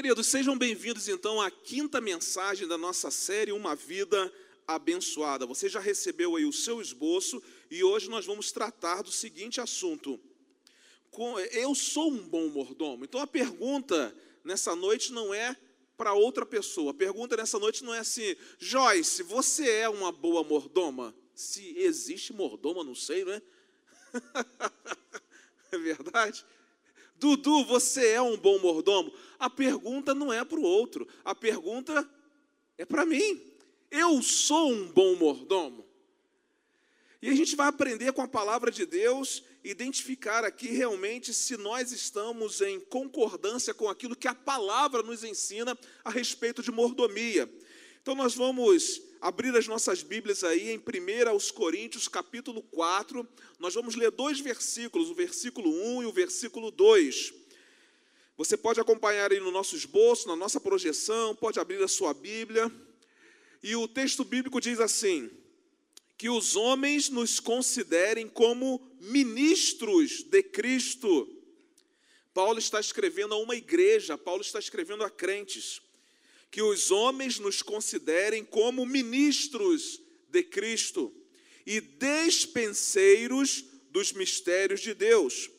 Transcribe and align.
Queridos, 0.00 0.28
sejam 0.28 0.56
bem-vindos 0.56 1.08
então 1.08 1.40
à 1.40 1.50
quinta 1.50 2.00
mensagem 2.00 2.68
da 2.68 2.78
nossa 2.78 3.10
série 3.10 3.50
Uma 3.50 3.74
Vida 3.74 4.32
Abençoada. 4.64 5.44
Você 5.44 5.68
já 5.68 5.80
recebeu 5.80 6.36
aí 6.36 6.44
o 6.44 6.52
seu 6.52 6.80
esboço 6.80 7.42
e 7.68 7.82
hoje 7.82 8.08
nós 8.08 8.24
vamos 8.24 8.52
tratar 8.52 9.02
do 9.02 9.10
seguinte 9.10 9.60
assunto. 9.60 10.20
Eu 11.50 11.74
sou 11.74 12.12
um 12.12 12.28
bom 12.28 12.46
mordomo. 12.46 13.04
Então 13.04 13.20
a 13.20 13.26
pergunta 13.26 14.14
nessa 14.44 14.76
noite 14.76 15.12
não 15.12 15.34
é 15.34 15.56
para 15.96 16.12
outra 16.12 16.46
pessoa. 16.46 16.92
A 16.92 16.94
pergunta 16.94 17.36
nessa 17.36 17.58
noite 17.58 17.82
não 17.82 17.92
é 17.92 17.98
assim, 17.98 18.36
Joyce, 18.56 19.24
você 19.24 19.68
é 19.68 19.88
uma 19.88 20.12
boa 20.12 20.44
mordoma? 20.44 21.12
Se 21.34 21.76
existe 21.76 22.32
mordoma, 22.32 22.84
não 22.84 22.94
sei, 22.94 23.24
não 23.24 23.32
é? 23.32 23.42
é 25.72 25.76
verdade? 25.76 26.46
Dudu, 27.18 27.64
você 27.64 28.08
é 28.08 28.22
um 28.22 28.36
bom 28.36 28.58
mordomo? 28.58 29.12
A 29.38 29.50
pergunta 29.50 30.14
não 30.14 30.32
é 30.32 30.44
para 30.44 30.58
o 30.58 30.62
outro, 30.62 31.06
a 31.24 31.34
pergunta 31.34 32.08
é 32.76 32.84
para 32.84 33.04
mim. 33.04 33.42
Eu 33.90 34.22
sou 34.22 34.70
um 34.70 34.86
bom 34.88 35.16
mordomo. 35.16 35.84
E 37.20 37.28
a 37.28 37.34
gente 37.34 37.56
vai 37.56 37.66
aprender 37.66 38.12
com 38.12 38.22
a 38.22 38.28
palavra 38.28 38.70
de 38.70 38.86
Deus, 38.86 39.42
identificar 39.64 40.44
aqui 40.44 40.68
realmente 40.68 41.34
se 41.34 41.56
nós 41.56 41.90
estamos 41.90 42.60
em 42.60 42.78
concordância 42.78 43.74
com 43.74 43.88
aquilo 43.88 44.14
que 44.14 44.28
a 44.28 44.34
palavra 44.34 45.02
nos 45.02 45.24
ensina 45.24 45.76
a 46.04 46.10
respeito 46.10 46.62
de 46.62 46.70
mordomia. 46.70 47.52
Então 48.00 48.14
nós 48.14 48.34
vamos 48.34 49.02
abrir 49.20 49.56
as 49.56 49.66
nossas 49.66 50.02
Bíblias 50.02 50.44
aí 50.44 50.70
em 50.70 50.78
1 50.78 51.28
aos 51.28 51.50
Coríntios, 51.50 52.08
capítulo 52.08 52.62
4. 52.62 53.26
Nós 53.58 53.74
vamos 53.74 53.94
ler 53.94 54.10
dois 54.10 54.40
versículos, 54.40 55.10
o 55.10 55.14
versículo 55.14 55.70
1 55.70 56.02
e 56.02 56.06
o 56.06 56.12
versículo 56.12 56.70
2. 56.70 57.34
Você 58.36 58.56
pode 58.56 58.80
acompanhar 58.80 59.32
aí 59.32 59.40
no 59.40 59.50
nosso 59.50 59.74
esboço, 59.74 60.28
na 60.28 60.36
nossa 60.36 60.60
projeção, 60.60 61.34
pode 61.34 61.58
abrir 61.58 61.82
a 61.82 61.88
sua 61.88 62.14
Bíblia. 62.14 62.70
E 63.62 63.74
o 63.74 63.88
texto 63.88 64.24
bíblico 64.24 64.60
diz 64.60 64.78
assim: 64.78 65.28
que 66.16 66.28
os 66.28 66.54
homens 66.54 67.08
nos 67.08 67.40
considerem 67.40 68.28
como 68.28 68.80
ministros 69.00 70.22
de 70.22 70.42
Cristo. 70.42 71.28
Paulo 72.32 72.58
está 72.58 72.78
escrevendo 72.78 73.34
a 73.34 73.38
uma 73.38 73.56
igreja, 73.56 74.16
Paulo 74.16 74.42
está 74.42 74.60
escrevendo 74.60 75.02
a 75.02 75.10
crentes 75.10 75.82
que 76.50 76.62
os 76.62 76.90
homens 76.90 77.38
nos 77.38 77.62
considerem 77.62 78.44
como 78.44 78.86
ministros 78.86 80.00
de 80.28 80.42
Cristo 80.42 81.12
e 81.66 81.80
despenseiros 81.80 83.64
dos 83.90 84.12
mistérios 84.12 84.80
de 84.80 84.94
Deus. 84.94 85.50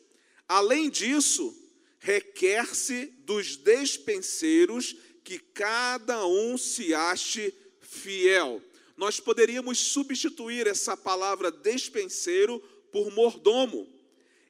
Além 0.47 0.89
disso, 0.89 1.55
requer-se 1.99 3.05
dos 3.25 3.55
despenseiros 3.57 4.95
que 5.23 5.37
cada 5.37 6.25
um 6.25 6.57
se 6.57 6.93
ache 6.93 7.53
fiel. 7.81 8.61
Nós 8.97 9.19
poderíamos 9.19 9.77
substituir 9.77 10.67
essa 10.67 10.97
palavra 10.97 11.51
despenseiro 11.51 12.59
por 12.91 13.11
mordomo. 13.11 13.87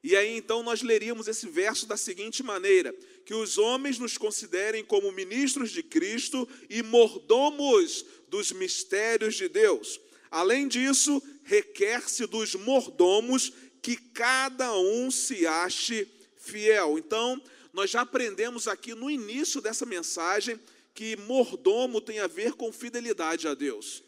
E 0.02 0.16
aí 0.16 0.38
então 0.38 0.64
nós 0.64 0.82
leríamos 0.82 1.28
esse 1.28 1.48
verso 1.48 1.86
da 1.86 1.98
seguinte 1.98 2.42
maneira: 2.42 2.96
que 3.30 3.36
os 3.36 3.60
homens 3.60 4.00
nos 4.00 4.18
considerem 4.18 4.84
como 4.84 5.12
ministros 5.12 5.70
de 5.70 5.84
Cristo 5.84 6.50
e 6.68 6.82
mordomos 6.82 8.04
dos 8.28 8.52
mistérios 8.52 9.36
de 9.36 9.48
Deus. 9.48 10.02
Além 10.32 10.68
disso, 10.68 11.22
requer-se 11.44 12.26
dos 12.26 12.56
mordomos 12.56 13.54
que 13.84 13.96
cada 13.96 14.76
um 14.76 15.12
se 15.12 15.46
ache 15.46 16.12
fiel. 16.38 16.98
Então, 16.98 17.40
nós 17.72 17.92
já 17.92 18.02
aprendemos 18.02 18.68
aqui 18.68 18.96
no 18.96 19.12
início 19.12 19.62
dessa 19.62 19.86
mensagem 19.86 20.60
que 20.96 21.16
mordomo 21.16 22.02
tem 22.02 22.18
a 22.20 22.26
ver 22.26 22.54
com 22.54 22.74
fidelidade 22.74 23.48
a 23.48 23.54
Deus. 23.54 24.04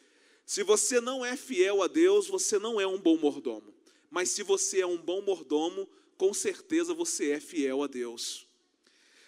Se 0.47 0.63
você 0.63 0.99
não 0.99 1.23
é 1.23 1.37
fiel 1.37 1.83
a 1.83 1.87
Deus, 1.87 2.25
você 2.25 2.57
não 2.57 2.81
é 2.81 2.87
um 2.87 2.97
bom 2.99 3.17
mordomo. 3.17 3.71
Mas 4.09 4.31
se 4.31 4.41
você 4.41 4.79
é 4.79 4.87
um 4.87 4.97
bom 4.97 5.21
mordomo, 5.21 5.87
com 6.17 6.33
certeza 6.33 6.91
você 6.91 7.33
é 7.33 7.39
fiel 7.39 7.83
a 7.83 7.87
Deus. 7.87 8.49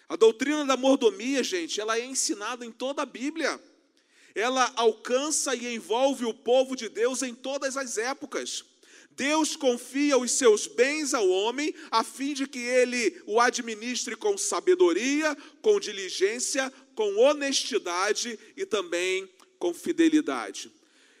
A 0.08 0.16
doutrina 0.16 0.64
da 0.64 0.76
mordomia, 0.76 1.42
gente, 1.42 1.80
ela 1.80 1.98
é 1.98 2.04
ensinada 2.04 2.64
em 2.64 2.70
toda 2.70 3.02
a 3.02 3.06
Bíblia. 3.06 3.60
Ela 4.34 4.70
alcança 4.76 5.54
e 5.54 5.74
envolve 5.74 6.24
o 6.24 6.34
povo 6.34 6.76
de 6.76 6.88
Deus 6.88 7.22
em 7.22 7.34
todas 7.34 7.76
as 7.76 7.96
épocas. 7.96 8.64
Deus 9.16 9.54
confia 9.54 10.18
os 10.18 10.32
seus 10.32 10.66
bens 10.66 11.14
ao 11.14 11.28
homem, 11.28 11.72
a 11.90 12.02
fim 12.02 12.34
de 12.34 12.48
que 12.48 12.58
ele 12.58 13.22
o 13.26 13.40
administre 13.40 14.16
com 14.16 14.36
sabedoria, 14.36 15.36
com 15.62 15.78
diligência, 15.78 16.72
com 16.96 17.16
honestidade 17.16 18.38
e 18.56 18.66
também 18.66 19.28
com 19.58 19.72
fidelidade. 19.72 20.70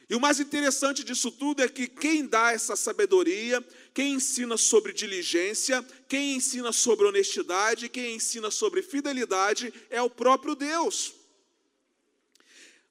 E 0.08 0.14
o 0.14 0.20
mais 0.20 0.38
interessante 0.38 1.02
disso 1.02 1.30
tudo 1.30 1.62
é 1.62 1.68
que 1.68 1.86
quem 1.88 2.26
dá 2.26 2.52
essa 2.52 2.76
sabedoria, 2.76 3.64
quem 3.94 4.14
ensina 4.14 4.56
sobre 4.56 4.92
diligência, 4.92 5.84
quem 6.08 6.36
ensina 6.36 6.72
sobre 6.72 7.06
honestidade, 7.06 7.88
quem 7.88 8.16
ensina 8.16 8.50
sobre 8.50 8.82
fidelidade 8.82 9.72
é 9.88 10.02
o 10.02 10.10
próprio 10.10 10.54
Deus. 10.54 11.14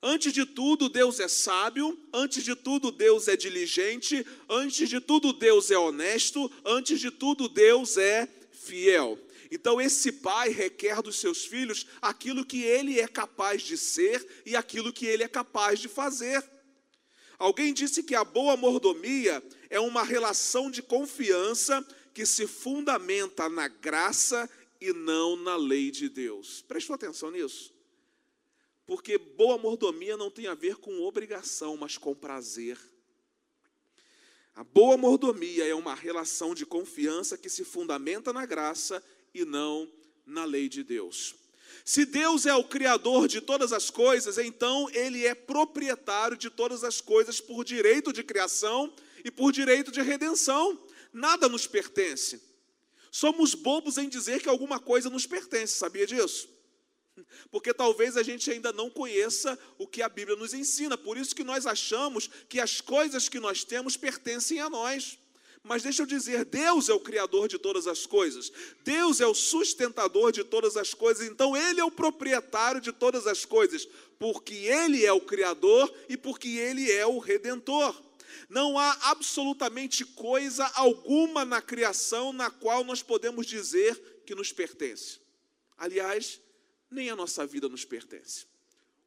Antes 0.05 0.33
de 0.33 0.45
tudo, 0.45 0.89
Deus 0.89 1.19
é 1.19 1.29
sábio, 1.29 1.97
antes 2.11 2.43
de 2.43 2.55
tudo, 2.55 2.91
Deus 2.91 3.29
é 3.29 3.37
diligente, 3.37 4.25
antes 4.49 4.89
de 4.89 4.99
tudo, 4.99 5.31
Deus 5.31 5.71
é 5.71 5.77
honesto, 5.77 6.51
antes 6.65 6.99
de 6.99 7.09
tudo, 7.09 7.47
Deus 7.47 7.95
é 7.95 8.27
fiel. 8.51 9.17
Então, 9.49 9.79
esse 9.79 10.11
pai 10.11 10.49
requer 10.49 11.01
dos 11.01 11.17
seus 11.17 11.45
filhos 11.45 11.85
aquilo 12.01 12.43
que 12.43 12.63
ele 12.63 12.99
é 12.99 13.07
capaz 13.07 13.61
de 13.61 13.77
ser 13.77 14.27
e 14.45 14.55
aquilo 14.55 14.91
que 14.91 15.05
ele 15.05 15.23
é 15.23 15.27
capaz 15.27 15.79
de 15.79 15.87
fazer. 15.87 16.43
Alguém 17.43 17.73
disse 17.73 18.01
que 18.01 18.15
a 18.15 18.23
boa 18.23 18.55
mordomia 18.55 19.43
é 19.69 19.77
uma 19.77 20.01
relação 20.01 20.71
de 20.71 20.81
confiança 20.81 21.85
que 22.13 22.25
se 22.25 22.47
fundamenta 22.47 23.49
na 23.49 23.67
graça 23.67 24.49
e 24.79 24.93
não 24.93 25.35
na 25.35 25.57
lei 25.57 25.91
de 25.91 26.07
Deus. 26.07 26.61
Prestou 26.61 26.93
atenção 26.93 27.31
nisso? 27.31 27.73
Porque 28.85 29.17
boa 29.17 29.57
mordomia 29.57 30.15
não 30.15 30.31
tem 30.31 30.47
a 30.47 30.53
ver 30.53 30.77
com 30.77 31.01
obrigação, 31.01 31.75
mas 31.75 31.97
com 31.97 32.15
prazer. 32.15 32.79
A 34.55 34.63
boa 34.63 34.95
mordomia 34.95 35.65
é 35.65 35.75
uma 35.75 35.95
relação 35.95 36.55
de 36.55 36.65
confiança 36.65 37.37
que 37.37 37.49
se 37.49 37.65
fundamenta 37.65 38.31
na 38.31 38.45
graça 38.45 39.03
e 39.33 39.43
não 39.43 39.91
na 40.25 40.45
lei 40.45 40.69
de 40.69 40.81
Deus. 40.81 41.35
Se 41.85 42.05
Deus 42.05 42.45
é 42.45 42.55
o 42.55 42.63
criador 42.63 43.27
de 43.27 43.41
todas 43.41 43.73
as 43.73 43.89
coisas, 43.89 44.37
então 44.37 44.89
ele 44.91 45.25
é 45.25 45.35
proprietário 45.35 46.37
de 46.37 46.49
todas 46.49 46.83
as 46.83 47.01
coisas 47.01 47.41
por 47.41 47.65
direito 47.65 48.13
de 48.13 48.23
criação 48.23 48.93
e 49.23 49.29
por 49.29 49.51
direito 49.51 49.91
de 49.91 50.01
redenção. 50.01 50.81
Nada 51.11 51.49
nos 51.49 51.67
pertence. 51.67 52.41
Somos 53.11 53.53
bobos 53.53 53.97
em 53.97 54.07
dizer 54.07 54.41
que 54.41 54.49
alguma 54.49 54.79
coisa 54.79 55.09
nos 55.09 55.27
pertence, 55.27 55.73
sabia 55.73 56.07
disso? 56.07 56.49
Porque 57.51 57.73
talvez 57.73 58.17
a 58.17 58.23
gente 58.23 58.49
ainda 58.49 58.73
não 58.73 58.89
conheça 58.89 59.59
o 59.77 59.85
que 59.85 60.01
a 60.01 60.09
Bíblia 60.09 60.35
nos 60.35 60.53
ensina, 60.53 60.97
por 60.97 61.17
isso 61.17 61.35
que 61.35 61.43
nós 61.43 61.67
achamos 61.67 62.29
que 62.49 62.59
as 62.59 62.81
coisas 62.81 63.29
que 63.29 63.39
nós 63.39 63.63
temos 63.63 63.95
pertencem 63.95 64.59
a 64.59 64.69
nós. 64.69 65.19
Mas 65.63 65.81
deixa 65.81 66.01
eu 66.01 66.05
dizer, 66.05 66.43
Deus 66.43 66.89
é 66.89 66.93
o 66.93 66.99
criador 66.99 67.47
de 67.47 67.57
todas 67.57 67.87
as 67.87 68.05
coisas. 68.05 68.51
Deus 68.83 69.21
é 69.21 69.25
o 69.25 69.33
sustentador 69.33 70.33
de 70.33 70.43
todas 70.43 70.75
as 70.75 70.93
coisas. 70.93 71.25
Então 71.25 71.55
ele 71.55 71.79
é 71.79 71.85
o 71.85 71.91
proprietário 71.91 72.81
de 72.81 72.91
todas 72.91 73.25
as 73.25 73.45
coisas, 73.45 73.87
porque 74.19 74.53
ele 74.53 75.05
é 75.05 75.13
o 75.13 75.21
criador 75.21 75.91
e 76.09 76.17
porque 76.17 76.49
ele 76.49 76.91
é 76.91 77.05
o 77.05 77.17
redentor. 77.17 77.95
Não 78.49 78.77
há 78.77 78.91
absolutamente 79.03 80.03
coisa 80.03 80.65
alguma 80.75 81.45
na 81.45 81.61
criação 81.61 82.33
na 82.33 82.49
qual 82.49 82.83
nós 82.83 83.01
podemos 83.01 83.47
dizer 83.47 84.21
que 84.25 84.35
nos 84.35 84.51
pertence. 84.51 85.21
Aliás, 85.77 86.41
nem 86.91 87.09
a 87.09 87.15
nossa 87.15 87.47
vida 87.47 87.69
nos 87.69 87.85
pertence. 87.85 88.45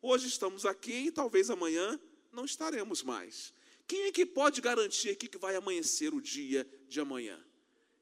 Hoje 0.00 0.26
estamos 0.26 0.64
aqui 0.64 1.06
e 1.06 1.12
talvez 1.12 1.50
amanhã 1.50 2.00
não 2.32 2.46
estaremos 2.46 3.02
mais. 3.02 3.52
Quem 3.86 4.04
é 4.04 4.12
que 4.12 4.26
pode 4.26 4.60
garantir 4.60 5.10
aqui 5.10 5.28
que 5.28 5.38
vai 5.38 5.54
amanhecer 5.54 6.12
o 6.12 6.20
dia 6.20 6.66
de 6.88 7.00
amanhã? 7.00 7.38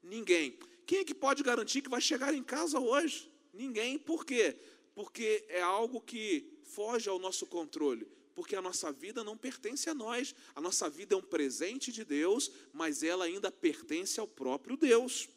Ninguém. 0.02 0.58
Quem 0.86 1.00
é 1.00 1.04
que 1.04 1.14
pode 1.14 1.42
garantir 1.42 1.82
que 1.82 1.90
vai 1.90 2.00
chegar 2.00 2.32
em 2.34 2.42
casa 2.42 2.78
hoje? 2.78 3.30
Ninguém. 3.52 3.98
Por 3.98 4.24
quê? 4.24 4.56
Porque 4.94 5.44
é 5.48 5.60
algo 5.60 6.00
que 6.00 6.58
foge 6.64 7.08
ao 7.08 7.18
nosso 7.18 7.46
controle. 7.46 8.06
Porque 8.34 8.56
a 8.56 8.62
nossa 8.62 8.90
vida 8.90 9.22
não 9.22 9.36
pertence 9.36 9.88
a 9.88 9.94
nós. 9.94 10.34
A 10.54 10.60
nossa 10.60 10.88
vida 10.88 11.14
é 11.14 11.18
um 11.18 11.22
presente 11.22 11.92
de 11.92 12.04
Deus, 12.04 12.50
mas 12.72 13.02
ela 13.02 13.26
ainda 13.26 13.50
pertence 13.50 14.18
ao 14.18 14.26
próprio 14.26 14.76
Deus. 14.76 15.28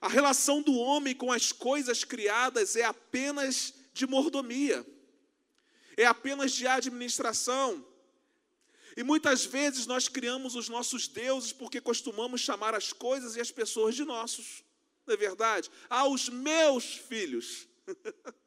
A 0.00 0.08
relação 0.08 0.60
do 0.60 0.74
homem 0.74 1.14
com 1.14 1.30
as 1.30 1.52
coisas 1.52 2.02
criadas 2.02 2.74
é 2.74 2.82
apenas 2.82 3.72
de 3.94 4.04
mordomia, 4.04 4.84
é 5.96 6.04
apenas 6.04 6.50
de 6.52 6.66
administração. 6.66 7.86
E 8.96 9.02
muitas 9.02 9.44
vezes 9.44 9.86
nós 9.86 10.08
criamos 10.08 10.54
os 10.54 10.68
nossos 10.68 11.08
deuses 11.08 11.52
porque 11.52 11.80
costumamos 11.80 12.40
chamar 12.40 12.74
as 12.74 12.92
coisas 12.92 13.36
e 13.36 13.40
as 13.40 13.50
pessoas 13.50 13.94
de 13.94 14.04
nossos. 14.04 14.62
Não 15.06 15.14
é 15.14 15.16
verdade? 15.16 15.70
Ah, 15.88 16.06
os 16.06 16.28
meus 16.28 16.94
filhos. 16.94 17.66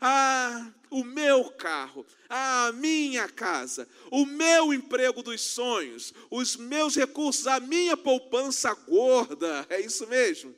Ah, 0.00 0.72
o 0.90 1.04
meu 1.04 1.50
carro, 1.52 2.04
a 2.28 2.72
minha 2.72 3.28
casa, 3.28 3.88
o 4.10 4.26
meu 4.26 4.74
emprego 4.74 5.22
dos 5.22 5.40
sonhos, 5.40 6.12
os 6.30 6.56
meus 6.56 6.96
recursos, 6.96 7.46
a 7.46 7.60
minha 7.60 7.96
poupança 7.96 8.74
gorda. 8.74 9.64
É 9.70 9.80
isso 9.80 10.06
mesmo. 10.06 10.54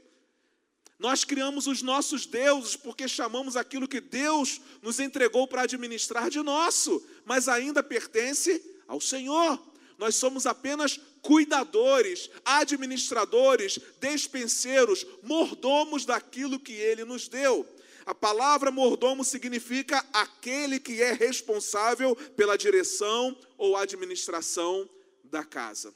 Nós 0.98 1.22
criamos 1.22 1.68
os 1.68 1.82
nossos 1.82 2.26
deuses 2.26 2.74
porque 2.74 3.06
chamamos 3.06 3.56
aquilo 3.56 3.86
que 3.86 4.00
Deus 4.00 4.60
nos 4.82 4.98
entregou 4.98 5.46
para 5.46 5.62
administrar 5.62 6.28
de 6.28 6.42
nosso, 6.42 7.06
mas 7.24 7.46
ainda 7.46 7.82
pertence 7.82 8.60
ao 8.88 9.00
Senhor. 9.00 9.62
Nós 9.98 10.16
somos 10.16 10.46
apenas 10.46 10.98
cuidadores, 11.20 12.30
administradores, 12.44 13.78
despenseiros, 14.00 15.06
mordomos 15.22 16.04
daquilo 16.04 16.58
que 16.58 16.72
Ele 16.72 17.04
nos 17.04 17.28
deu. 17.28 17.68
A 18.06 18.14
palavra 18.14 18.70
mordomo 18.70 19.22
significa 19.22 20.02
aquele 20.12 20.80
que 20.80 21.02
é 21.02 21.12
responsável 21.12 22.16
pela 22.34 22.56
direção 22.56 23.36
ou 23.58 23.76
administração 23.76 24.88
da 25.22 25.44
casa. 25.44 25.92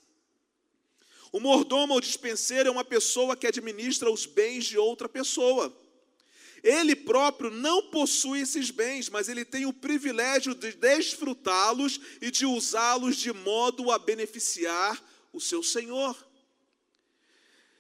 O 1.33 1.41
mordomo 1.41 1.95
ou 1.95 2.01
dispenseiro 2.01 2.69
é 2.69 2.73
uma 2.73 2.85
pessoa 2.85 3.35
que 3.35 3.47
administra 3.47 4.11
os 4.11 4.27
bens 4.27 4.67
de 4.67 4.77
outra 4.77 5.09
pessoa. 5.09 5.75
Ele 6.63 6.95
próprio 6.95 7.51
não 7.51 7.91
possui 7.91 8.41
esses 8.41 8.71
bens, 8.71 9.09
mas 9.09 9.29
ele 9.29 9.45
tem 9.45 9.67
o 9.67 9.73
privilégio 9.73 10.55
de 10.55 10.73
desfrutá-los 10.73 12.01
e 12.21 12.31
de 12.31 12.47
usá-los 12.47 13.17
de 13.17 13.33
modo 13.33 13.91
a 13.91 13.99
beneficiar 13.99 15.03
o 15.33 15.41
seu 15.41 15.63
senhor. 15.63 16.17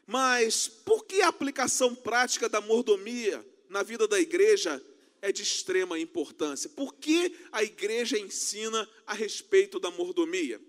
Mas 0.04 0.66
por 0.66 1.04
que 1.04 1.22
a 1.22 1.28
aplicação 1.28 1.94
prática 1.94 2.48
da 2.48 2.60
mordomia 2.60 3.46
na 3.68 3.84
vida 3.84 4.08
da 4.08 4.18
igreja 4.18 4.84
é 5.20 5.30
de 5.30 5.42
extrema 5.42 5.98
importância? 5.98 6.68
Por 6.68 6.94
que 6.94 7.36
a 7.52 7.62
igreja 7.62 8.18
ensina 8.18 8.88
a 9.06 9.14
respeito 9.14 9.78
da 9.78 9.92
mordomia? 9.92 10.60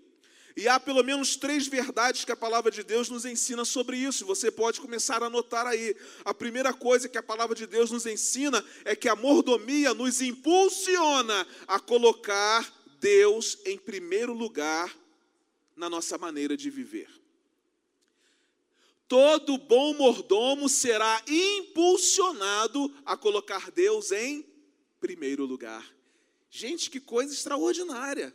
E 0.56 0.68
há 0.68 0.78
pelo 0.78 1.02
menos 1.02 1.34
três 1.34 1.66
verdades 1.66 2.24
que 2.24 2.30
a 2.30 2.36
palavra 2.36 2.70
de 2.70 2.84
Deus 2.84 3.08
nos 3.08 3.24
ensina 3.24 3.64
sobre 3.64 3.96
isso. 3.96 4.24
Você 4.24 4.52
pode 4.52 4.80
começar 4.80 5.20
a 5.22 5.26
anotar 5.26 5.66
aí. 5.66 5.96
A 6.24 6.32
primeira 6.32 6.72
coisa 6.72 7.08
que 7.08 7.18
a 7.18 7.22
palavra 7.22 7.56
de 7.56 7.66
Deus 7.66 7.90
nos 7.90 8.06
ensina 8.06 8.64
é 8.84 8.94
que 8.94 9.08
a 9.08 9.16
mordomia 9.16 9.92
nos 9.92 10.20
impulsiona 10.20 11.44
a 11.66 11.80
colocar 11.80 12.72
Deus 13.00 13.58
em 13.64 13.76
primeiro 13.76 14.32
lugar 14.32 14.96
na 15.74 15.90
nossa 15.90 16.16
maneira 16.16 16.56
de 16.56 16.70
viver. 16.70 17.10
Todo 19.08 19.58
bom 19.58 19.92
mordomo 19.94 20.68
será 20.68 21.20
impulsionado 21.26 22.94
a 23.04 23.16
colocar 23.16 23.72
Deus 23.72 24.12
em 24.12 24.46
primeiro 25.00 25.44
lugar. 25.44 25.84
Gente, 26.48 26.88
que 26.88 27.00
coisa 27.00 27.34
extraordinária. 27.34 28.32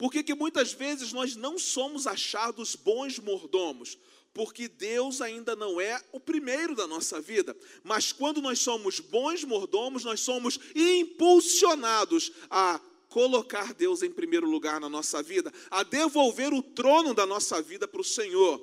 Por 0.00 0.10
que, 0.10 0.22
que 0.22 0.34
muitas 0.34 0.72
vezes 0.72 1.12
nós 1.12 1.36
não 1.36 1.58
somos 1.58 2.06
achados 2.06 2.74
bons 2.74 3.18
mordomos? 3.18 3.98
Porque 4.32 4.66
Deus 4.66 5.20
ainda 5.20 5.54
não 5.54 5.78
é 5.78 6.02
o 6.10 6.18
primeiro 6.18 6.74
da 6.74 6.86
nossa 6.86 7.20
vida. 7.20 7.54
Mas 7.84 8.10
quando 8.10 8.40
nós 8.40 8.60
somos 8.60 8.98
bons 8.98 9.44
mordomos, 9.44 10.02
nós 10.02 10.20
somos 10.20 10.58
impulsionados 10.74 12.32
a 12.48 12.80
colocar 13.10 13.74
Deus 13.74 14.02
em 14.02 14.10
primeiro 14.10 14.48
lugar 14.48 14.80
na 14.80 14.88
nossa 14.88 15.22
vida, 15.22 15.52
a 15.70 15.82
devolver 15.82 16.54
o 16.54 16.62
trono 16.62 17.12
da 17.12 17.26
nossa 17.26 17.60
vida 17.60 17.86
para 17.86 18.00
o 18.00 18.04
Senhor. 18.04 18.58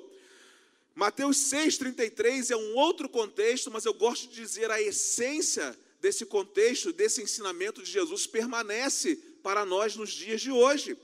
Mateus 0.92 1.36
6,33 1.36 2.50
é 2.50 2.56
um 2.56 2.74
outro 2.74 3.08
contexto, 3.08 3.70
mas 3.70 3.84
eu 3.84 3.94
gosto 3.94 4.26
de 4.26 4.34
dizer 4.34 4.72
a 4.72 4.82
essência 4.82 5.78
desse 6.00 6.26
contexto, 6.26 6.92
desse 6.92 7.22
ensinamento 7.22 7.80
de 7.80 7.92
Jesus, 7.92 8.26
permanece 8.26 9.14
para 9.40 9.64
nós 9.64 9.94
nos 9.94 10.10
dias 10.10 10.40
de 10.40 10.50
hoje. 10.50 10.98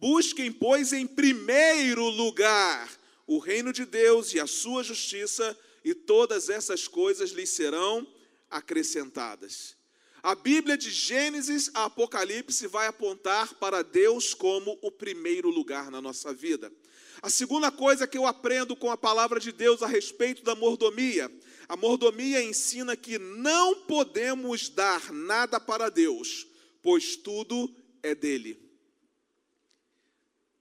Busquem, 0.00 0.52
pois, 0.52 0.92
em 0.92 1.06
primeiro 1.06 2.08
lugar 2.08 2.88
o 3.26 3.38
reino 3.38 3.72
de 3.72 3.84
Deus 3.84 4.32
e 4.32 4.40
a 4.40 4.46
sua 4.46 4.82
justiça, 4.82 5.56
e 5.84 5.94
todas 5.94 6.48
essas 6.48 6.88
coisas 6.88 7.30
lhes 7.30 7.50
serão 7.50 8.06
acrescentadas. 8.50 9.76
A 10.22 10.34
Bíblia 10.34 10.76
de 10.76 10.90
Gênesis 10.90 11.70
a 11.74 11.84
Apocalipse 11.84 12.66
vai 12.66 12.86
apontar 12.86 13.54
para 13.54 13.82
Deus 13.82 14.34
como 14.34 14.78
o 14.82 14.90
primeiro 14.90 15.50
lugar 15.50 15.90
na 15.90 16.00
nossa 16.00 16.32
vida. 16.32 16.72
A 17.20 17.30
segunda 17.30 17.70
coisa 17.70 18.06
que 18.06 18.16
eu 18.16 18.26
aprendo 18.26 18.74
com 18.74 18.90
a 18.90 18.96
palavra 18.96 19.38
de 19.38 19.52
Deus 19.52 19.82
a 19.82 19.86
respeito 19.86 20.42
da 20.42 20.54
mordomia, 20.54 21.30
a 21.68 21.76
mordomia 21.76 22.42
ensina 22.42 22.96
que 22.96 23.18
não 23.18 23.82
podemos 23.82 24.68
dar 24.68 25.12
nada 25.12 25.60
para 25.60 25.90
Deus, 25.90 26.46
pois 26.82 27.16
tudo 27.16 27.72
é 28.02 28.14
dele. 28.14 28.67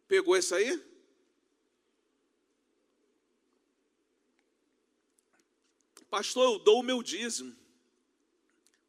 Pegou 0.07 0.37
isso 0.37 0.55
aí? 0.55 0.81
Pastor, 6.09 6.43
eu 6.53 6.59
dou 6.59 6.79
o 6.79 6.83
meu 6.83 7.03
dízimo. 7.03 7.55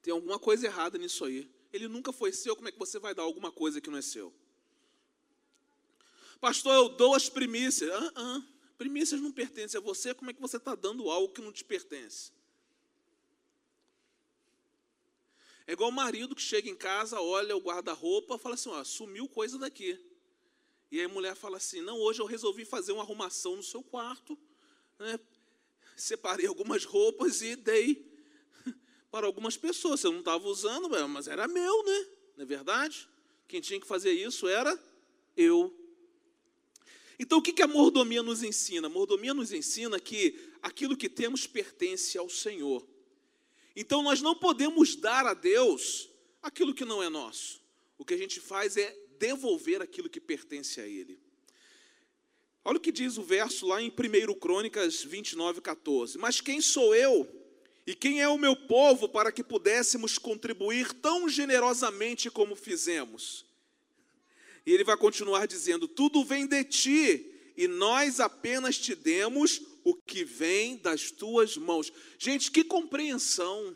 Tem 0.01 0.13
alguma 0.13 0.39
coisa 0.39 0.67
errada 0.67 0.97
nisso 0.97 1.25
aí. 1.25 1.51
Ele 1.73 1.89
nunca 1.89 2.13
foi 2.13 2.33
seu, 2.33 2.55
como 2.55 2.69
é 2.69 2.73
que 2.73 2.79
você 2.79 2.99
vai 2.99 3.15
dar 3.15 3.25
alguma 3.25 3.51
coisa 3.51 3.81
que 3.81 3.91
não 3.91 3.99
é 3.99 4.03
seu? 4.03 4.33
Pastor, 6.41 6.73
eu 6.73 6.89
dou 6.89 7.15
as 7.15 7.29
primícias. 7.29 7.91
Ah, 7.91 8.13
ah, 8.15 8.43
primícias 8.79 9.21
não 9.21 9.33
pertencem 9.33 9.77
a 9.77 9.83
você, 9.83 10.15
como 10.15 10.31
é 10.31 10.33
que 10.33 10.41
você 10.41 10.57
está 10.57 10.75
dando 10.75 11.11
algo 11.11 11.33
que 11.35 11.41
não 11.41 11.53
te 11.53 11.65
pertence? 11.65 12.33
É 15.67 15.73
igual 15.73 15.91
o 15.91 15.93
marido 15.93 16.35
que 16.35 16.41
chega 16.41 16.71
em 16.71 16.77
casa, 16.77 17.21
olha 17.21 17.55
o 17.55 17.61
guarda-roupa, 17.61 18.39
fala 18.39 18.55
assim: 18.55 18.71
ó, 18.71 18.83
sumiu 18.85 19.29
coisa 19.29 19.59
daqui. 19.59 20.01
E 20.91 20.99
aí 20.99 21.05
a 21.05 21.09
mulher 21.09 21.35
fala 21.35 21.57
assim: 21.57 21.81
Não, 21.81 21.99
hoje 21.99 22.21
eu 22.21 22.27
resolvi 22.27 22.65
fazer 22.65 22.93
uma 22.93 23.03
arrumação 23.03 23.57
no 23.57 23.63
seu 23.63 23.83
quarto. 23.83 24.39
Né? 24.99 25.19
Separei 25.97 26.47
algumas 26.47 26.85
roupas 26.85 27.43
e 27.43 27.57
dei 27.57 28.07
para 29.11 29.27
algumas 29.27 29.57
pessoas. 29.57 30.01
Você 30.01 30.09
não 30.09 30.21
estava 30.21 30.47
usando, 30.49 30.89
mas 31.09 31.29
era 31.29 31.47
meu, 31.49 31.85
né? 31.85 32.07
Não 32.37 32.43
é 32.45 32.47
verdade? 32.47 33.09
Quem 33.47 33.61
tinha 33.61 33.81
que 33.81 33.87
fazer 33.87 34.13
isso 34.13 34.47
era 34.47 34.79
eu. 35.37 35.75
Então, 37.19 37.39
o 37.39 37.43
que 37.43 37.61
a 37.63 37.67
mordomia 37.67 38.23
nos 38.23 38.43
ensina? 38.45 38.87
A 38.87 38.91
mordomia 38.91 39.35
nos 39.35 39.53
ensina 39.53 39.99
que 39.99 40.39
aquilo 40.63 40.97
que 40.97 41.09
temos 41.09 41.47
pertence 41.47 42.17
ao 42.17 42.29
Senhor. 42.29 42.87
Então, 43.75 44.03
nós 44.03 44.23
não 44.23 44.37
podemos 44.37 44.95
dar 44.95 45.27
a 45.27 45.35
Deus 45.35 46.09
aquilo 46.41 46.73
que 46.73 46.85
não 46.85 47.03
é 47.03 47.09
nosso. 47.09 47.61
O 47.97 48.05
que 48.05 48.15
a 48.15 48.17
gente 48.17 48.41
faz 48.41 48.77
é 48.77 48.97
devolver 49.19 49.83
aquilo 49.83 50.09
que 50.09 50.21
pertence 50.21 50.81
a 50.81 50.87
ele. 50.87 51.19
Olha 52.65 52.77
o 52.77 52.81
que 52.81 52.93
diz 52.93 53.17
o 53.17 53.23
verso 53.23 53.67
lá 53.67 53.81
em 53.81 53.89
1 53.89 54.35
Crônicas 54.35 55.03
29, 55.03 55.61
14. 55.61 56.19
Mas 56.19 56.41
quem 56.41 56.61
sou 56.61 56.95
eu 56.95 57.27
e 57.87 57.95
quem 57.95 58.21
é 58.21 58.29
o 58.29 58.37
meu 58.37 58.55
povo 58.55 59.09
para 59.09 59.33
que 59.33 59.43
pudéssemos 59.43 60.19
contribuir 60.19 60.93
tão 60.93 61.29
generosamente 61.29 62.31
como 62.31 62.55
fizemos? 62.55 63.47
E 64.67 64.73
ele 64.73 64.85
vai 64.85 64.99
continuar 64.99 65.47
dizendo: 65.47 65.89
Tudo 65.89 66.23
vem 66.23 66.47
de 66.47 66.63
ti, 66.65 67.53
e 67.57 67.67
nós 67.67 68.21
apenas 68.21 68.77
te 68.77 68.95
demos 68.95 69.63
o 69.83 69.95
que 69.95 70.23
vem 70.23 70.77
das 70.77 71.11
tuas 71.11 71.57
mãos. 71.57 71.91
Gente, 72.19 72.51
que 72.51 72.63
compreensão! 72.63 73.75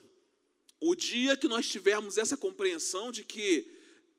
O 0.79 0.95
dia 0.95 1.35
que 1.35 1.49
nós 1.49 1.67
tivermos 1.67 2.19
essa 2.19 2.37
compreensão 2.37 3.11
de 3.11 3.25
que 3.25 3.72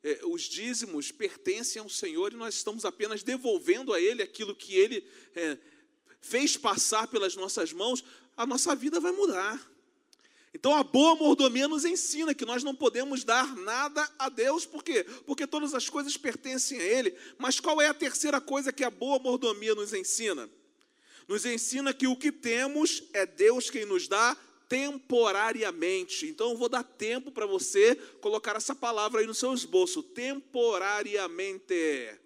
é, 0.04 0.20
os 0.26 0.42
dízimos 0.44 1.12
pertencem 1.12 1.82
ao 1.82 1.88
Senhor 1.88 2.34
e 2.34 2.36
nós 2.36 2.56
estamos 2.56 2.84
apenas 2.84 3.24
devolvendo 3.24 3.94
a 3.94 4.02
Ele 4.02 4.22
aquilo 4.22 4.56
que 4.56 4.76
Ele 4.76 5.08
é, 5.34 5.58
fez 6.22 6.58
passar 6.58 7.08
pelas 7.08 7.36
nossas 7.36 7.72
mãos, 7.72 8.04
a 8.36 8.46
nossa 8.46 8.76
vida 8.76 9.00
vai 9.00 9.12
mudar. 9.12 9.72
Então 10.54 10.76
a 10.76 10.84
boa 10.84 11.16
mordomia 11.16 11.68
nos 11.68 11.84
ensina 11.84 12.34
que 12.34 12.46
nós 12.46 12.64
não 12.64 12.76
podemos 12.76 13.24
dar 13.24 13.56
nada 13.56 14.08
a 14.20 14.30
Deus, 14.30 14.66
por 14.66 14.84
quê? 14.84 15.04
Porque 15.26 15.48
todas 15.48 15.74
as 15.74 15.90
coisas 15.90 16.16
pertencem 16.16 16.80
a 16.80 16.84
Ele. 16.84 17.18
Mas 17.40 17.60
qual 17.60 17.82
é 17.82 17.88
a 17.88 17.94
terceira 17.94 18.40
coisa 18.40 18.72
que 18.72 18.84
a 18.84 18.92
boa 18.92 19.18
mordomia 19.18 19.74
nos 19.74 19.94
ensina? 19.94 20.50
Nos 21.28 21.46
ensina 21.46 21.94
que 21.94 22.06
o 22.06 22.16
que 22.16 22.32
temos 22.32 23.04
é 23.14 23.26
Deus 23.26 23.70
quem 23.70 23.86
nos 23.86 24.08
dá 24.08 24.38
temporariamente. 24.74 26.26
Então 26.26 26.50
eu 26.50 26.58
vou 26.58 26.68
dar 26.68 26.84
tempo 26.84 27.32
para 27.32 27.46
você 27.46 27.96
colocar 28.20 28.56
essa 28.56 28.74
palavra 28.74 29.22
aí 29.22 29.28
no 29.28 29.34
seu 29.36 29.54
esboço, 29.54 30.02
temporariamente. 30.02 32.20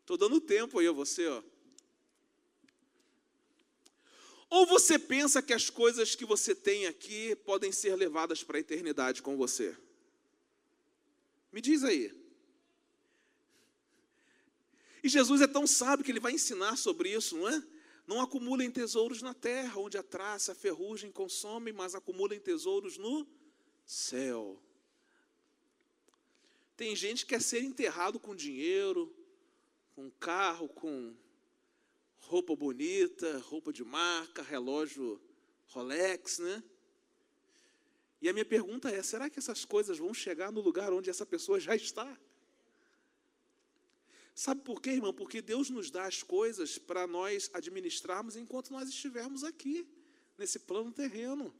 Estou 0.00 0.18
dando 0.18 0.42
tempo 0.42 0.78
aí 0.78 0.86
a 0.86 0.92
você, 0.92 1.26
ó. 1.26 1.42
Ou 4.50 4.66
você 4.66 4.98
pensa 4.98 5.40
que 5.40 5.54
as 5.54 5.70
coisas 5.70 6.14
que 6.14 6.26
você 6.26 6.54
tem 6.54 6.86
aqui 6.86 7.34
podem 7.34 7.72
ser 7.72 7.96
levadas 7.96 8.44
para 8.44 8.58
a 8.58 8.60
eternidade 8.60 9.22
com 9.22 9.34
você? 9.34 9.74
Me 11.50 11.62
diz 11.62 11.82
aí. 11.82 12.12
E 15.02 15.08
Jesus 15.08 15.40
é 15.40 15.46
tão 15.46 15.66
sábio 15.66 16.04
que 16.04 16.12
ele 16.12 16.20
vai 16.20 16.32
ensinar 16.32 16.76
sobre 16.76 17.10
isso, 17.10 17.38
não 17.38 17.48
é? 17.48 17.62
Não 18.12 18.20
acumulem 18.20 18.70
tesouros 18.70 19.22
na 19.22 19.32
terra, 19.32 19.80
onde 19.80 19.96
a 19.96 20.02
traça, 20.02 20.52
a 20.52 20.54
ferrugem 20.54 21.10
consome, 21.10 21.72
mas 21.72 21.94
acumulem 21.94 22.38
tesouros 22.38 22.98
no 22.98 23.26
céu. 23.86 24.62
Tem 26.76 26.94
gente 26.94 27.24
que 27.24 27.30
quer 27.30 27.40
ser 27.40 27.62
enterrado 27.62 28.20
com 28.20 28.36
dinheiro, 28.36 29.10
com 29.94 30.10
carro, 30.10 30.68
com 30.68 31.16
roupa 32.18 32.54
bonita, 32.54 33.38
roupa 33.38 33.72
de 33.72 33.82
marca, 33.82 34.42
relógio 34.42 35.18
Rolex, 35.68 36.38
né? 36.38 36.62
E 38.20 38.28
a 38.28 38.32
minha 38.34 38.44
pergunta 38.44 38.90
é: 38.90 39.02
será 39.02 39.30
que 39.30 39.38
essas 39.38 39.64
coisas 39.64 39.96
vão 39.96 40.12
chegar 40.12 40.52
no 40.52 40.60
lugar 40.60 40.92
onde 40.92 41.08
essa 41.08 41.24
pessoa 41.24 41.58
já 41.58 41.74
está? 41.74 42.14
Sabe 44.34 44.62
por 44.62 44.80
quê, 44.80 44.90
irmão? 44.90 45.12
Porque 45.12 45.42
Deus 45.42 45.68
nos 45.68 45.90
dá 45.90 46.06
as 46.06 46.22
coisas 46.22 46.78
para 46.78 47.06
nós 47.06 47.50
administrarmos 47.52 48.36
enquanto 48.36 48.72
nós 48.72 48.88
estivermos 48.88 49.44
aqui, 49.44 49.86
nesse 50.38 50.58
plano 50.58 50.90
terreno. 50.90 51.54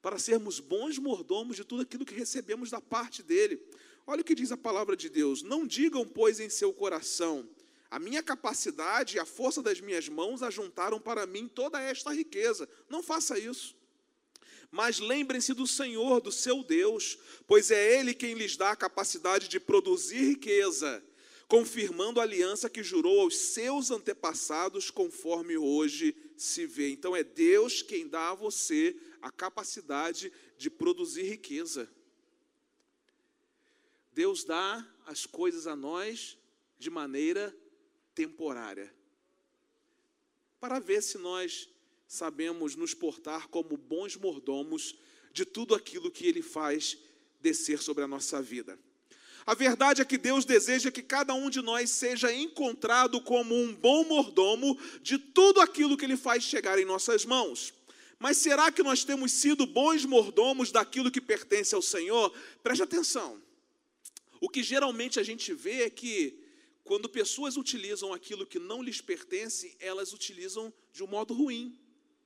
Para 0.00 0.18
sermos 0.18 0.60
bons 0.60 0.98
mordomos 0.98 1.56
de 1.56 1.64
tudo 1.64 1.82
aquilo 1.82 2.04
que 2.04 2.14
recebemos 2.14 2.70
da 2.70 2.80
parte 2.80 3.22
dele. 3.22 3.60
Olha 4.06 4.20
o 4.20 4.24
que 4.24 4.36
diz 4.36 4.52
a 4.52 4.56
palavra 4.56 4.96
de 4.96 5.08
Deus: 5.08 5.42
Não 5.42 5.66
digam, 5.66 6.06
pois, 6.06 6.38
em 6.38 6.48
seu 6.48 6.72
coração, 6.72 7.48
a 7.90 7.98
minha 7.98 8.22
capacidade 8.22 9.16
e 9.16 9.20
a 9.20 9.24
força 9.24 9.60
das 9.60 9.80
minhas 9.80 10.08
mãos 10.08 10.42
ajuntaram 10.42 11.00
para 11.00 11.26
mim 11.26 11.48
toda 11.48 11.80
esta 11.80 12.12
riqueza. 12.12 12.68
Não 12.88 13.02
faça 13.02 13.38
isso. 13.38 13.76
Mas 14.70 14.98
lembrem-se 14.98 15.54
do 15.54 15.66
Senhor, 15.66 16.20
do 16.20 16.32
seu 16.32 16.62
Deus, 16.62 17.18
pois 17.46 17.70
é 17.70 17.98
Ele 17.98 18.12
quem 18.12 18.34
lhes 18.34 18.56
dá 18.56 18.70
a 18.70 18.76
capacidade 18.76 19.48
de 19.48 19.60
produzir 19.60 20.20
riqueza, 20.20 21.02
confirmando 21.48 22.20
a 22.20 22.24
aliança 22.24 22.68
que 22.68 22.82
jurou 22.82 23.20
aos 23.20 23.36
seus 23.36 23.90
antepassados, 23.90 24.90
conforme 24.90 25.56
hoje 25.56 26.14
se 26.36 26.66
vê. 26.66 26.90
Então 26.90 27.14
é 27.14 27.22
Deus 27.22 27.82
quem 27.82 28.08
dá 28.08 28.30
a 28.30 28.34
você 28.34 28.96
a 29.22 29.30
capacidade 29.30 30.32
de 30.58 30.68
produzir 30.68 31.22
riqueza. 31.22 31.90
Deus 34.12 34.44
dá 34.44 34.86
as 35.04 35.26
coisas 35.26 35.66
a 35.66 35.76
nós 35.76 36.38
de 36.78 36.90
maneira 36.90 37.56
temporária, 38.14 38.94
para 40.58 40.78
ver 40.78 41.02
se 41.02 41.18
nós 41.18 41.68
sabemos 42.06 42.76
nos 42.76 42.94
portar 42.94 43.48
como 43.48 43.76
bons 43.76 44.16
mordomos 44.16 44.96
de 45.32 45.44
tudo 45.44 45.74
aquilo 45.74 46.10
que 46.10 46.26
Ele 46.26 46.42
faz 46.42 46.96
descer 47.40 47.82
sobre 47.82 48.04
a 48.04 48.08
nossa 48.08 48.40
vida. 48.40 48.78
A 49.46 49.54
verdade 49.54 50.02
é 50.02 50.04
que 50.04 50.18
Deus 50.18 50.44
deseja 50.44 50.90
que 50.90 51.02
cada 51.02 51.32
um 51.32 51.48
de 51.48 51.62
nós 51.62 51.90
seja 51.90 52.32
encontrado 52.34 53.20
como 53.20 53.54
um 53.54 53.72
bom 53.72 54.02
mordomo 54.04 54.76
de 55.00 55.18
tudo 55.18 55.60
aquilo 55.60 55.96
que 55.96 56.04
Ele 56.04 56.16
faz 56.16 56.42
chegar 56.42 56.78
em 56.78 56.84
nossas 56.84 57.24
mãos. 57.24 57.72
Mas 58.18 58.38
será 58.38 58.72
que 58.72 58.82
nós 58.82 59.04
temos 59.04 59.30
sido 59.30 59.66
bons 59.66 60.04
mordomos 60.04 60.72
daquilo 60.72 61.10
que 61.10 61.20
pertence 61.20 61.74
ao 61.74 61.82
Senhor? 61.82 62.32
Preste 62.62 62.82
atenção. 62.82 63.40
O 64.40 64.48
que 64.48 64.62
geralmente 64.62 65.20
a 65.20 65.22
gente 65.22 65.52
vê 65.54 65.82
é 65.82 65.90
que 65.90 66.42
quando 66.82 67.08
pessoas 67.08 67.56
utilizam 67.56 68.12
aquilo 68.12 68.46
que 68.46 68.58
não 68.58 68.82
lhes 68.82 69.00
pertence, 69.00 69.76
elas 69.78 70.12
utilizam 70.12 70.72
de 70.92 71.02
um 71.02 71.06
modo 71.06 71.34
ruim. 71.34 71.78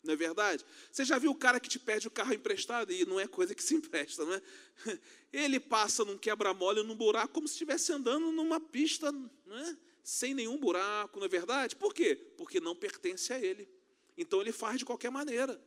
Não 0.03 0.15
é 0.15 0.17
verdade? 0.17 0.65
Você 0.91 1.05
já 1.05 1.19
viu 1.19 1.31
o 1.31 1.35
cara 1.35 1.61
que 1.61 1.69
te 1.69 1.79
pede 1.79 2.09
o 2.09 2.11
carro 2.11 2.33
emprestado 2.33 2.91
e 2.91 3.05
não 3.05 3.21
é 3.21 3.27
coisa 3.27 3.55
que 3.55 3.63
se 3.63 3.75
empresta, 3.75 4.25
não 4.25 4.33
é? 4.33 4.43
Ele 5.33 5.61
passa 5.61 6.05
num 6.05 6.17
quebra-mola, 6.17 6.83
num 6.83 6.95
buraco, 6.95 7.35
como 7.35 7.47
se 7.47 7.55
estivesse 7.55 7.93
andando 7.93 8.33
numa 8.33 8.59
pista, 8.59 9.13
não 9.13 9.59
é? 9.59 9.77
Sem 10.03 10.33
nenhum 10.33 10.57
buraco, 10.57 11.19
não 11.19 11.27
é 11.27 11.29
verdade? 11.29 11.77
Por 11.77 11.93
quê? 11.93 12.17
Porque 12.37 12.59
não 12.59 12.75
pertence 12.75 13.33
a 13.33 13.39
ele. 13.39 13.69
Então 14.17 14.41
ele 14.41 14.53
faz 14.53 14.79
de 14.79 14.85
qualquer 14.85 15.11
maneira. 15.11 15.61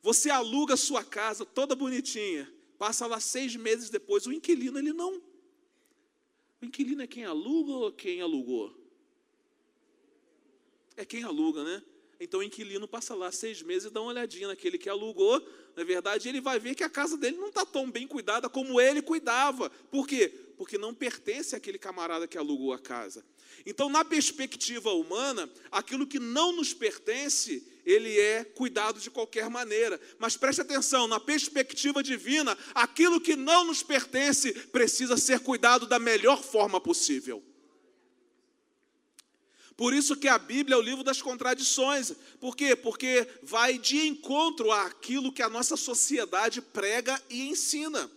Você 0.00 0.30
aluga 0.30 0.76
sua 0.76 1.04
casa 1.04 1.44
toda 1.44 1.74
bonitinha, 1.74 2.52
passa 2.78 3.06
lá 3.06 3.18
seis 3.18 3.56
meses 3.56 3.90
depois, 3.90 4.26
o 4.26 4.32
inquilino 4.32 4.78
ele 4.78 4.92
não. 4.92 5.20
O 6.62 6.64
inquilino 6.64 7.02
é 7.02 7.06
quem 7.06 7.24
aluga 7.24 7.72
ou 7.72 7.92
quem 7.92 8.20
alugou? 8.20 8.74
É 10.96 11.04
quem 11.04 11.24
aluga, 11.24 11.64
né? 11.64 11.82
Então 12.20 12.40
o 12.40 12.42
inquilino 12.42 12.88
passa 12.88 13.14
lá 13.14 13.30
seis 13.30 13.62
meses 13.62 13.88
e 13.88 13.90
dá 13.90 14.00
uma 14.00 14.10
olhadinha 14.10 14.48
naquele 14.48 14.76
que 14.76 14.88
alugou. 14.88 15.40
Na 15.76 15.84
verdade, 15.84 16.28
ele 16.28 16.40
vai 16.40 16.58
ver 16.58 16.74
que 16.74 16.82
a 16.82 16.90
casa 16.90 17.16
dele 17.16 17.36
não 17.36 17.48
está 17.48 17.64
tão 17.64 17.88
bem 17.88 18.08
cuidada 18.08 18.48
como 18.48 18.80
ele 18.80 19.00
cuidava. 19.00 19.70
Por 19.90 20.06
quê? 20.06 20.28
Porque 20.56 20.76
não 20.76 20.92
pertence 20.92 21.54
àquele 21.54 21.78
camarada 21.78 22.26
que 22.26 22.36
alugou 22.36 22.72
a 22.72 22.78
casa. 22.78 23.24
Então, 23.64 23.88
na 23.88 24.04
perspectiva 24.04 24.92
humana, 24.92 25.48
aquilo 25.70 26.06
que 26.06 26.18
não 26.18 26.52
nos 26.52 26.74
pertence, 26.74 27.64
ele 27.86 28.18
é 28.18 28.42
cuidado 28.42 28.98
de 28.98 29.10
qualquer 29.10 29.48
maneira. 29.48 30.00
Mas 30.18 30.36
preste 30.36 30.60
atenção, 30.60 31.06
na 31.06 31.20
perspectiva 31.20 32.02
divina, 32.02 32.58
aquilo 32.74 33.20
que 33.20 33.36
não 33.36 33.64
nos 33.64 33.82
pertence 33.82 34.52
precisa 34.52 35.16
ser 35.16 35.38
cuidado 35.40 35.86
da 35.86 36.00
melhor 36.00 36.42
forma 36.42 36.80
possível. 36.80 37.42
Por 39.78 39.94
isso 39.94 40.16
que 40.16 40.26
a 40.26 40.36
Bíblia 40.38 40.74
é 40.74 40.76
o 40.76 40.82
livro 40.82 41.04
das 41.04 41.22
contradições. 41.22 42.12
Por 42.40 42.56
quê? 42.56 42.74
Porque 42.74 43.28
vai 43.44 43.78
de 43.78 44.08
encontro 44.08 44.72
àquilo 44.72 45.32
que 45.32 45.40
a 45.40 45.48
nossa 45.48 45.76
sociedade 45.76 46.60
prega 46.60 47.22
e 47.30 47.48
ensina. 47.48 48.10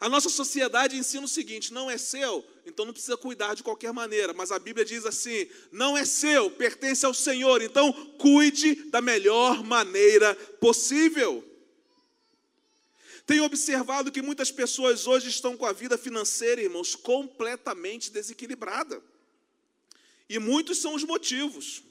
A 0.00 0.08
nossa 0.08 0.30
sociedade 0.30 0.96
ensina 0.96 1.26
o 1.26 1.28
seguinte: 1.28 1.70
não 1.70 1.90
é 1.90 1.98
seu, 1.98 2.42
então 2.64 2.86
não 2.86 2.94
precisa 2.94 3.14
cuidar 3.18 3.52
de 3.52 3.62
qualquer 3.62 3.92
maneira. 3.92 4.32
Mas 4.32 4.50
a 4.50 4.58
Bíblia 4.58 4.86
diz 4.86 5.04
assim: 5.04 5.46
não 5.70 5.98
é 5.98 6.06
seu, 6.06 6.50
pertence 6.50 7.04
ao 7.04 7.12
Senhor, 7.12 7.60
então 7.60 7.92
cuide 8.16 8.76
da 8.88 9.02
melhor 9.02 9.62
maneira 9.62 10.34
possível. 10.58 11.44
Tenho 13.26 13.44
observado 13.44 14.10
que 14.10 14.22
muitas 14.22 14.50
pessoas 14.50 15.06
hoje 15.06 15.28
estão 15.28 15.58
com 15.58 15.66
a 15.66 15.74
vida 15.74 15.98
financeira, 15.98 16.62
irmãos, 16.62 16.94
completamente 16.94 18.10
desequilibrada. 18.10 19.02
E 20.30 20.38
muitos 20.38 20.78
são 20.78 20.94
os 20.94 21.02
motivos: 21.02 21.82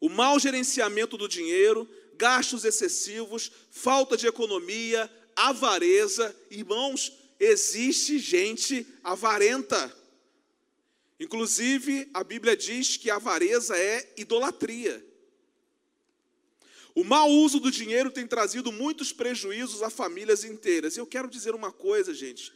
o 0.00 0.08
mau 0.08 0.38
gerenciamento 0.38 1.18
do 1.18 1.28
dinheiro, 1.28 1.90
gastos 2.14 2.64
excessivos, 2.64 3.50
falta 3.68 4.16
de 4.16 4.28
economia, 4.28 5.10
avareza. 5.34 6.34
Irmãos, 6.48 7.12
existe 7.38 8.20
gente 8.20 8.86
avarenta. 9.02 9.92
Inclusive, 11.18 12.08
a 12.14 12.22
Bíblia 12.22 12.56
diz 12.56 12.96
que 12.96 13.10
avareza 13.10 13.76
é 13.76 14.14
idolatria. 14.16 15.04
O 16.94 17.02
mau 17.02 17.28
uso 17.28 17.58
do 17.58 17.72
dinheiro 17.72 18.08
tem 18.08 18.24
trazido 18.24 18.70
muitos 18.70 19.12
prejuízos 19.12 19.82
a 19.82 19.90
famílias 19.90 20.44
inteiras. 20.44 20.96
E 20.96 21.00
eu 21.00 21.06
quero 21.06 21.28
dizer 21.28 21.56
uma 21.56 21.72
coisa, 21.72 22.14
gente, 22.14 22.52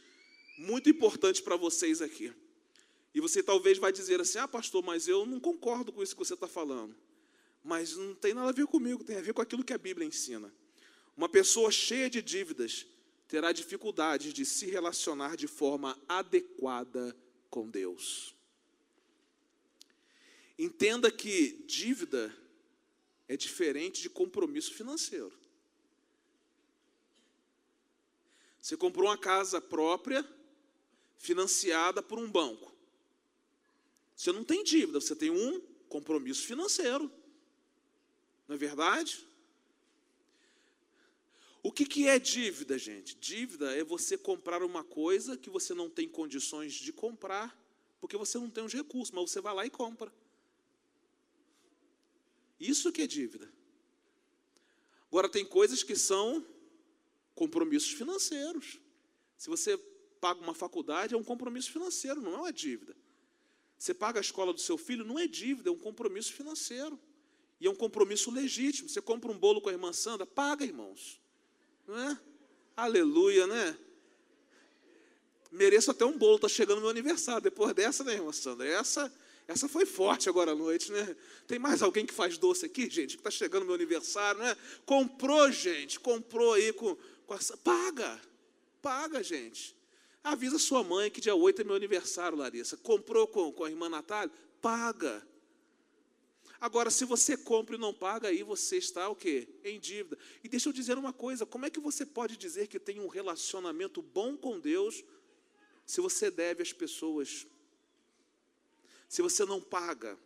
muito 0.57 0.89
importante 0.89 1.41
para 1.41 1.57
vocês 1.57 2.01
aqui. 2.01 2.31
E 3.13 3.19
você 3.19 3.41
talvez 3.41 3.77
vai 3.77 3.91
dizer 3.91 4.21
assim: 4.21 4.37
ah, 4.37 4.47
pastor, 4.47 4.83
mas 4.83 5.07
eu 5.07 5.25
não 5.25 5.39
concordo 5.39 5.91
com 5.91 6.03
isso 6.03 6.15
que 6.15 6.23
você 6.23 6.33
está 6.33 6.47
falando. 6.47 6.95
Mas 7.63 7.95
não 7.95 8.15
tem 8.15 8.33
nada 8.33 8.49
a 8.49 8.53
ver 8.53 8.65
comigo, 8.67 9.03
tem 9.03 9.17
a 9.17 9.21
ver 9.21 9.33
com 9.33 9.41
aquilo 9.41 9.63
que 9.63 9.73
a 9.73 9.77
Bíblia 9.77 10.07
ensina. 10.07 10.53
Uma 11.15 11.27
pessoa 11.27 11.71
cheia 11.71 12.09
de 12.09 12.21
dívidas 12.21 12.85
terá 13.27 13.51
dificuldade 13.51 14.33
de 14.33 14.45
se 14.45 14.65
relacionar 14.67 15.35
de 15.35 15.47
forma 15.47 15.97
adequada 16.07 17.15
com 17.49 17.69
Deus. 17.69 18.35
Entenda 20.57 21.11
que 21.11 21.63
dívida 21.67 22.35
é 23.27 23.37
diferente 23.37 24.01
de 24.01 24.09
compromisso 24.09 24.73
financeiro. 24.73 25.31
Você 28.61 28.75
comprou 28.75 29.07
uma 29.07 29.17
casa 29.17 29.61
própria, 29.61 30.27
financiada 31.17 32.01
por 32.01 32.19
um 32.19 32.29
banco. 32.29 32.73
Você 34.19 34.33
não 34.33 34.43
tem 34.43 34.65
dívida, 34.65 34.99
você 34.99 35.15
tem 35.15 35.29
um 35.29 35.61
compromisso 35.87 36.45
financeiro. 36.45 37.09
Não 38.49 38.55
é 38.55 38.57
verdade? 38.57 39.25
O 41.63 41.71
que, 41.71 41.85
que 41.85 42.05
é 42.05 42.19
dívida, 42.19 42.77
gente? 42.77 43.15
Dívida 43.15 43.73
é 43.73 43.81
você 43.81 44.17
comprar 44.17 44.61
uma 44.61 44.83
coisa 44.83 45.37
que 45.37 45.49
você 45.49 45.73
não 45.73 45.89
tem 45.89 46.05
condições 46.05 46.73
de 46.73 46.91
comprar, 46.91 47.57
porque 48.01 48.17
você 48.17 48.37
não 48.37 48.49
tem 48.49 48.61
os 48.61 48.73
recursos, 48.73 49.11
mas 49.11 49.31
você 49.31 49.39
vai 49.39 49.53
lá 49.53 49.65
e 49.65 49.69
compra. 49.69 50.13
Isso 52.59 52.91
que 52.91 53.03
é 53.03 53.07
dívida. 53.07 53.49
Agora, 55.07 55.29
tem 55.29 55.45
coisas 55.45 55.81
que 55.81 55.95
são 55.95 56.45
compromissos 57.33 57.91
financeiros. 57.91 58.81
Se 59.37 59.49
você 59.49 59.77
paga 60.19 60.41
uma 60.41 60.53
faculdade, 60.53 61.13
é 61.13 61.17
um 61.17 61.23
compromisso 61.23 61.71
financeiro, 61.71 62.19
não 62.19 62.33
é 62.33 62.37
uma 62.39 62.51
dívida. 62.51 62.93
Você 63.79 63.93
paga 63.93 64.19
a 64.19 64.21
escola 64.21 64.51
do 64.51 64.59
seu 64.59 64.77
filho, 64.77 65.05
não 65.05 65.17
é 65.17 65.25
dívida, 65.25 65.69
é 65.69 65.71
um 65.71 65.77
compromisso 65.77 66.33
financeiro. 66.33 66.99
E 67.61 67.65
é 67.65 67.69
um 67.69 67.75
compromisso 67.75 68.29
legítimo. 68.29 68.89
Você 68.89 69.01
compra 69.01 69.31
um 69.31 69.37
bolo 69.37 69.61
com 69.61 69.69
a 69.69 69.71
irmã 69.71 69.93
Sandra, 69.93 70.25
paga, 70.25 70.65
irmãos. 70.65 71.21
Não 71.87 71.97
é? 71.97 72.19
Aleluia, 72.75 73.47
né? 73.47 73.77
Mereço 75.49 75.91
até 75.91 76.03
um 76.03 76.17
bolo, 76.17 76.35
está 76.35 76.49
chegando 76.49 76.81
meu 76.81 76.89
aniversário. 76.89 77.41
Depois 77.41 77.73
dessa, 77.73 78.03
né, 78.03 78.13
irmã 78.13 78.33
Sandra? 78.33 78.67
Essa, 78.67 79.11
essa 79.47 79.69
foi 79.69 79.85
forte 79.85 80.27
agora 80.27 80.51
à 80.51 80.55
noite, 80.55 80.91
né? 80.91 81.15
Tem 81.47 81.57
mais 81.57 81.81
alguém 81.81 82.05
que 82.05 82.13
faz 82.13 82.37
doce 82.37 82.65
aqui, 82.65 82.89
gente? 82.89 83.15
Que 83.15 83.21
está 83.21 83.31
chegando 83.31 83.65
meu 83.65 83.75
aniversário, 83.75 84.41
né? 84.41 84.57
Comprou, 84.85 85.49
gente, 85.53 86.01
comprou 86.01 86.53
aí 86.53 86.73
com, 86.73 86.97
com 87.25 87.33
essa. 87.33 87.55
Paga. 87.55 88.19
Paga, 88.81 89.23
gente. 89.23 89.78
Avisa 90.23 90.59
sua 90.59 90.83
mãe 90.83 91.09
que 91.09 91.21
dia 91.21 91.35
8 91.35 91.61
é 91.61 91.63
meu 91.63 91.75
aniversário, 91.75 92.37
Larissa. 92.37 92.77
Comprou 92.77 93.27
com, 93.27 93.51
com 93.51 93.63
a 93.63 93.69
irmã 93.69 93.89
Natália? 93.89 94.33
Paga. 94.61 95.25
Agora, 96.61 96.89
se 96.91 97.05
você 97.05 97.37
compra 97.37 97.75
e 97.75 97.79
não 97.79 97.93
paga, 97.93 98.27
aí 98.27 98.43
você 98.43 98.77
está 98.77 99.07
o 99.07 99.15
quê? 99.15 99.47
Em 99.63 99.79
dívida. 99.79 100.17
E 100.43 100.49
deixa 100.49 100.67
eu 100.67 100.73
dizer 100.73 100.97
uma 100.97 101.13
coisa: 101.13 101.45
como 101.45 101.65
é 101.65 101.69
que 101.69 101.79
você 101.79 102.05
pode 102.05 102.35
dizer 102.35 102.67
que 102.67 102.79
tem 102.79 102.99
um 102.99 103.07
relacionamento 103.07 104.01
bom 104.01 104.35
com 104.35 104.59
Deus 104.59 105.03
se 105.85 106.01
você 106.01 106.29
deve 106.29 106.61
às 106.61 106.73
pessoas? 106.73 107.47
Se 109.07 109.21
você 109.21 109.45
não 109.45 109.61
paga? 109.61 110.19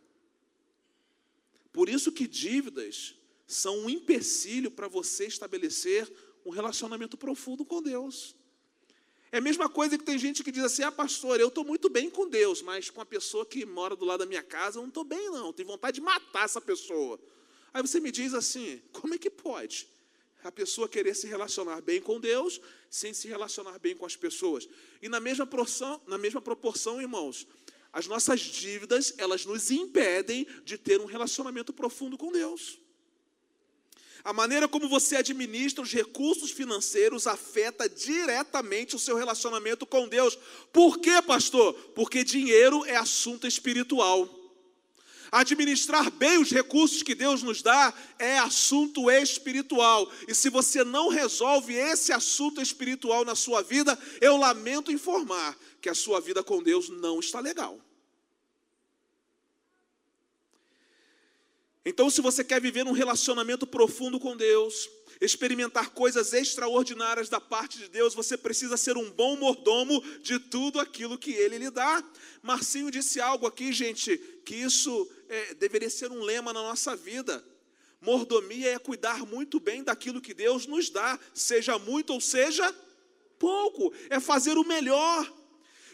Por 1.72 1.88
isso 1.88 2.10
que 2.10 2.26
dívidas 2.26 3.14
são 3.46 3.78
um 3.78 3.90
empecilho 3.90 4.70
para 4.70 4.88
você 4.88 5.26
estabelecer 5.26 6.10
um 6.44 6.50
relacionamento 6.50 7.16
profundo 7.16 7.64
com 7.64 7.80
Deus. 7.80 8.34
É 9.34 9.38
a 9.38 9.40
mesma 9.40 9.68
coisa 9.68 9.98
que 9.98 10.04
tem 10.04 10.16
gente 10.16 10.44
que 10.44 10.52
diz 10.52 10.62
assim: 10.62 10.84
ah, 10.84 10.92
pastor, 10.92 11.40
eu 11.40 11.48
estou 11.48 11.64
muito 11.64 11.90
bem 11.90 12.08
com 12.08 12.28
Deus, 12.28 12.62
mas 12.62 12.88
com 12.88 13.00
a 13.00 13.04
pessoa 13.04 13.44
que 13.44 13.66
mora 13.66 13.96
do 13.96 14.04
lado 14.04 14.20
da 14.20 14.26
minha 14.26 14.44
casa, 14.44 14.78
eu 14.78 14.82
não 14.82 14.90
estou 14.90 15.02
bem, 15.02 15.28
não. 15.28 15.52
Tenho 15.52 15.66
vontade 15.66 15.96
de 15.96 16.00
matar 16.00 16.44
essa 16.44 16.60
pessoa. 16.60 17.18
Aí 17.72 17.82
você 17.82 17.98
me 17.98 18.12
diz 18.12 18.32
assim: 18.32 18.80
como 18.92 19.12
é 19.12 19.18
que 19.18 19.28
pode 19.28 19.88
a 20.44 20.52
pessoa 20.52 20.88
querer 20.88 21.16
se 21.16 21.26
relacionar 21.26 21.80
bem 21.80 22.00
com 22.00 22.20
Deus 22.20 22.60
sem 22.88 23.12
se 23.12 23.26
relacionar 23.26 23.76
bem 23.80 23.96
com 23.96 24.06
as 24.06 24.14
pessoas? 24.14 24.68
E 25.02 25.08
na 25.08 25.18
mesma 25.18 25.44
proporção, 25.44 26.00
na 26.06 26.16
mesma 26.16 26.40
proporção 26.40 27.00
irmãos, 27.00 27.44
as 27.92 28.06
nossas 28.06 28.38
dívidas, 28.38 29.14
elas 29.18 29.44
nos 29.44 29.68
impedem 29.72 30.46
de 30.64 30.78
ter 30.78 31.00
um 31.00 31.06
relacionamento 31.06 31.72
profundo 31.72 32.16
com 32.16 32.30
Deus. 32.30 32.78
A 34.24 34.32
maneira 34.32 34.66
como 34.66 34.88
você 34.88 35.16
administra 35.16 35.82
os 35.84 35.92
recursos 35.92 36.50
financeiros 36.50 37.26
afeta 37.26 37.86
diretamente 37.86 38.96
o 38.96 38.98
seu 38.98 39.16
relacionamento 39.16 39.84
com 39.84 40.08
Deus. 40.08 40.38
Por 40.72 40.98
quê, 40.98 41.20
pastor? 41.20 41.74
Porque 41.94 42.24
dinheiro 42.24 42.86
é 42.86 42.96
assunto 42.96 43.46
espiritual. 43.46 44.26
Administrar 45.30 46.10
bem 46.10 46.38
os 46.38 46.50
recursos 46.50 47.02
que 47.02 47.14
Deus 47.14 47.42
nos 47.42 47.60
dá 47.60 47.92
é 48.18 48.38
assunto 48.38 49.10
espiritual. 49.10 50.10
E 50.26 50.34
se 50.34 50.48
você 50.48 50.82
não 50.84 51.08
resolve 51.08 51.74
esse 51.74 52.10
assunto 52.10 52.62
espiritual 52.62 53.26
na 53.26 53.34
sua 53.34 53.60
vida, 53.60 53.98
eu 54.22 54.38
lamento 54.38 54.90
informar 54.90 55.54
que 55.82 55.90
a 55.90 55.94
sua 55.94 56.18
vida 56.18 56.42
com 56.42 56.62
Deus 56.62 56.88
não 56.88 57.20
está 57.20 57.40
legal. 57.40 57.78
Então, 61.84 62.08
se 62.08 62.22
você 62.22 62.42
quer 62.42 62.60
viver 62.60 62.86
um 62.86 62.92
relacionamento 62.92 63.66
profundo 63.66 64.18
com 64.18 64.34
Deus, 64.34 64.88
experimentar 65.20 65.90
coisas 65.90 66.32
extraordinárias 66.32 67.28
da 67.28 67.38
parte 67.38 67.78
de 67.78 67.88
Deus, 67.88 68.14
você 68.14 68.38
precisa 68.38 68.76
ser 68.78 68.96
um 68.96 69.10
bom 69.10 69.36
mordomo 69.36 70.02
de 70.22 70.38
tudo 70.38 70.80
aquilo 70.80 71.18
que 71.18 71.32
Ele 71.32 71.58
lhe 71.58 71.70
dá. 71.70 72.02
Marcinho 72.42 72.90
disse 72.90 73.20
algo 73.20 73.46
aqui, 73.46 73.70
gente, 73.70 74.16
que 74.46 74.54
isso 74.54 75.10
é, 75.28 75.54
deveria 75.54 75.90
ser 75.90 76.10
um 76.10 76.22
lema 76.22 76.54
na 76.54 76.62
nossa 76.62 76.96
vida. 76.96 77.44
Mordomia 78.00 78.72
é 78.72 78.78
cuidar 78.78 79.26
muito 79.26 79.60
bem 79.60 79.82
daquilo 79.82 80.22
que 80.22 80.32
Deus 80.32 80.66
nos 80.66 80.88
dá, 80.88 81.18
seja 81.34 81.78
muito 81.78 82.14
ou 82.14 82.20
seja 82.20 82.74
pouco, 83.38 83.92
é 84.08 84.18
fazer 84.18 84.56
o 84.56 84.64
melhor. 84.64 85.30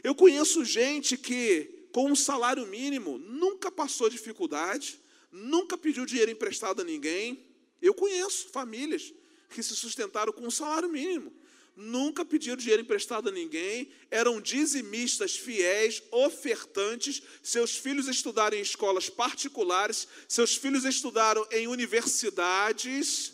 Eu 0.04 0.14
conheço 0.14 0.64
gente 0.64 1.16
que, 1.16 1.88
com 1.92 2.10
um 2.10 2.16
salário 2.16 2.64
mínimo, 2.66 3.18
nunca 3.18 3.72
passou 3.72 4.08
dificuldade 4.08 5.00
nunca 5.30 5.76
pediu 5.76 6.04
dinheiro 6.06 6.30
emprestado 6.30 6.82
a 6.82 6.84
ninguém. 6.84 7.46
Eu 7.80 7.94
conheço 7.94 8.48
famílias 8.48 9.12
que 9.48 9.62
se 9.62 9.74
sustentaram 9.74 10.32
com 10.32 10.46
um 10.46 10.50
salário 10.50 10.88
mínimo. 10.88 11.32
Nunca 11.76 12.24
pediram 12.24 12.56
dinheiro 12.56 12.82
emprestado 12.82 13.28
a 13.28 13.32
ninguém, 13.32 13.90
eram 14.10 14.40
dizimistas 14.40 15.36
fiéis, 15.36 16.02
ofertantes. 16.10 17.22
Seus 17.42 17.76
filhos 17.76 18.06
estudaram 18.06 18.56
em 18.56 18.60
escolas 18.60 19.08
particulares, 19.08 20.06
seus 20.28 20.56
filhos 20.56 20.84
estudaram 20.84 21.46
em 21.50 21.66
universidades, 21.68 23.32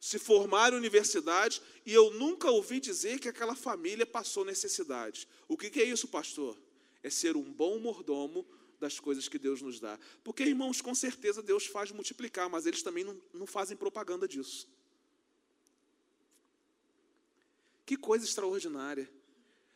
se 0.00 0.18
formaram 0.18 0.76
em 0.76 0.80
universidades, 0.80 1.62
e 1.86 1.92
eu 1.92 2.10
nunca 2.14 2.50
ouvi 2.50 2.80
dizer 2.80 3.20
que 3.20 3.28
aquela 3.28 3.54
família 3.54 4.06
passou 4.06 4.44
necessidade. 4.44 5.28
O 5.46 5.56
que 5.56 5.80
é 5.80 5.84
isso, 5.84 6.08
pastor? 6.08 6.58
É 7.02 7.10
ser 7.10 7.36
um 7.36 7.44
bom 7.44 7.78
mordomo 7.78 8.44
das 8.82 8.98
coisas 8.98 9.28
que 9.28 9.38
Deus 9.38 9.62
nos 9.62 9.80
dá. 9.80 9.98
Porque, 10.22 10.42
irmãos, 10.42 10.80
com 10.82 10.94
certeza 10.94 11.42
Deus 11.42 11.66
faz 11.66 11.90
multiplicar, 11.92 12.50
mas 12.50 12.66
eles 12.66 12.82
também 12.82 13.04
não, 13.04 13.16
não 13.32 13.46
fazem 13.46 13.76
propaganda 13.76 14.26
disso. 14.26 14.68
Que 17.86 17.96
coisa 17.96 18.24
extraordinária. 18.24 19.08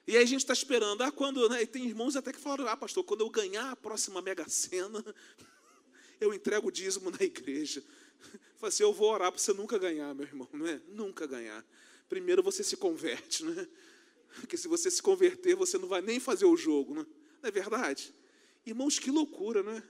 E 0.06 0.16
aí 0.16 0.22
a 0.22 0.26
gente 0.26 0.40
está 0.40 0.52
esperando, 0.52 1.02
ah, 1.02 1.10
quando, 1.10 1.48
né, 1.48 1.62
e 1.62 1.66
tem 1.66 1.84
irmãos 1.84 2.16
até 2.16 2.32
que 2.32 2.38
falaram, 2.38 2.68
ah, 2.68 2.76
pastor, 2.76 3.04
quando 3.04 3.22
eu 3.22 3.30
ganhar 3.30 3.70
a 3.70 3.76
próxima 3.76 4.20
mega 4.20 4.48
sena, 4.48 5.04
eu 6.20 6.34
entrego 6.34 6.68
o 6.68 6.72
dízimo 6.72 7.10
na 7.10 7.22
igreja. 7.22 7.82
Falei 8.58 8.68
assim, 8.68 8.82
eu 8.82 8.92
vou 8.92 9.10
orar 9.10 9.30
para 9.30 9.40
você 9.40 9.52
nunca 9.52 9.78
ganhar, 9.78 10.14
meu 10.14 10.26
irmão, 10.26 10.48
não 10.52 10.66
é? 10.66 10.80
Nunca 10.88 11.26
ganhar. 11.26 11.64
Primeiro 12.08 12.42
você 12.42 12.62
se 12.62 12.76
converte, 12.76 13.44
né? 13.44 13.68
Porque 14.40 14.56
se 14.56 14.68
você 14.68 14.90
se 14.90 15.02
converter, 15.02 15.54
você 15.54 15.78
não 15.78 15.88
vai 15.88 16.00
nem 16.00 16.20
fazer 16.20 16.44
o 16.44 16.56
jogo, 16.56 16.94
né? 16.94 17.06
não 17.42 17.48
é 17.48 17.50
verdade? 17.50 18.12
Irmãos, 18.66 18.98
que 18.98 19.12
loucura, 19.12 19.62
não 19.62 19.72
é? 19.72 19.82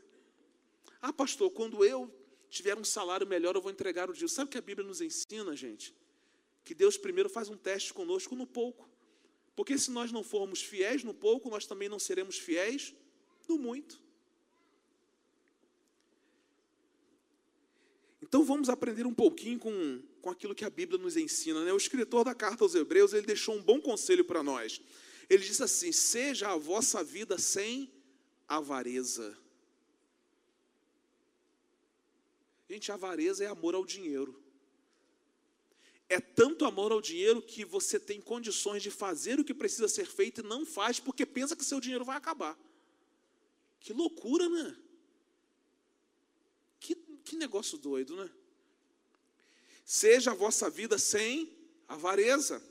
Ah, 1.01 1.13
pastor, 1.13 1.51
quando 1.51 1.83
eu 1.83 2.15
tiver 2.51 2.77
um 2.77 2.85
salário 2.85 3.27
melhor, 3.27 3.55
eu 3.57 3.63
vou 3.63 3.73
entregar 3.73 4.11
o 4.11 4.13
dia. 4.13 4.29
Sabe 4.29 4.49
o 4.49 4.51
que 4.53 4.59
a 4.59 4.63
Bíblia 4.63 4.87
nos 4.87 5.01
ensina, 5.01 5.57
gente? 5.57 5.95
Que 6.63 6.75
Deus 6.75 6.99
primeiro 6.99 7.31
faz 7.31 7.49
um 7.49 7.57
teste 7.57 7.95
conosco 7.95 8.37
no 8.37 8.47
pouco. 8.47 8.87
Porque 9.55 9.79
se 9.79 9.91
nós 9.91 10.13
não 10.13 10.23
formos 10.23 10.61
fiéis 10.61 11.03
no 11.03 11.15
pouco, 11.15 11.49
nós 11.49 11.65
também 11.65 11.89
não 11.89 11.99
seremos 11.99 12.39
fiéis 12.39 12.95
no 13.49 13.57
muito. 13.57 13.99
Então 18.21 18.45
vamos 18.45 18.69
aprender 18.69 19.07
um 19.07 19.15
pouquinho 19.15 19.59
com, 19.59 20.03
com 20.21 20.29
aquilo 20.29 20.55
que 20.55 20.65
a 20.65 20.71
Bíblia 20.71 20.99
nos 20.99 21.17
ensina. 21.17 21.65
Né? 21.65 21.73
O 21.73 21.77
escritor 21.77 22.25
da 22.25 22.35
carta 22.35 22.65
aos 22.65 22.75
Hebreus 22.75 23.15
ele 23.15 23.27
deixou 23.27 23.55
um 23.55 23.63
bom 23.63 23.81
conselho 23.81 24.25
para 24.25 24.43
nós. 24.43 24.83
Ele 25.31 25.43
diz 25.43 25.61
assim: 25.61 25.93
seja 25.93 26.51
a 26.51 26.57
vossa 26.57 27.03
vida 27.03 27.39
sem 27.39 27.91
avareza. 28.49 29.37
Gente, 32.69 32.91
avareza 32.91 33.45
é 33.45 33.47
amor 33.47 33.75
ao 33.75 33.85
dinheiro. 33.85 34.43
É 36.09 36.21
tanto 36.21 36.65
amor 36.65 36.93
ao 36.93 37.01
dinheiro 37.01 37.43
que 37.43 37.65
você 37.65 37.99
tem 37.99 38.21
condições 38.21 38.83
de 38.83 38.91
fazer 38.91 39.41
o 39.41 39.45
que 39.45 39.55
precisa 39.55 39.89
ser 39.89 40.07
feito 40.07 40.41
e 40.41 40.45
não 40.45 40.65
faz 40.65 41.01
porque 41.01 41.27
pensa 41.27 41.57
que 41.57 41.65
seu 41.65 41.81
dinheiro 41.81 42.05
vai 42.05 42.17
acabar. 42.17 42.57
Que 43.81 43.93
loucura, 43.93 44.49
né? 44.49 44.77
Que, 46.79 46.95
que 46.95 47.37
negócio 47.37 47.77
doido, 47.77 48.17
né? 48.17 48.31
Seja 49.85 50.33
a 50.33 50.35
vossa 50.35 50.69
vida 50.71 50.99
sem 50.99 51.53
avareza. 51.89 52.63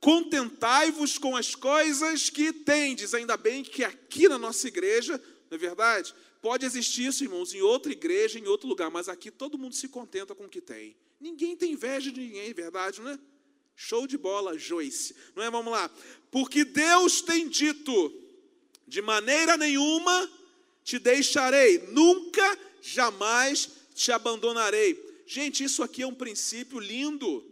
Contentai-vos 0.00 1.18
com 1.18 1.36
as 1.36 1.54
coisas 1.54 2.30
que 2.30 2.52
tendes. 2.52 3.14
Ainda 3.14 3.36
bem 3.36 3.62
que 3.62 3.82
aqui 3.82 4.28
na 4.28 4.38
nossa 4.38 4.68
igreja, 4.68 5.20
não 5.50 5.56
é 5.56 5.58
verdade? 5.58 6.14
Pode 6.40 6.64
existir 6.64 7.06
isso, 7.06 7.24
irmãos, 7.24 7.52
em 7.52 7.60
outra 7.60 7.90
igreja, 7.90 8.38
em 8.38 8.46
outro 8.46 8.68
lugar, 8.68 8.90
mas 8.90 9.08
aqui 9.08 9.30
todo 9.30 9.58
mundo 9.58 9.74
se 9.74 9.88
contenta 9.88 10.34
com 10.34 10.44
o 10.44 10.48
que 10.48 10.60
tem. 10.60 10.96
Ninguém 11.20 11.56
tem 11.56 11.72
inveja 11.72 12.12
de 12.12 12.20
ninguém, 12.20 12.48
é 12.48 12.54
verdade, 12.54 13.00
não 13.00 13.10
é? 13.10 13.18
Show 13.74 14.06
de 14.06 14.16
bola, 14.16 14.56
Joyce. 14.58 15.14
Não 15.34 15.42
é? 15.42 15.50
Vamos 15.50 15.72
lá. 15.72 15.90
Porque 16.30 16.64
Deus 16.64 17.20
tem 17.22 17.48
dito: 17.48 18.12
de 18.86 19.02
maneira 19.02 19.56
nenhuma 19.56 20.30
te 20.82 20.98
deixarei, 20.98 21.78
nunca, 21.88 22.58
jamais 22.80 23.70
te 23.94 24.10
abandonarei. 24.10 24.98
Gente, 25.26 25.62
isso 25.62 25.82
aqui 25.82 26.02
é 26.02 26.06
um 26.06 26.14
princípio 26.14 26.78
lindo. 26.78 27.44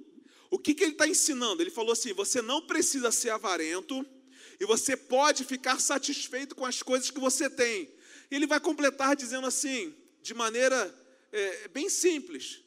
O 0.57 0.59
que, 0.59 0.73
que 0.73 0.85
ele 0.85 0.93
está 0.93 1.07
ensinando? 1.07 1.63
Ele 1.63 1.71
falou 1.71 1.93
assim: 1.93 2.15
você 2.15 2.41
não 2.41 2.63
precisa 2.67 3.13
ser 3.13 3.29
avarento 3.29 4.07
e 4.59 4.65
você 4.65 4.97
pode 4.97 5.45
ficar 5.45 5.79
satisfeito 5.79 6.55
com 6.55 6.65
as 6.65 6.83
coisas 6.83 7.11
que 7.11 7.21
você 7.21 7.51
tem. 7.51 7.95
Ele 8.31 8.47
vai 8.47 8.59
completar 8.59 9.15
dizendo 9.15 9.47
assim, 9.47 9.95
de 10.23 10.33
maneira 10.33 10.79
é, 11.31 11.69
bem 11.69 11.91
simples: 11.91 12.63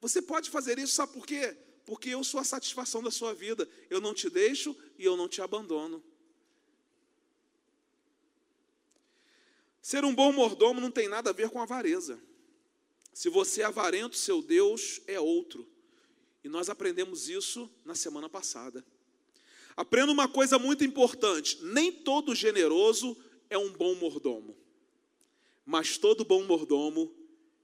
você 0.00 0.22
pode 0.22 0.50
fazer 0.50 0.78
isso, 0.78 0.94
sabe 0.94 1.14
por 1.14 1.26
quê? 1.26 1.56
Porque 1.84 2.10
eu 2.10 2.22
sou 2.22 2.38
a 2.38 2.44
satisfação 2.44 3.02
da 3.02 3.10
sua 3.10 3.34
vida. 3.34 3.68
Eu 3.90 4.00
não 4.00 4.14
te 4.14 4.30
deixo 4.30 4.76
e 4.96 5.04
eu 5.04 5.16
não 5.16 5.28
te 5.28 5.42
abandono. 5.42 6.00
Ser 9.82 10.04
um 10.04 10.14
bom 10.14 10.30
mordomo 10.30 10.80
não 10.80 10.92
tem 10.92 11.08
nada 11.08 11.30
a 11.30 11.32
ver 11.32 11.50
com 11.50 11.60
avareza. 11.60 12.22
Se 13.12 13.28
você 13.28 13.62
é 13.62 13.64
avarento, 13.64 14.16
seu 14.16 14.40
Deus 14.40 15.00
é 15.08 15.18
outro. 15.18 15.74
E 16.46 16.48
nós 16.48 16.70
aprendemos 16.70 17.28
isso 17.28 17.68
na 17.84 17.96
semana 17.96 18.28
passada. 18.28 18.86
Aprenda 19.76 20.12
uma 20.12 20.28
coisa 20.28 20.60
muito 20.60 20.84
importante: 20.84 21.58
nem 21.60 21.90
todo 21.90 22.36
generoso 22.36 23.16
é 23.50 23.58
um 23.58 23.72
bom 23.72 23.96
mordomo, 23.96 24.56
mas 25.64 25.98
todo 25.98 26.24
bom 26.24 26.44
mordomo 26.44 27.12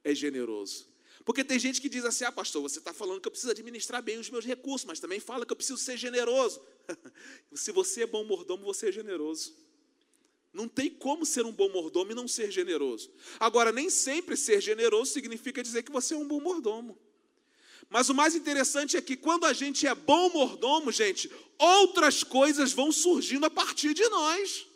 é 0.03 0.13
generoso. 0.13 0.89
Porque 1.25 1.45
tem 1.45 1.61
gente 1.61 1.81
que 1.81 1.89
diz 1.89 2.05
assim: 2.05 2.25
ah, 2.25 2.33
pastor, 2.33 2.61
você 2.61 2.81
está 2.81 2.93
falando 2.93 3.21
que 3.21 3.29
eu 3.29 3.31
preciso 3.31 3.53
administrar 3.53 4.03
bem 4.03 4.19
os 4.19 4.29
meus 4.29 4.45
recursos, 4.45 4.85
mas 4.85 4.99
também 4.99 5.21
fala 5.21 5.47
que 5.47 5.53
eu 5.53 5.57
preciso 5.57 5.79
ser 5.79 5.97
generoso. 5.97 6.61
Se 7.55 7.71
você 7.71 8.03
é 8.03 8.07
bom 8.07 8.25
mordomo, 8.25 8.65
você 8.65 8.89
é 8.89 8.93
generoso. 8.93 9.55
Não 10.53 10.67
tem 10.67 10.91
como 10.91 11.25
ser 11.25 11.47
um 11.47 11.53
bom 11.53 11.69
mordomo 11.69 12.11
e 12.11 12.17
não 12.17 12.27
ser 12.27 12.51
generoso. 12.51 13.13
Agora, 13.39 13.71
nem 13.71 13.89
sempre 13.89 14.37
ser 14.37 14.61
generoso 14.61 15.13
significa 15.13 15.63
dizer 15.63 15.85
que 15.85 15.93
você 15.93 16.15
é 16.15 16.17
um 16.17 16.27
bom 16.27 16.41
mordomo. 16.41 16.99
Mas 17.93 18.09
o 18.09 18.15
mais 18.15 18.35
interessante 18.35 18.97
é 18.97 19.03
que 19.03 19.19
quando 19.19 19.45
a 19.45 19.53
gente 19.53 19.87
é 19.87 19.95
bom 19.95 20.31
mordomo, 20.31 20.91
gente, 20.91 21.31
outras 21.59 22.25
coisas 22.25 22.73
vão 22.73 22.91
surgindo 22.91 23.45
a 23.45 23.51
partir 23.51 23.93
de 23.93 24.09
nós. 24.09 24.67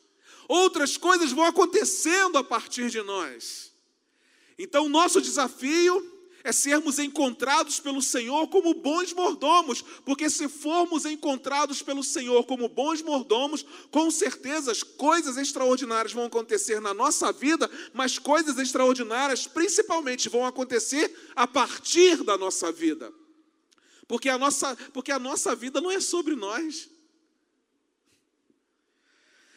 Outras 0.47 0.99
coisas 0.99 1.33
vão 1.33 1.47
acontecendo 1.47 2.37
a 2.37 2.45
partir 2.45 2.91
de 2.91 3.01
nós. 3.01 3.73
Então, 4.59 4.85
o 4.85 4.91
nosso 4.91 5.23
desafio 5.23 6.16
é 6.47 6.53
sermos 6.53 7.01
encontrados 7.01 7.81
pelo 7.81 8.01
Senhor 8.01 8.47
como 8.47 8.73
bons 8.73 9.13
mordomos, 9.13 9.83
porque 10.05 10.31
se 10.31 10.49
formos 10.49 11.05
encontrados 11.05 11.83
pelo 11.83 12.05
Senhor 12.05 12.45
como 12.45 12.69
bons 12.69 13.03
mordomos, 13.03 13.67
com 13.91 14.09
certeza 14.13 14.73
coisas 14.97 15.37
extraordinárias 15.37 16.13
vão 16.13 16.25
acontecer 16.25 16.81
na 16.81 16.95
nossa 16.95 17.33
vida, 17.33 17.69
mas 17.93 18.17
coisas 18.17 18.57
extraordinárias 18.59 19.49
principalmente 19.49 20.29
vão 20.29 20.47
acontecer 20.47 21.13
a 21.35 21.49
partir 21.49 22.23
da 22.23 22.39
nossa 22.39 22.71
vida. 22.71 23.13
Porque 24.07 24.29
a 24.29 24.39
nossa, 24.39 24.77
porque 24.93 25.11
a 25.11 25.19
nossa 25.19 25.53
vida 25.57 25.81
não 25.81 25.91
é 25.91 25.99
sobre 25.99 26.37
nós. 26.37 26.89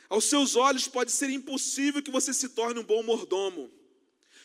Aos 0.09 0.25
seus 0.25 0.55
olhos 0.55 0.87
pode 0.87 1.11
ser 1.11 1.29
impossível 1.29 2.01
que 2.01 2.09
você 2.09 2.33
se 2.33 2.49
torne 2.49 2.79
um 2.79 2.83
bom 2.83 3.03
mordomo 3.03 3.69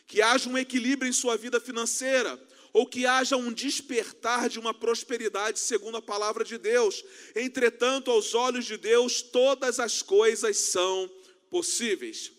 que 0.07 0.21
haja 0.21 0.49
um 0.49 0.59
equilíbrio 0.59 1.09
em 1.09 1.13
sua 1.13 1.37
vida 1.37 1.61
financeira, 1.61 2.41
ou 2.73 2.87
que 2.87 3.07
haja 3.07 3.37
um 3.37 3.53
despertar 3.53 4.49
de 4.49 4.59
uma 4.59 4.75
prosperidade 4.75 5.61
segundo 5.61 5.97
a 5.97 6.03
palavra 6.03 6.45
de 6.45 6.59
Deus. 6.59 7.05
Entretanto, 7.37 8.11
aos 8.11 8.35
olhos 8.35 8.65
de 8.65 8.77
Deus, 8.77 9.23
todas 9.23 9.79
as 9.79 10.03
coisas 10.03 10.57
são 10.57 11.09
possíveis. 11.49 12.33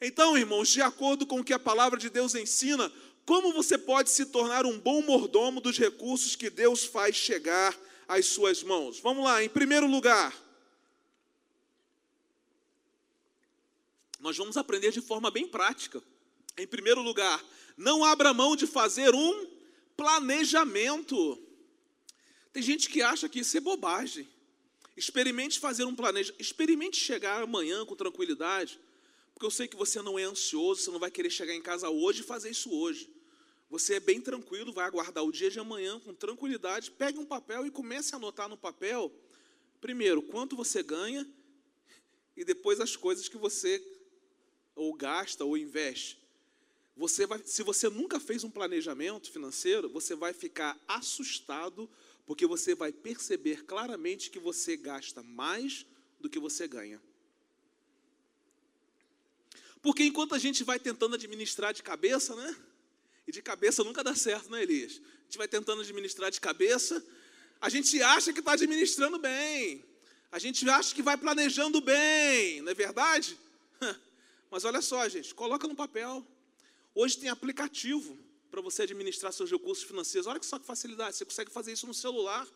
Então, 0.00 0.36
irmãos, 0.36 0.70
de 0.70 0.80
acordo 0.80 1.26
com 1.26 1.40
o 1.40 1.44
que 1.44 1.52
a 1.52 1.58
palavra 1.58 1.98
de 1.98 2.08
Deus 2.08 2.34
ensina, 2.34 2.90
como 3.26 3.52
você 3.52 3.76
pode 3.76 4.08
se 4.08 4.26
tornar 4.26 4.64
um 4.64 4.78
bom 4.78 5.02
mordomo 5.02 5.60
dos 5.60 5.76
recursos 5.76 6.36
que 6.36 6.48
Deus 6.48 6.84
faz 6.84 7.14
chegar 7.14 7.76
às 8.08 8.26
suas 8.26 8.62
mãos? 8.62 8.98
Vamos 9.00 9.24
lá, 9.24 9.44
em 9.44 9.48
primeiro 9.48 9.86
lugar, 9.86 10.34
nós 14.20 14.36
vamos 14.36 14.56
aprender 14.56 14.90
de 14.90 15.02
forma 15.02 15.30
bem 15.30 15.46
prática. 15.46 16.02
Em 16.58 16.66
primeiro 16.66 17.02
lugar, 17.02 17.44
não 17.76 18.04
abra 18.04 18.32
mão 18.32 18.56
de 18.56 18.66
fazer 18.66 19.14
um 19.14 19.46
planejamento. 19.96 21.38
Tem 22.52 22.62
gente 22.62 22.88
que 22.88 23.02
acha 23.02 23.28
que 23.28 23.40
isso 23.40 23.56
é 23.56 23.60
bobagem. 23.60 24.26
Experimente 24.96 25.58
fazer 25.60 25.84
um 25.84 25.94
planejamento. 25.94 26.40
Experimente 26.40 26.96
chegar 26.96 27.42
amanhã 27.42 27.84
com 27.84 27.94
tranquilidade. 27.94 28.80
Porque 29.34 29.44
eu 29.44 29.50
sei 29.50 29.68
que 29.68 29.76
você 29.76 30.00
não 30.00 30.18
é 30.18 30.22
ansioso, 30.22 30.80
você 30.80 30.90
não 30.90 30.98
vai 30.98 31.10
querer 31.10 31.28
chegar 31.28 31.54
em 31.54 31.60
casa 31.60 31.90
hoje 31.90 32.22
e 32.22 32.24
fazer 32.24 32.48
isso 32.48 32.72
hoje. 32.72 33.10
Você 33.68 33.94
é 33.96 34.00
bem 34.00 34.20
tranquilo, 34.20 34.72
vai 34.72 34.86
aguardar 34.86 35.24
o 35.24 35.30
dia 35.30 35.50
de 35.50 35.58
amanhã 35.58 36.00
com 36.00 36.14
tranquilidade. 36.14 36.90
Pegue 36.90 37.18
um 37.18 37.26
papel 37.26 37.66
e 37.66 37.70
comece 37.70 38.14
a 38.14 38.16
anotar 38.16 38.48
no 38.48 38.56
papel, 38.56 39.12
primeiro, 39.78 40.22
quanto 40.22 40.56
você 40.56 40.82
ganha 40.82 41.28
e 42.34 42.44
depois 42.44 42.80
as 42.80 42.96
coisas 42.96 43.28
que 43.28 43.36
você 43.36 43.82
ou 44.74 44.94
gasta 44.94 45.44
ou 45.44 45.58
investe. 45.58 46.25
Você 46.96 47.26
vai, 47.26 47.42
se 47.44 47.62
você 47.62 47.90
nunca 47.90 48.18
fez 48.18 48.42
um 48.42 48.50
planejamento 48.50 49.30
financeiro, 49.30 49.88
você 49.88 50.14
vai 50.14 50.32
ficar 50.32 50.78
assustado, 50.88 51.90
porque 52.24 52.46
você 52.46 52.74
vai 52.74 52.90
perceber 52.90 53.64
claramente 53.64 54.30
que 54.30 54.38
você 54.38 54.78
gasta 54.78 55.22
mais 55.22 55.84
do 56.18 56.30
que 56.30 56.38
você 56.38 56.66
ganha. 56.66 57.00
Porque 59.82 60.04
enquanto 60.04 60.34
a 60.34 60.38
gente 60.38 60.64
vai 60.64 60.80
tentando 60.80 61.14
administrar 61.14 61.74
de 61.74 61.82
cabeça, 61.82 62.34
né? 62.34 62.56
E 63.26 63.30
de 63.30 63.42
cabeça 63.42 63.84
nunca 63.84 64.02
dá 64.02 64.14
certo, 64.14 64.50
né, 64.50 64.62
Elias? 64.62 64.92
A 64.94 65.24
gente 65.24 65.38
vai 65.38 65.46
tentando 65.46 65.82
administrar 65.82 66.30
de 66.30 66.40
cabeça, 66.40 67.04
a 67.60 67.68
gente 67.68 68.00
acha 68.02 68.32
que 68.32 68.40
está 68.40 68.52
administrando 68.52 69.18
bem, 69.18 69.84
a 70.32 70.38
gente 70.38 70.68
acha 70.68 70.94
que 70.94 71.02
vai 71.02 71.16
planejando 71.16 71.80
bem, 71.80 72.62
não 72.62 72.72
é 72.72 72.74
verdade? 72.74 73.38
Mas 74.50 74.64
olha 74.64 74.80
só, 74.80 75.06
gente, 75.08 75.34
coloca 75.34 75.68
no 75.68 75.74
papel. 75.74 76.26
Hoje 76.98 77.18
tem 77.18 77.28
aplicativo 77.28 78.18
para 78.50 78.62
você 78.62 78.84
administrar 78.84 79.30
seus 79.30 79.50
recursos 79.50 79.84
financeiros. 79.84 80.26
Olha 80.26 80.40
que 80.40 80.46
só 80.46 80.58
que 80.58 80.64
facilidade, 80.64 81.14
você 81.14 81.26
consegue 81.26 81.50
fazer 81.50 81.70
isso 81.70 81.86
no 81.86 81.92
celular, 81.92 82.48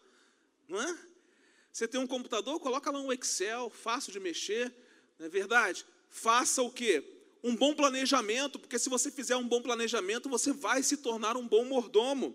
não 0.66 0.81
é? 0.81 0.98
Você 1.70 1.87
tem 1.87 2.00
um 2.00 2.07
computador, 2.07 2.59
coloca 2.59 2.90
lá 2.90 2.98
um 2.98 3.12
Excel, 3.12 3.68
fácil 3.68 4.11
de 4.11 4.18
mexer, 4.18 4.74
não 5.18 5.26
é 5.26 5.29
verdade? 5.29 5.85
Faça 6.09 6.62
o 6.62 6.72
quê? 6.72 7.05
Um 7.44 7.55
bom 7.55 7.74
planejamento, 7.74 8.59
porque 8.59 8.79
se 8.79 8.88
você 8.88 9.11
fizer 9.11 9.37
um 9.37 9.46
bom 9.46 9.61
planejamento, 9.61 10.26
você 10.26 10.55
vai 10.55 10.83
se 10.83 10.96
tornar 10.96 11.37
um 11.37 11.46
bom 11.46 11.66
mordomo. 11.66 12.35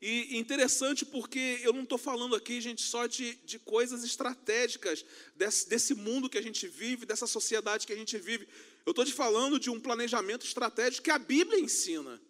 E 0.00 0.38
interessante 0.38 1.04
porque 1.04 1.60
eu 1.62 1.74
não 1.74 1.82
estou 1.82 1.98
falando 1.98 2.34
aqui, 2.34 2.62
gente, 2.62 2.80
só 2.80 3.06
de, 3.06 3.34
de 3.44 3.58
coisas 3.58 4.04
estratégicas 4.04 5.04
desse, 5.36 5.68
desse 5.68 5.94
mundo 5.94 6.30
que 6.30 6.38
a 6.38 6.42
gente 6.42 6.66
vive, 6.66 7.04
dessa 7.04 7.26
sociedade 7.26 7.86
que 7.86 7.92
a 7.92 7.96
gente 7.96 8.16
vive. 8.16 8.48
Eu 8.86 8.90
estou 8.90 9.04
te 9.04 9.12
falando 9.12 9.58
de 9.58 9.70
um 9.70 9.80
planejamento 9.80 10.44
estratégico 10.44 11.04
que 11.04 11.10
a 11.10 11.18
Bíblia 11.18 11.60
ensina. 11.60 12.20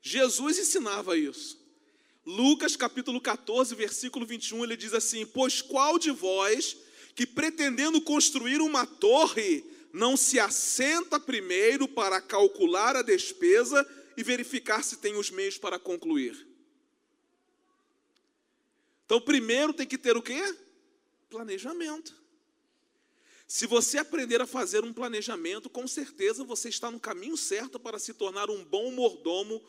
Jesus 0.00 0.58
ensinava 0.58 1.16
isso. 1.16 1.58
Lucas 2.26 2.76
capítulo 2.76 3.20
14, 3.20 3.74
versículo 3.74 4.26
21, 4.26 4.64
ele 4.64 4.76
diz 4.76 4.92
assim: 4.92 5.24
Pois 5.24 5.62
qual 5.62 5.98
de 5.98 6.10
vós 6.10 6.76
que 7.14 7.26
pretendendo 7.26 8.00
construir 8.00 8.60
uma 8.60 8.86
torre 8.86 9.64
não 9.92 10.16
se 10.16 10.38
assenta 10.38 11.18
primeiro 11.18 11.88
para 11.88 12.20
calcular 12.20 12.96
a 12.96 13.02
despesa 13.02 13.86
e 14.16 14.22
verificar 14.22 14.82
se 14.82 14.98
tem 14.98 15.16
os 15.16 15.30
meios 15.30 15.56
para 15.56 15.78
concluir? 15.78 16.46
Então, 19.06 19.20
primeiro 19.20 19.72
tem 19.72 19.86
que 19.86 19.96
ter 19.96 20.16
o 20.16 20.22
quê? 20.22 20.54
Planejamento. 21.30 22.14
Se 23.48 23.66
você 23.66 23.96
aprender 23.96 24.42
a 24.42 24.46
fazer 24.46 24.84
um 24.84 24.92
planejamento, 24.92 25.70
com 25.70 25.88
certeza 25.88 26.44
você 26.44 26.68
está 26.68 26.90
no 26.90 27.00
caminho 27.00 27.34
certo 27.34 27.80
para 27.80 27.98
se 27.98 28.12
tornar 28.12 28.50
um 28.50 28.62
bom 28.62 28.92
mordomo 28.92 29.64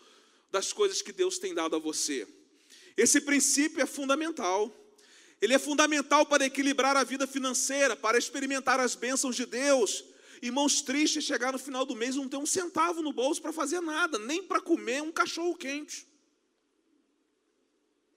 das 0.51 0.73
coisas 0.73 1.01
que 1.01 1.13
Deus 1.13 1.39
tem 1.39 1.53
dado 1.53 1.77
a 1.77 1.79
você. 1.79 2.27
Esse 2.97 3.21
princípio 3.21 3.81
é 3.81 3.85
fundamental. 3.85 4.69
Ele 5.41 5.53
é 5.53 5.59
fundamental 5.59 6.25
para 6.25 6.45
equilibrar 6.45 6.97
a 6.97 7.05
vida 7.05 7.25
financeira, 7.25 7.95
para 7.95 8.17
experimentar 8.17 8.81
as 8.81 8.95
bênçãos 8.95 9.37
de 9.37 9.45
Deus. 9.45 10.03
Irmãos, 10.41 10.81
triste 10.81 11.21
chegar 11.21 11.53
no 11.53 11.59
final 11.59 11.85
do 11.85 11.95
mês 11.95 12.15
e 12.15 12.17
não 12.17 12.27
ter 12.27 12.35
um 12.35 12.45
centavo 12.45 13.01
no 13.01 13.13
bolso 13.13 13.41
para 13.41 13.53
fazer 13.53 13.79
nada, 13.79 14.19
nem 14.19 14.43
para 14.43 14.59
comer 14.59 15.01
um 15.01 15.11
cachorro 15.11 15.55
quente. 15.55 16.05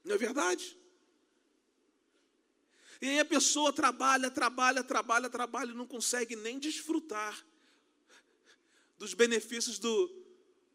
Não 0.04 0.16
é 0.16 0.18
verdade? 0.18 0.76
E 3.02 3.08
aí 3.08 3.18
a 3.18 3.24
pessoa 3.24 3.72
trabalha, 3.72 4.30
trabalha, 4.30 4.84
trabalha, 4.84 5.28
trabalha 5.28 5.72
e 5.72 5.74
não 5.74 5.88
consegue 5.88 6.36
nem 6.36 6.56
desfrutar 6.60 7.44
dos 8.96 9.12
benefícios 9.12 9.76
do, 9.80 10.08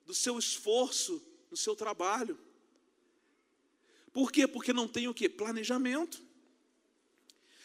do 0.06 0.14
seu 0.14 0.38
esforço 0.38 1.26
no 1.50 1.56
seu 1.56 1.74
trabalho. 1.74 2.38
Por 4.12 4.30
quê? 4.30 4.46
Porque 4.46 4.74
não 4.74 4.90
tem 4.90 5.08
o 5.08 5.14
que? 5.14 5.30
Planejamento. 5.30 6.22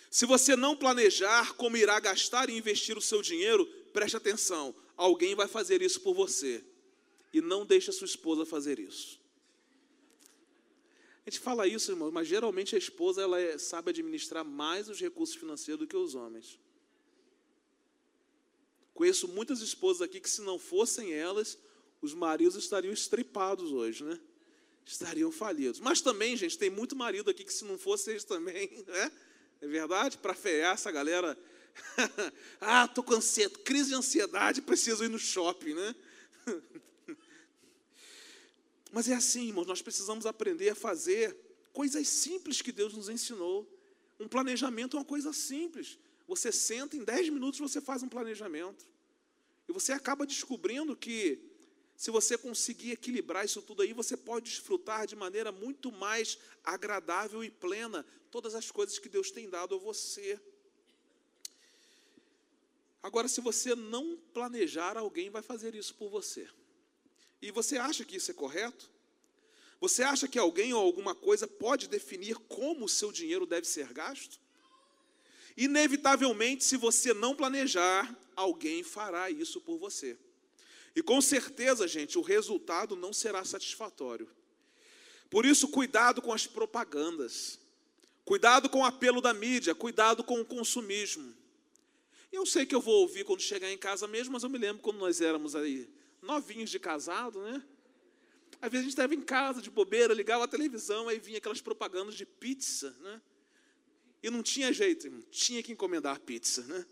Se 0.08 0.24
você 0.26 0.54
não 0.54 0.76
planejar 0.76 1.54
como 1.54 1.76
irá 1.76 1.98
gastar 1.98 2.48
e 2.48 2.56
investir 2.56 2.96
o 2.96 3.02
seu 3.02 3.20
dinheiro, 3.20 3.66
preste 3.92 4.16
atenção, 4.16 4.72
alguém 4.96 5.34
vai 5.34 5.48
fazer 5.48 5.82
isso 5.82 6.00
por 6.02 6.14
você. 6.14 6.64
E 7.32 7.40
não 7.40 7.66
deixe 7.66 7.90
a 7.90 7.92
sua 7.92 8.04
esposa 8.04 8.46
fazer 8.46 8.78
isso. 8.78 9.21
A 11.24 11.30
gente 11.30 11.40
fala 11.40 11.68
isso, 11.68 11.92
irmão, 11.92 12.10
mas 12.10 12.26
geralmente 12.26 12.74
a 12.74 12.78
esposa 12.78 13.22
ela 13.22 13.40
é, 13.40 13.56
sabe 13.56 13.90
administrar 13.90 14.44
mais 14.44 14.88
os 14.88 15.00
recursos 15.00 15.36
financeiros 15.36 15.80
do 15.80 15.86
que 15.86 15.96
os 15.96 16.14
homens. 16.14 16.58
Conheço 18.92 19.28
muitas 19.28 19.60
esposas 19.60 20.02
aqui 20.02 20.20
que, 20.20 20.28
se 20.28 20.42
não 20.42 20.58
fossem 20.58 21.12
elas, 21.12 21.56
os 22.00 22.12
maridos 22.12 22.56
estariam 22.56 22.92
estripados 22.92 23.70
hoje, 23.70 24.02
né? 24.02 24.18
Estariam 24.84 25.30
falidos. 25.30 25.78
Mas 25.78 26.00
também, 26.00 26.36
gente, 26.36 26.58
tem 26.58 26.68
muito 26.68 26.96
marido 26.96 27.30
aqui 27.30 27.44
que, 27.44 27.52
se 27.52 27.64
não 27.64 27.78
fosse 27.78 28.10
eles 28.10 28.24
também, 28.24 28.68
né? 28.86 29.12
É 29.60 29.66
verdade? 29.68 30.18
Para 30.18 30.34
feiar 30.34 30.74
essa 30.74 30.90
galera. 30.90 31.38
ah, 32.60 32.84
estou 32.84 33.02
com 33.04 33.14
ansiedade, 33.14 33.62
crise 33.62 33.90
de 33.90 33.94
ansiedade, 33.94 34.60
preciso 34.60 35.04
ir 35.04 35.08
no 35.08 35.18
shopping, 35.18 35.74
né? 35.74 35.94
Mas 38.92 39.08
é 39.08 39.14
assim, 39.14 39.48
irmãos, 39.48 39.66
nós 39.66 39.80
precisamos 39.80 40.26
aprender 40.26 40.68
a 40.68 40.74
fazer 40.74 41.34
coisas 41.72 42.06
simples 42.06 42.60
que 42.60 42.70
Deus 42.70 42.92
nos 42.92 43.08
ensinou. 43.08 43.66
Um 44.20 44.28
planejamento 44.28 44.98
é 44.98 45.00
uma 45.00 45.06
coisa 45.06 45.32
simples. 45.32 45.98
Você 46.28 46.52
senta, 46.52 46.94
em 46.94 47.02
10 47.02 47.30
minutos 47.30 47.58
você 47.58 47.80
faz 47.80 48.02
um 48.02 48.08
planejamento. 48.08 48.86
E 49.66 49.72
você 49.72 49.92
acaba 49.92 50.26
descobrindo 50.26 50.94
que 50.94 51.42
se 51.96 52.10
você 52.10 52.36
conseguir 52.36 52.90
equilibrar 52.90 53.46
isso 53.46 53.62
tudo 53.62 53.80
aí, 53.80 53.94
você 53.94 54.14
pode 54.14 54.50
desfrutar 54.50 55.06
de 55.06 55.16
maneira 55.16 55.50
muito 55.50 55.90
mais 55.90 56.36
agradável 56.62 57.42
e 57.42 57.50
plena 57.50 58.04
todas 58.30 58.54
as 58.54 58.70
coisas 58.70 58.98
que 58.98 59.08
Deus 59.08 59.30
tem 59.30 59.48
dado 59.48 59.74
a 59.74 59.78
você. 59.78 60.38
Agora, 63.02 63.26
se 63.26 63.40
você 63.40 63.74
não 63.74 64.18
planejar, 64.34 64.98
alguém 64.98 65.30
vai 65.30 65.42
fazer 65.42 65.74
isso 65.74 65.94
por 65.94 66.10
você. 66.10 66.46
E 67.42 67.50
você 67.50 67.76
acha 67.76 68.04
que 68.04 68.16
isso 68.16 68.30
é 68.30 68.34
correto? 68.34 68.88
Você 69.80 70.04
acha 70.04 70.28
que 70.28 70.38
alguém 70.38 70.72
ou 70.72 70.80
alguma 70.80 71.12
coisa 71.12 71.48
pode 71.48 71.88
definir 71.88 72.36
como 72.36 72.84
o 72.84 72.88
seu 72.88 73.10
dinheiro 73.10 73.44
deve 73.44 73.66
ser 73.66 73.92
gasto? 73.92 74.40
Inevitavelmente, 75.56 76.62
se 76.62 76.76
você 76.76 77.12
não 77.12 77.34
planejar, 77.34 78.16
alguém 78.36 78.84
fará 78.84 79.28
isso 79.28 79.60
por 79.60 79.76
você. 79.76 80.16
E 80.94 81.02
com 81.02 81.20
certeza, 81.20 81.88
gente, 81.88 82.16
o 82.16 82.22
resultado 82.22 82.94
não 82.94 83.12
será 83.12 83.44
satisfatório. 83.44 84.30
Por 85.28 85.44
isso, 85.44 85.66
cuidado 85.66 86.22
com 86.22 86.32
as 86.32 86.46
propagandas, 86.46 87.58
cuidado 88.24 88.70
com 88.70 88.82
o 88.82 88.84
apelo 88.84 89.20
da 89.20 89.34
mídia, 89.34 89.74
cuidado 89.74 90.22
com 90.22 90.40
o 90.40 90.44
consumismo. 90.44 91.34
Eu 92.30 92.46
sei 92.46 92.64
que 92.64 92.74
eu 92.74 92.80
vou 92.80 93.00
ouvir 93.00 93.24
quando 93.24 93.40
chegar 93.40 93.70
em 93.70 93.76
casa 93.76 94.06
mesmo, 94.06 94.32
mas 94.32 94.44
eu 94.44 94.48
me 94.48 94.58
lembro 94.58 94.80
quando 94.80 94.98
nós 94.98 95.20
éramos 95.20 95.56
aí 95.56 95.90
novinhos 96.22 96.70
de 96.70 96.78
casado, 96.78 97.42
né? 97.42 97.62
Às 98.60 98.70
vezes 98.70 98.84
a 98.84 98.88
gente 98.88 98.90
estava 98.90 99.14
em 99.14 99.20
casa 99.20 99.60
de 99.60 99.68
bobeira, 99.68 100.14
ligava 100.14 100.44
a 100.44 100.48
televisão, 100.48 101.08
aí 101.08 101.18
vinha 101.18 101.38
aquelas 101.38 101.60
propagandas 101.60 102.14
de 102.14 102.24
pizza, 102.24 102.96
né? 103.00 103.20
E 104.22 104.30
não 104.30 104.42
tinha 104.42 104.72
jeito, 104.72 105.10
tinha 105.30 105.62
que 105.62 105.72
encomendar 105.72 106.20
pizza, 106.20 106.62
né? 106.62 106.86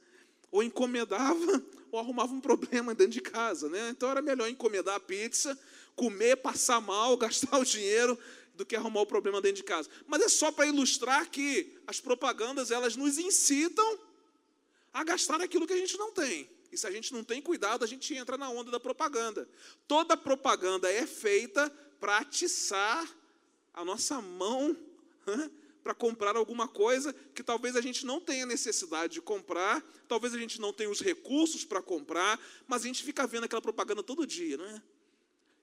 Ou 0.51 0.65
encomendava, 0.65 1.65
ou 1.93 2.01
arrumava 2.01 2.33
um 2.35 2.41
problema 2.41 2.93
dentro 2.93 3.13
de 3.13 3.21
casa, 3.21 3.69
né? 3.69 3.91
Então 3.91 4.11
era 4.11 4.21
melhor 4.21 4.49
encomendar 4.49 4.97
a 4.97 5.01
pizza, 5.01 5.57
comer, 5.95 6.37
passar 6.37 6.81
mal, 6.81 7.17
gastar 7.19 7.57
o 7.59 7.65
dinheiro, 7.65 8.19
do 8.61 8.67
que 8.67 8.77
arrumar 8.77 9.01
o 9.01 9.07
problema 9.07 9.41
dentro 9.41 9.57
de 9.57 9.63
casa. 9.63 9.89
Mas 10.07 10.23
é 10.23 10.29
só 10.29 10.53
para 10.53 10.67
ilustrar 10.67 11.31
que 11.31 11.79
as 11.87 12.01
propagandas, 12.01 12.71
elas 12.71 12.97
nos 12.97 13.17
incitam 13.17 13.99
a 14.93 15.03
gastar 15.05 15.41
aquilo 15.41 15.67
que 15.67 15.73
a 15.73 15.79
gente 15.79 15.97
não 15.97 16.13
tem. 16.13 16.51
E 16.73 16.79
se 16.79 16.87
a 16.87 16.91
gente 16.91 17.13
não 17.13 17.25
tem 17.25 17.43
cuidado, 17.43 17.85
a 17.85 17.89
gente 17.89 18.15
entra 18.15 18.37
na 18.37 18.49
onda 18.49 18.71
da 18.71 18.79
propaganda. 18.79 19.49
Toda 19.89 20.17
propaganda 20.17 20.91
é 20.91 21.07
feita 21.07 21.71
para 21.99 22.19
atiçar 22.19 23.09
a 23.75 23.85
nossa 23.85 24.21
mão 24.21 24.77
para 25.83 25.95
comprar 25.95 26.37
alguma 26.37 26.69
coisa 26.69 27.13
que 27.35 27.43
talvez 27.43 27.75
a 27.75 27.81
gente 27.81 28.05
não 28.05 28.21
tenha 28.21 28.45
necessidade 28.45 29.15
de 29.15 29.21
comprar, 29.21 29.83
talvez 30.07 30.35
a 30.35 30.39
gente 30.39 30.61
não 30.61 30.73
tenha 30.73 30.91
os 30.91 31.01
recursos 31.01 31.65
para 31.65 31.83
comprar, 31.83 32.39
mas 32.67 32.83
a 32.83 32.87
gente 32.87 33.03
fica 33.03 33.27
vendo 33.27 33.45
aquela 33.45 33.63
propaganda 33.63 34.03
todo 34.03 34.27
dia, 34.27 34.57
não 34.57 34.67
é? 34.67 34.83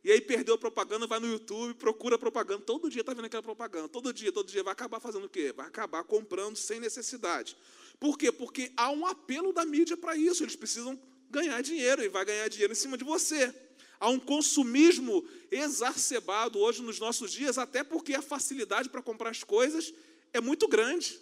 E 0.03 0.11
aí 0.11 0.21
perdeu 0.21 0.55
a 0.55 0.57
propaganda, 0.57 1.05
vai 1.05 1.19
no 1.19 1.27
YouTube, 1.27 1.73
procura 1.73 2.17
propaganda, 2.17 2.63
todo 2.63 2.89
dia 2.89 3.01
está 3.01 3.13
vendo 3.13 3.25
aquela 3.25 3.43
propaganda, 3.43 3.89
todo 3.89 4.13
dia, 4.13 4.31
todo 4.31 4.47
dia, 4.47 4.63
vai 4.63 4.71
acabar 4.71 4.99
fazendo 4.99 5.25
o 5.25 5.29
quê? 5.29 5.51
Vai 5.51 5.67
acabar 5.67 6.03
comprando 6.03 6.55
sem 6.55 6.79
necessidade. 6.79 7.57
Por 7.99 8.17
quê? 8.17 8.31
Porque 8.31 8.71
há 8.77 8.91
um 8.91 9.05
apelo 9.05 9.51
da 9.51 9.65
mídia 9.65 9.97
para 9.97 10.15
isso, 10.15 10.43
eles 10.43 10.55
precisam 10.55 10.99
ganhar 11.29 11.61
dinheiro 11.61 12.03
e 12.03 12.09
vai 12.09 12.23
ganhar 12.25 12.47
dinheiro 12.47 12.73
em 12.73 12.75
cima 12.75 12.97
de 12.97 13.03
você. 13.03 13.53
Há 13.99 14.09
um 14.09 14.19
consumismo 14.19 15.27
exacerbado 15.49 16.59
hoje 16.59 16.83
nos 16.83 16.99
nossos 16.99 17.31
dias, 17.31 17.57
até 17.57 17.83
porque 17.83 18.13
a 18.13 18.21
facilidade 18.21 18.89
para 18.89 19.01
comprar 19.01 19.31
as 19.31 19.43
coisas 19.43 19.93
é 20.31 20.39
muito 20.39 20.67
grande. 20.67 21.19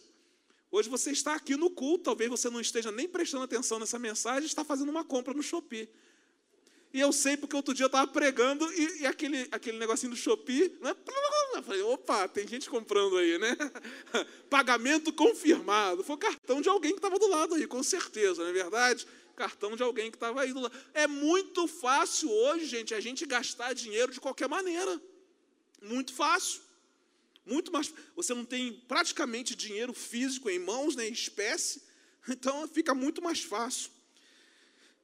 Hoje 0.69 0.89
você 0.89 1.11
está 1.11 1.35
aqui 1.35 1.55
no 1.55 1.69
culto, 1.69 2.03
talvez 2.05 2.29
você 2.29 2.49
não 2.49 2.59
esteja 2.59 2.91
nem 2.91 3.07
prestando 3.07 3.43
atenção 3.43 3.79
nessa 3.79 3.97
mensagem, 3.97 4.45
está 4.45 4.63
fazendo 4.63 4.89
uma 4.89 5.05
compra 5.05 5.33
no 5.33 5.41
Shopee. 5.41 5.89
E 6.95 7.01
eu 7.01 7.12
sei 7.12 7.36
porque 7.36 7.53
outro 7.58 7.73
dia 7.73 7.84
eu 7.84 7.88
estava 7.88 8.10
pregando 8.10 8.65
e, 8.71 9.01
e, 9.01 9.05
aquele, 9.05 9.49
aquele 9.51 9.77
negocinho 9.77 10.13
do 10.13 10.15
Shopee, 10.15 10.77
né? 10.79 10.95
Eu 11.53 11.62
falei, 11.62 11.81
opa, 11.81 12.25
tem 12.29 12.47
gente 12.47 12.69
comprando 12.69 13.17
aí, 13.17 13.38
né? 13.38 13.53
Pagamento 14.49 15.12
confirmado. 15.12 16.05
Foi 16.05 16.15
o 16.15 16.17
cartão 16.17 16.62
de 16.62 16.69
alguém 16.69 16.91
que 16.93 16.99
estava 16.99 17.19
do 17.19 17.27
lado 17.27 17.55
aí, 17.55 17.67
com 17.67 17.84
certeza, 17.84 18.41
não 18.41 18.49
é 18.49 18.53
verdade? 18.53 19.05
Cartão 19.36 19.75
de 19.75 19.84
alguém 19.84 20.10
que 20.10 20.15
estava 20.15 20.41
aí 20.41 20.53
do 20.53 20.62
lado. 20.62 20.73
É 20.93 21.05
muito 21.05 21.67
fácil 21.67 22.31
hoje, 22.31 22.65
gente, 22.65 22.93
a 22.93 23.01
gente 23.01 23.25
gastar 23.25 23.73
dinheiro 23.73 24.13
de 24.13 24.21
qualquer 24.21 24.47
maneira. 24.47 25.01
Muito 25.81 26.13
fácil. 26.13 26.62
Muito 27.45 27.73
mais. 27.73 27.93
Você 28.15 28.34
não 28.34 28.45
tem 28.45 28.71
praticamente 28.71 29.53
dinheiro 29.53 29.93
físico 29.93 30.49
em 30.49 30.60
mãos, 30.60 30.95
nem 30.95 31.08
né, 31.08 31.13
espécie, 31.13 31.84
então 32.29 32.65
fica 32.69 32.95
muito 32.95 33.21
mais 33.21 33.43
fácil. 33.43 33.91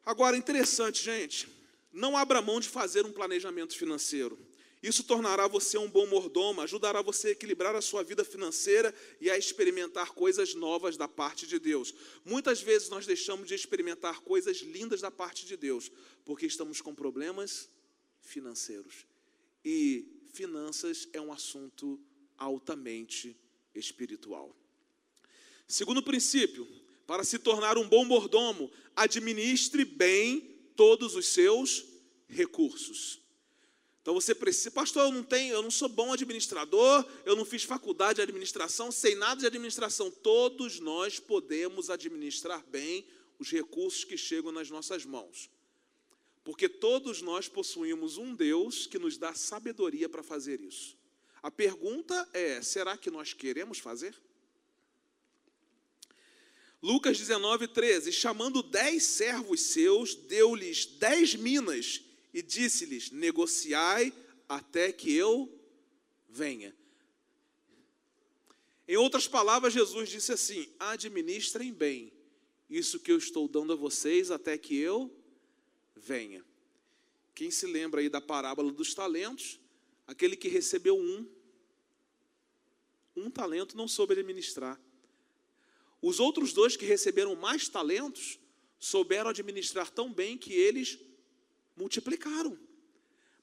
Agora, 0.06 0.38
interessante, 0.38 1.04
gente, 1.04 1.60
não 1.91 2.15
abra 2.15 2.41
mão 2.41 2.60
de 2.60 2.69
fazer 2.69 3.06
um 3.06 3.12
planejamento 3.12 3.77
financeiro. 3.77 4.38
Isso 4.82 5.04
tornará 5.04 5.47
você 5.47 5.77
um 5.77 5.89
bom 5.89 6.08
mordomo, 6.08 6.62
ajudará 6.62 7.04
você 7.04 7.27
a 7.27 7.32
equilibrar 7.32 7.75
a 7.75 7.82
sua 7.82 8.04
vida 8.04 8.25
financeira 8.25 8.93
e 9.19 9.30
a 9.30 9.38
experimentar 9.38 10.12
coisas 10.13 10.56
novas 10.56 10.97
da 10.97 11.08
parte 11.08 11.45
de 11.45 11.60
Deus. 11.60 11.93
Muitas 12.25 12.62
vezes 12.62 12.89
nós 12.89 13.06
deixamos 13.06 13.47
de 13.47 13.54
experimentar 13.54 14.21
coisas 14.21 14.58
lindas 14.58 14.99
da 14.99 15.12
parte 15.12 15.45
de 15.45 15.56
Deus, 15.56 15.91
porque 16.25 16.47
estamos 16.47 16.82
com 16.82 16.95
problemas 16.95 17.69
financeiros. 18.21 19.06
E 19.63 20.25
finanças 20.34 21.08
é 21.13 21.21
um 21.21 21.32
assunto 21.32 21.99
altamente 22.36 23.38
espiritual. 23.75 24.56
Segundo 25.67 26.01
princípio, 26.01 26.67
para 27.06 27.23
se 27.23 27.38
tornar 27.38 27.77
um 27.77 27.88
bom 27.88 28.04
mordomo, 28.04 28.71
administre 28.95 29.86
bem 29.86 30.50
todos 30.81 31.15
os 31.15 31.27
seus 31.27 31.85
recursos. 32.27 33.21
Então 34.01 34.15
você 34.15 34.33
precisa, 34.33 34.71
pastor, 34.71 35.03
eu 35.03 35.11
não 35.11 35.21
tenho, 35.21 35.53
eu 35.53 35.61
não 35.61 35.69
sou 35.69 35.87
bom 35.87 36.11
administrador, 36.11 37.05
eu 37.23 37.35
não 37.35 37.45
fiz 37.45 37.61
faculdade 37.61 38.15
de 38.15 38.23
administração, 38.23 38.91
sei 38.91 39.13
nada 39.13 39.41
de 39.41 39.45
administração. 39.45 40.09
Todos 40.09 40.79
nós 40.79 41.19
podemos 41.19 41.91
administrar 41.91 42.65
bem 42.65 43.05
os 43.37 43.51
recursos 43.51 44.03
que 44.03 44.17
chegam 44.17 44.51
nas 44.51 44.71
nossas 44.71 45.05
mãos. 45.05 45.51
Porque 46.43 46.67
todos 46.67 47.21
nós 47.21 47.47
possuímos 47.47 48.17
um 48.17 48.33
Deus 48.33 48.87
que 48.87 48.97
nos 48.97 49.19
dá 49.19 49.35
sabedoria 49.35 50.09
para 50.09 50.23
fazer 50.23 50.59
isso. 50.61 50.97
A 51.43 51.51
pergunta 51.51 52.27
é: 52.33 52.59
será 52.63 52.97
que 52.97 53.11
nós 53.11 53.33
queremos 53.33 53.77
fazer? 53.77 54.19
Lucas 56.81 57.17
19, 57.17 57.67
13: 57.67 58.11
Chamando 58.11 58.63
dez 58.63 59.03
servos 59.03 59.61
seus, 59.61 60.15
deu-lhes 60.15 60.85
dez 60.85 61.35
minas 61.35 62.01
e 62.33 62.41
disse-lhes: 62.41 63.11
Negociai 63.11 64.13
até 64.49 64.91
que 64.91 65.13
eu 65.13 65.49
venha. 66.27 66.75
Em 68.87 68.97
outras 68.97 69.27
palavras, 69.27 69.73
Jesus 69.73 70.09
disse 70.09 70.31
assim: 70.31 70.67
Administrem 70.79 71.71
bem 71.71 72.11
isso 72.71 72.99
que 72.99 73.11
eu 73.11 73.17
estou 73.17 73.47
dando 73.49 73.73
a 73.73 73.75
vocês 73.75 74.31
até 74.31 74.57
que 74.57 74.77
eu 74.77 75.13
venha. 75.95 76.43
Quem 77.35 77.51
se 77.51 77.65
lembra 77.65 77.99
aí 77.99 78.09
da 78.09 78.21
parábola 78.21 78.71
dos 78.71 78.93
talentos? 78.93 79.59
Aquele 80.07 80.37
que 80.37 80.47
recebeu 80.47 80.97
um, 80.97 81.27
um 83.15 83.29
talento 83.29 83.75
não 83.75 83.87
soube 83.87 84.13
administrar. 84.13 84.79
Os 86.01 86.19
outros 86.19 86.51
dois 86.51 86.75
que 86.75 86.85
receberam 86.85 87.35
mais 87.35 87.67
talentos 87.67 88.39
souberam 88.79 89.29
administrar 89.29 89.89
tão 89.89 90.11
bem 90.11 90.37
que 90.37 90.53
eles 90.53 90.97
multiplicaram. 91.75 92.57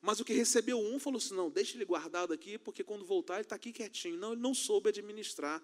Mas 0.01 0.21
o 0.21 0.25
que 0.25 0.33
recebeu 0.33 0.79
um 0.81 0.99
falou 0.99 1.19
assim: 1.19 1.35
não, 1.35 1.51
deixa 1.51 1.77
ele 1.77 1.85
guardado 1.85 2.33
aqui, 2.33 2.59
porque 2.59 2.83
quando 2.83 3.05
voltar 3.05 3.35
ele 3.35 3.43
está 3.43 3.57
aqui 3.57 3.73
quietinho. 3.73 4.17
Não, 4.17 4.33
ele 4.33 4.41
não 4.41 4.55
soube 4.55 4.89
administrar. 4.89 5.63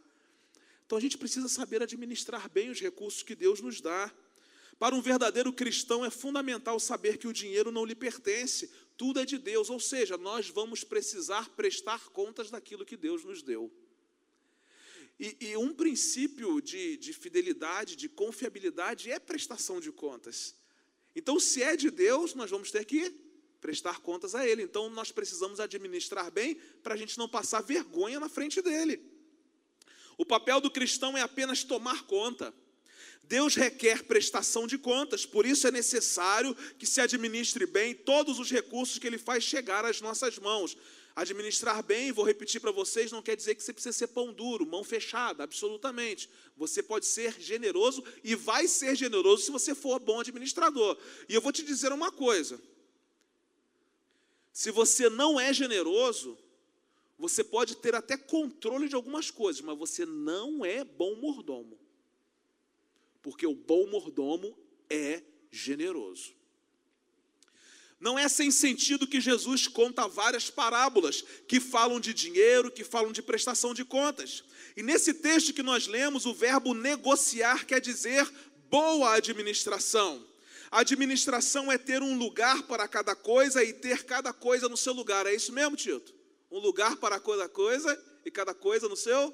Então 0.87 0.99
a 0.99 1.01
gente 1.01 1.19
precisa 1.19 1.49
saber 1.49 1.83
administrar 1.83 2.49
bem 2.49 2.71
os 2.71 2.81
recursos 2.81 3.23
que 3.23 3.35
Deus 3.35 3.61
nos 3.61 3.81
dá. 3.81 4.13
Para 4.79 4.95
um 4.95 5.01
verdadeiro 5.01 5.53
cristão 5.53 6.05
é 6.05 6.11
fundamental 6.11 6.79
saber 6.81 7.17
que 7.17 7.29
o 7.29 7.33
dinheiro 7.33 7.71
não 7.71 7.85
lhe 7.85 7.95
pertence, 7.95 8.71
tudo 8.97 9.21
é 9.21 9.25
de 9.25 9.39
Deus, 9.39 9.71
ou 9.71 9.79
seja, 9.79 10.17
nós 10.17 10.49
vamos 10.49 10.83
precisar 10.83 11.49
prestar 11.51 12.09
contas 12.11 12.51
daquilo 12.51 12.85
que 12.85 12.97
Deus 12.97 13.25
nos 13.25 13.43
deu. 13.43 13.73
E, 15.19 15.37
e 15.41 15.57
um 15.57 15.73
princípio 15.73 16.61
de, 16.61 16.97
de 16.97 17.13
fidelidade, 17.13 17.97
de 17.97 18.09
confiabilidade, 18.09 19.11
é 19.11 19.19
prestação 19.19 19.81
de 19.81 19.93
contas. 19.93 20.55
Então, 21.15 21.39
se 21.39 21.63
é 21.63 21.77
de 21.77 21.91
Deus, 21.91 22.35
nós 22.35 22.51
vamos 22.51 22.71
ter 22.71 22.85
que 22.85 23.15
prestar 23.61 24.01
contas 24.01 24.35
a 24.35 24.47
Ele. 24.47 24.63
Então, 24.63 24.91
nós 24.91 25.13
precisamos 25.13 25.61
administrar 25.61 26.31
bem 26.31 26.57
para 26.83 26.95
a 26.95 26.97
gente 26.97 27.17
não 27.17 27.29
passar 27.29 27.63
vergonha 27.63 28.19
na 28.19 28.29
frente 28.29 28.61
dele. 28.61 29.01
O 30.19 30.27
papel 30.27 30.61
do 30.61 30.71
cristão 30.71 31.17
é 31.17 31.23
apenas 31.23 31.65
tomar 31.65 32.05
conta. 32.07 32.53
Deus 33.23 33.55
requer 33.55 34.05
prestação 34.05 34.67
de 34.67 34.77
contas, 34.77 35.25
por 35.25 35.47
isso 35.47 35.67
é 35.67 35.71
necessário 35.71 36.55
que 36.79 36.87
se 36.87 37.01
administre 37.01 37.65
bem 37.65 37.95
todos 37.95 38.39
os 38.39 38.51
recursos 38.51 38.99
que 38.99 39.07
Ele 39.07 39.17
faz 39.17 39.43
chegar 39.43 39.85
às 39.85 40.01
nossas 40.01 40.39
mãos. 40.39 40.77
Administrar 41.17 41.81
bem, 41.81 42.11
vou 42.11 42.25
repetir 42.25 42.61
para 42.61 42.73
vocês, 42.73 43.13
não 43.13 43.23
quer 43.23 43.37
dizer 43.37 43.55
que 43.55 43.63
você 43.63 43.73
precisa 43.73 43.97
ser 43.97 44.09
pão 44.09 44.33
duro, 44.33 44.67
mão 44.67 44.83
fechada, 44.83 45.45
absolutamente. 45.45 46.29
Você 46.57 46.83
pode 46.83 47.07
ser 47.07 47.41
generoso 47.41 48.03
e 48.25 48.35
vai 48.35 48.67
ser 48.67 48.97
generoso 48.97 49.45
se 49.45 49.53
você 49.53 49.77
for 49.77 50.01
bom 50.01 50.19
administrador. 50.19 50.99
E 51.29 51.35
eu 51.35 51.41
vou 51.41 51.53
te 51.53 51.63
dizer 51.63 51.93
uma 51.93 52.11
coisa: 52.11 52.61
Se 54.53 54.73
você 54.73 55.09
não 55.09 55.39
é 55.39 55.53
generoso, 55.53 56.37
você 57.17 57.45
pode 57.45 57.77
ter 57.77 57.95
até 57.95 58.17
controle 58.17 58.89
de 58.89 58.97
algumas 58.97 59.31
coisas, 59.31 59.63
mas 59.63 59.79
você 59.79 60.05
não 60.05 60.65
é 60.65 60.83
bom 60.83 61.15
mordomo. 61.15 61.79
Porque 63.23 63.47
o 63.47 63.55
bom 63.55 63.87
mordomo 63.87 64.59
é 64.91 65.23
generoso. 65.49 66.35
Não 68.01 68.19
é 68.19 68.29
sem 68.29 68.51
sentido 68.51 69.07
que 69.07 69.21
Jesus 69.21 69.67
conta 69.67 70.07
várias 70.07 70.51
parábolas 70.51 71.25
que 71.49 71.61
falam 71.61 71.99
de 71.99 72.13
dinheiro, 72.13 72.71
que 72.71 72.85
falam 72.85 73.13
de 73.13 73.23
prestação 73.23 73.73
de 73.73 73.85
contas. 73.85 74.45
E 74.77 74.83
nesse 74.83 75.15
texto 75.15 75.55
que 75.55 75.63
nós 75.63 75.87
lemos, 75.87 76.27
o 76.27 76.35
verbo 76.35 76.75
negociar 76.75 77.65
quer 77.65 77.81
dizer 77.81 78.31
boa 78.69 79.15
administração. 79.15 80.27
A 80.71 80.81
administração 80.81 81.71
é 81.71 81.79
ter 81.79 82.03
um 82.03 82.19
lugar 82.19 82.65
para 82.65 82.89
cada 82.89 83.15
coisa 83.15 83.63
e 83.63 83.73
ter 83.73 84.05
cada 84.05 84.33
coisa 84.33 84.69
no 84.69 84.77
seu 84.77 84.93
lugar. 84.93 85.27
É 85.27 85.35
isso 85.35 85.53
mesmo, 85.53 85.77
Tito? 85.77 86.13
Um 86.51 86.59
lugar 86.59 86.97
para 86.97 87.21
cada 87.21 87.49
coisa 87.49 87.97
e 88.25 88.31
cada 88.31 88.53
coisa 88.53 88.89
no 88.89 88.97
seu 88.97 89.33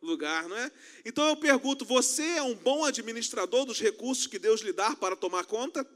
lugar, 0.00 0.48
não 0.48 0.56
é? 0.56 0.72
Então 1.04 1.28
eu 1.28 1.36
pergunto: 1.36 1.84
você 1.84 2.22
é 2.22 2.42
um 2.42 2.54
bom 2.54 2.84
administrador 2.84 3.66
dos 3.66 3.80
recursos 3.80 4.26
que 4.26 4.38
Deus 4.38 4.62
lhe 4.62 4.72
dá 4.72 4.96
para 4.96 5.14
tomar 5.14 5.44
conta? 5.44 5.86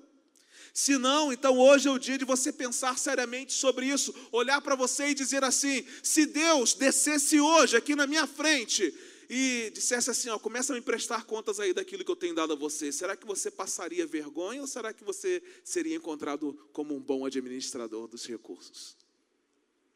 Se 0.73 0.97
não, 0.97 1.33
então 1.33 1.59
hoje 1.59 1.87
é 1.87 1.91
o 1.91 1.99
dia 1.99 2.17
de 2.17 2.25
você 2.25 2.51
pensar 2.51 2.99
seriamente 2.99 3.53
sobre 3.53 3.87
isso, 3.87 4.15
olhar 4.33 4.61
para 4.63 4.75
você 4.75 5.09
e 5.09 5.15
dizer 5.15 5.45
assim: 5.45 5.85
se 6.03 6.25
Deus 6.25 6.73
descesse 6.73 7.39
hoje 7.39 7.77
aqui 7.77 7.95
na 7.95 8.07
minha 8.07 8.27
frente 8.27 8.95
e 9.29 9.71
dissesse 9.75 10.11
assim, 10.11 10.29
ó, 10.31 10.39
começa 10.39 10.73
a 10.73 10.77
me 10.77 10.83
prestar 10.83 11.25
contas 11.25 11.61
aí 11.61 11.73
daquilo 11.73 12.05
que 12.05 12.11
eu 12.11 12.17
tenho 12.17 12.35
dado 12.35 12.55
a 12.55 12.57
você, 12.57 12.91
será 12.91 13.17
que 13.17 13.27
você 13.27 13.51
passaria 13.51 14.07
vergonha 14.07 14.61
ou 14.61 14.67
será 14.67 14.93
que 14.93 15.05
você 15.05 15.43
seria 15.63 15.97
encontrado 15.97 16.53
como 16.73 16.95
um 16.95 17.01
bom 17.01 17.25
administrador 17.27 18.09
dos 18.09 18.27
recursos? 18.27 18.97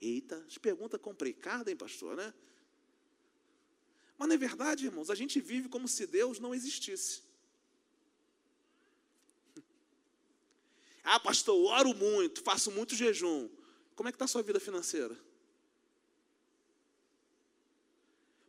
Eita, 0.01 0.47
pergunta 0.61 0.99
complicada, 0.99 1.71
hein, 1.71 1.77
pastor, 1.77 2.17
né? 2.17 2.33
Mas 4.19 4.29
não 4.29 4.35
é 4.35 4.39
verdade, 4.39 4.87
irmãos, 4.87 5.11
a 5.11 5.15
gente 5.15 5.41
vive 5.41 5.69
como 5.69 5.89
se 5.89 6.07
Deus 6.07 6.39
não 6.39 6.55
existisse. 6.55 7.23
Ah, 11.09 11.21
pastor, 11.21 11.57
oro 11.71 11.95
muito, 11.95 12.43
faço 12.43 12.69
muito 12.73 12.97
jejum. 12.97 13.49
Como 13.95 14.09
é 14.09 14.13
que 14.13 14.17
está 14.17 14.25
a 14.25 14.29
sua 14.29 14.43
vida 14.43 14.59
financeira? 14.59 15.17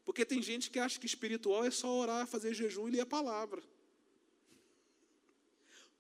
Porque 0.04 0.26
tem 0.26 0.42
gente 0.42 0.72
que 0.72 0.80
acha 0.80 1.00
que 1.00 1.06
espiritual 1.06 1.64
é 1.64 1.70
só 1.70 1.88
orar, 1.88 2.26
fazer 2.26 2.56
jejum 2.56 2.88
e 2.88 2.92
ler 2.92 3.02
a 3.02 3.06
palavra. 3.06 3.62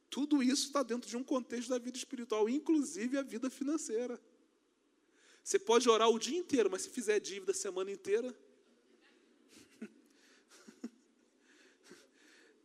Tudo 0.09 0.41
isso 0.41 0.65
está 0.65 0.81
dentro 0.81 1.07
de 1.07 1.15
um 1.15 1.23
contexto 1.23 1.69
da 1.69 1.77
vida 1.77 1.95
espiritual, 1.95 2.49
inclusive 2.49 3.19
a 3.19 3.21
vida 3.21 3.51
financeira. 3.51 4.19
Você 5.43 5.59
pode 5.59 5.87
orar 5.87 6.09
o 6.09 6.17
dia 6.17 6.39
inteiro, 6.39 6.71
mas 6.71 6.81
se 6.81 6.89
fizer 6.89 7.19
dívida 7.19 7.51
a 7.51 7.55
semana 7.55 7.91
inteira, 7.91 8.35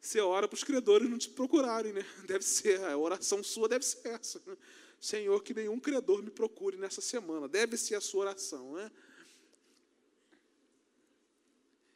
Você 0.02 0.20
ora 0.20 0.48
para 0.48 0.56
os 0.56 0.64
credores 0.64 1.08
não 1.08 1.16
te 1.16 1.30
procurarem, 1.30 1.92
né? 1.92 2.04
Deve 2.26 2.44
ser, 2.44 2.82
a 2.82 2.98
oração 2.98 3.40
sua 3.40 3.68
deve 3.68 3.84
ser 3.84 4.08
essa. 4.08 4.42
Senhor, 4.98 5.40
que 5.44 5.54
nenhum 5.54 5.78
credor 5.78 6.20
me 6.20 6.30
procure 6.30 6.76
nessa 6.76 7.00
semana. 7.00 7.48
Deve 7.48 7.76
ser 7.76 7.94
a 7.94 8.00
sua 8.00 8.22
oração, 8.22 8.72
né? 8.72 8.90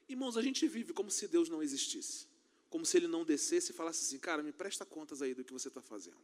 Irmãos, 0.08 0.36
a 0.36 0.42
gente 0.42 0.68
vive 0.68 0.92
como 0.92 1.10
se 1.10 1.26
Deus 1.26 1.48
não 1.48 1.60
existisse. 1.60 2.28
Como 2.70 2.86
se 2.86 2.96
Ele 2.96 3.08
não 3.08 3.24
descesse 3.24 3.72
e 3.72 3.74
falasse 3.74 4.04
assim, 4.04 4.18
cara, 4.20 4.40
me 4.40 4.52
presta 4.52 4.86
contas 4.86 5.20
aí 5.20 5.34
do 5.34 5.42
que 5.42 5.52
você 5.52 5.66
está 5.66 5.82
fazendo. 5.82 6.16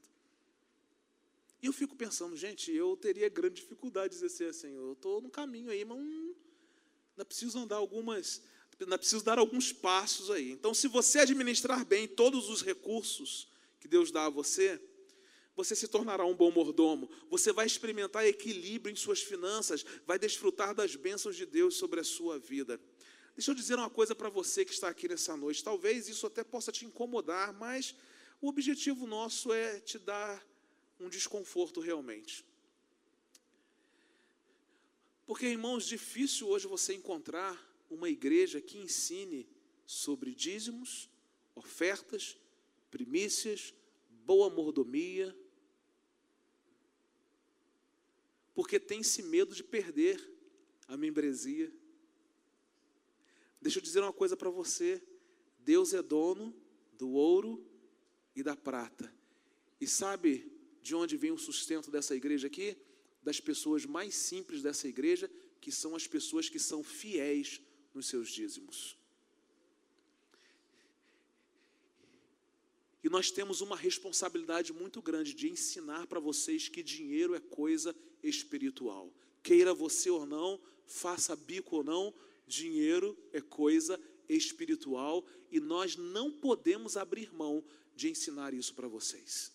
E 1.61 1.67
eu 1.67 1.73
fico 1.73 1.97
pensando, 1.97 2.37
gente, 2.37 2.73
eu 2.73 2.97
teria 2.97 3.29
grande 3.29 3.57
dificuldade 3.57 4.15
de 4.15 4.21
dizer 4.21 4.51
assim, 4.51 4.73
eu 4.73 4.93
estou 4.93 5.21
no 5.21 5.31
caminho 5.31 5.71
aí, 5.71 5.85
mas 5.85 5.99
ainda 5.99 7.25
preciso 7.25 7.59
andar 7.59 7.77
algumas 7.77 8.41
ainda 8.85 8.99
preciso 8.99 9.25
dar 9.25 9.39
alguns 9.39 9.73
passos 9.73 10.31
aí. 10.31 10.53
Então, 10.53 10.75
se 10.75 10.89
você 10.89 11.21
administrar 11.21 11.85
bem 11.85 12.07
todos 12.09 12.49
os 12.49 12.63
recursos 12.63 13.49
que 13.81 13.89
Deus 13.89 14.11
dá 14.11 14.27
a 14.27 14.31
você, 14.31 14.81
você 15.55 15.75
se 15.75 15.89
tornará 15.89 16.25
um 16.25 16.35
bom 16.35 16.51
mordomo. 16.51 17.11
Você 17.29 17.53
vai 17.53 17.67
experimentar 17.67 18.27
equilíbrio 18.27 18.93
em 18.93 18.97
suas 18.97 19.21
finanças, 19.21 19.85
vai 20.07 20.19
desfrutar 20.19 20.75
das 20.75 20.97
bênçãos 20.97 21.37
de 21.37 21.45
Deus 21.45 21.77
sobre 21.77 22.01
a 22.01 22.05
sua 22.05 22.39
vida. 22.39 22.81
Deixa 23.35 23.51
eu 23.51 23.55
dizer 23.55 23.77
uma 23.77 23.91
coisa 23.91 24.15
para 24.15 24.29
você 24.29 24.65
que 24.65 24.73
está 24.73 24.89
aqui 24.89 25.09
nessa 25.09 25.37
noite. 25.37 25.65
Talvez 25.65 26.09
isso 26.09 26.27
até 26.27 26.45
possa 26.45 26.71
te 26.71 26.85
incomodar, 26.85 27.53
mas 27.53 27.95
o 28.41 28.49
objetivo 28.49 29.07
nosso 29.07 29.53
é 29.53 29.81
te 29.81 29.99
dar 29.99 30.45
um 31.01 31.09
desconforto 31.09 31.81
realmente. 31.81 32.45
Porque, 35.27 35.47
irmãos, 35.47 35.87
difícil 35.87 36.49
hoje 36.49 36.67
você 36.67 36.95
encontrar 36.95 37.59
uma 37.93 38.09
igreja 38.09 38.61
que 38.61 38.79
ensine 38.79 39.47
sobre 39.87 40.35
dízimos, 40.35 41.11
ofertas, 41.55 42.39
primícias, 42.91 43.75
boa 44.25 44.49
mordomia, 44.49 45.37
porque 48.55 48.81
tem-se 48.81 49.23
medo 49.23 49.55
de 49.55 49.63
perder 49.63 50.19
a 50.89 50.97
membresia. 50.97 51.73
Deixa 53.61 53.79
eu 53.79 53.83
dizer 53.83 54.01
uma 54.01 54.13
coisa 54.13 54.37
para 54.37 54.51
você: 54.51 55.03
Deus 55.59 55.93
é 55.93 56.03
dono 56.03 56.55
do 56.99 57.11
ouro 57.11 57.65
e 58.35 58.43
da 58.43 58.57
prata. 58.57 59.13
E 59.81 59.87
sabe 59.87 60.51
de 60.81 60.95
onde 60.95 61.17
vem 61.17 61.31
o 61.31 61.39
sustento 61.39 61.91
dessa 61.91 62.15
igreja 62.15 62.47
aqui? 62.47 62.77
Das 63.23 63.41
pessoas 63.41 63.87
mais 63.87 64.15
simples 64.15 64.63
dessa 64.63 64.89
igreja, 64.89 65.31
que 65.61 65.71
são 65.71 65.95
as 65.95 66.07
pessoas 66.07 66.49
que 66.49 66.59
são 66.59 66.83
fiéis 66.83 67.61
nos 67.95 68.07
seus 68.07 68.31
dízimos. 68.31 68.97
E 73.03 73.09
nós 73.09 73.31
temos 73.31 73.61
uma 73.61 73.77
responsabilidade 73.77 74.73
muito 74.73 75.03
grande 75.03 75.35
de 75.35 75.49
ensinar 75.49 76.07
para 76.07 76.21
vocês 76.21 76.69
que 76.69 76.83
dinheiro 76.83 77.35
é 77.35 77.41
coisa 77.41 77.95
espiritual. 78.23 79.13
Queira 79.43 79.75
você 79.75 80.09
ou 80.09 80.25
não, 80.25 80.61
faça 80.87 81.35
bico 81.35 81.77
ou 81.77 81.85
não, 81.85 82.15
dinheiro 82.47 83.19
é 83.33 83.41
coisa 83.41 84.01
espiritual 84.29 85.25
e 85.51 85.59
nós 85.59 85.97
não 85.97 86.31
podemos 86.31 86.97
abrir 86.97 87.33
mão 87.35 87.65
de 87.97 88.09
ensinar 88.09 88.55
isso 88.55 88.73
para 88.75 88.87
vocês. 88.87 89.53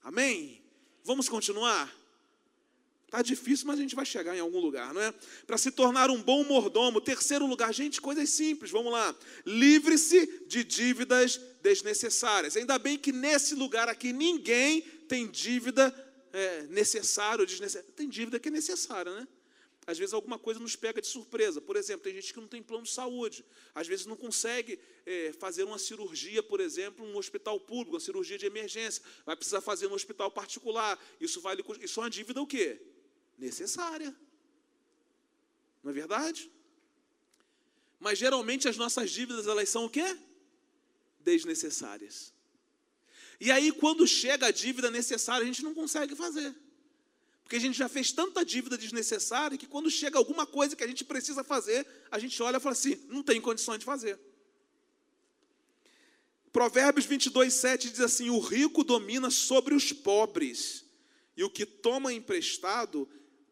Amém? 0.00 0.62
Vamos 1.02 1.28
continuar? 1.28 1.92
Está 3.08 3.22
difícil, 3.22 3.66
mas 3.66 3.78
a 3.78 3.82
gente 3.82 3.96
vai 3.96 4.04
chegar 4.04 4.36
em 4.36 4.40
algum 4.40 4.60
lugar, 4.60 4.92
não 4.92 5.00
é? 5.00 5.14
Para 5.46 5.56
se 5.56 5.70
tornar 5.70 6.10
um 6.10 6.22
bom 6.22 6.44
mordomo. 6.44 7.00
Terceiro 7.00 7.46
lugar, 7.46 7.72
gente, 7.72 8.02
coisas 8.02 8.28
simples, 8.28 8.70
vamos 8.70 8.92
lá. 8.92 9.16
Livre-se 9.46 10.44
de 10.46 10.62
dívidas 10.62 11.40
desnecessárias. 11.62 12.54
Ainda 12.54 12.78
bem 12.78 12.98
que 12.98 13.10
nesse 13.10 13.54
lugar 13.54 13.88
aqui 13.88 14.12
ninguém 14.12 14.82
tem 15.08 15.26
dívida 15.26 15.90
é, 16.34 16.64
necessária 16.64 17.40
ou 17.40 17.46
desnecessária. 17.46 17.90
Tem 17.96 18.06
dívida 18.06 18.38
que 18.38 18.48
é 18.48 18.50
necessária, 18.50 19.10
né? 19.14 19.26
Às 19.86 19.96
vezes 19.96 20.12
alguma 20.12 20.38
coisa 20.38 20.60
nos 20.60 20.76
pega 20.76 21.00
de 21.00 21.06
surpresa. 21.06 21.62
Por 21.62 21.74
exemplo, 21.76 22.02
tem 22.02 22.14
gente 22.14 22.34
que 22.34 22.38
não 22.38 22.46
tem 22.46 22.62
plano 22.62 22.84
de 22.84 22.90
saúde. 22.90 23.42
Às 23.74 23.86
vezes 23.86 24.04
não 24.04 24.16
consegue 24.16 24.78
é, 25.06 25.32
fazer 25.32 25.64
uma 25.64 25.78
cirurgia, 25.78 26.42
por 26.42 26.60
exemplo, 26.60 27.06
num 27.06 27.16
hospital 27.16 27.58
público, 27.58 27.92
uma 27.92 28.00
cirurgia 28.00 28.36
de 28.36 28.44
emergência. 28.44 29.02
Vai 29.24 29.34
precisar 29.34 29.62
fazer 29.62 29.88
no 29.88 29.94
hospital 29.94 30.30
particular. 30.30 31.02
Isso, 31.18 31.40
vai, 31.40 31.56
isso 31.80 32.00
é 32.00 32.02
uma 32.02 32.10
dívida 32.10 32.42
o 32.42 32.46
quê? 32.46 32.78
Necessária. 33.38 34.14
Não 35.82 35.90
é 35.90 35.94
verdade? 35.94 36.50
Mas 38.00 38.18
geralmente 38.18 38.68
as 38.68 38.76
nossas 38.76 39.10
dívidas 39.10 39.46
elas 39.46 39.68
são 39.68 39.84
o 39.84 39.90
quê? 39.90 40.16
Desnecessárias. 41.20 42.32
E 43.40 43.50
aí 43.50 43.72
quando 43.72 44.06
chega 44.06 44.46
a 44.46 44.50
dívida 44.50 44.90
necessária, 44.90 45.44
a 45.44 45.46
gente 45.46 45.62
não 45.62 45.74
consegue 45.74 46.14
fazer. 46.14 46.54
Porque 47.42 47.56
a 47.56 47.60
gente 47.60 47.78
já 47.78 47.88
fez 47.88 48.12
tanta 48.12 48.44
dívida 48.44 48.76
desnecessária 48.76 49.56
que 49.56 49.66
quando 49.66 49.90
chega 49.90 50.18
alguma 50.18 50.46
coisa 50.46 50.76
que 50.76 50.84
a 50.84 50.86
gente 50.86 51.04
precisa 51.04 51.42
fazer, 51.42 51.86
a 52.10 52.18
gente 52.18 52.42
olha 52.42 52.58
e 52.58 52.60
fala 52.60 52.74
assim: 52.74 52.96
não 53.08 53.22
tem 53.22 53.40
condições 53.40 53.78
de 53.78 53.86
fazer. 53.86 54.20
Provérbios 56.52 57.06
22, 57.06 57.54
7 57.54 57.90
diz 57.90 58.00
assim: 58.00 58.28
O 58.28 58.38
rico 58.38 58.84
domina 58.84 59.30
sobre 59.30 59.74
os 59.74 59.92
pobres, 59.92 60.84
e 61.36 61.42
o 61.42 61.48
que 61.48 61.64
toma 61.64 62.12
emprestado 62.12 63.08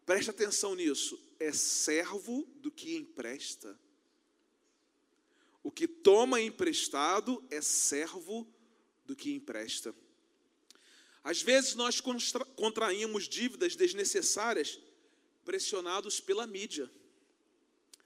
Preste 0.07 0.29
atenção 0.29 0.73
nisso. 0.73 1.21
É 1.37 1.51
servo 1.51 2.47
do 2.61 2.71
que 2.71 2.95
empresta. 2.95 3.77
O 5.61 5.69
que 5.69 5.85
toma 5.85 6.39
emprestado 6.39 7.45
é 7.51 7.61
servo 7.61 8.47
do 9.05 9.17
que 9.17 9.33
empresta. 9.33 9.93
Às 11.21 11.41
vezes 11.41 11.75
nós 11.75 12.01
contraímos 12.55 13.27
dívidas 13.27 13.75
desnecessárias 13.75 14.79
pressionados 15.43 16.21
pela 16.21 16.47
mídia. 16.47 16.89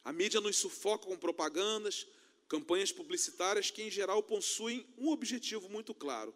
A 0.04 0.12
mídia 0.12 0.41
nos 0.41 0.58
sufoca 0.58 1.06
com 1.06 1.16
propagandas, 1.16 2.08
campanhas 2.47 2.91
publicitárias 2.91 3.70
que, 3.70 3.84
em 3.84 3.91
geral, 3.91 4.24
possuem 4.24 4.88
um 4.97 5.10
objetivo 5.10 5.70
muito 5.70 5.93
claro: 5.93 6.34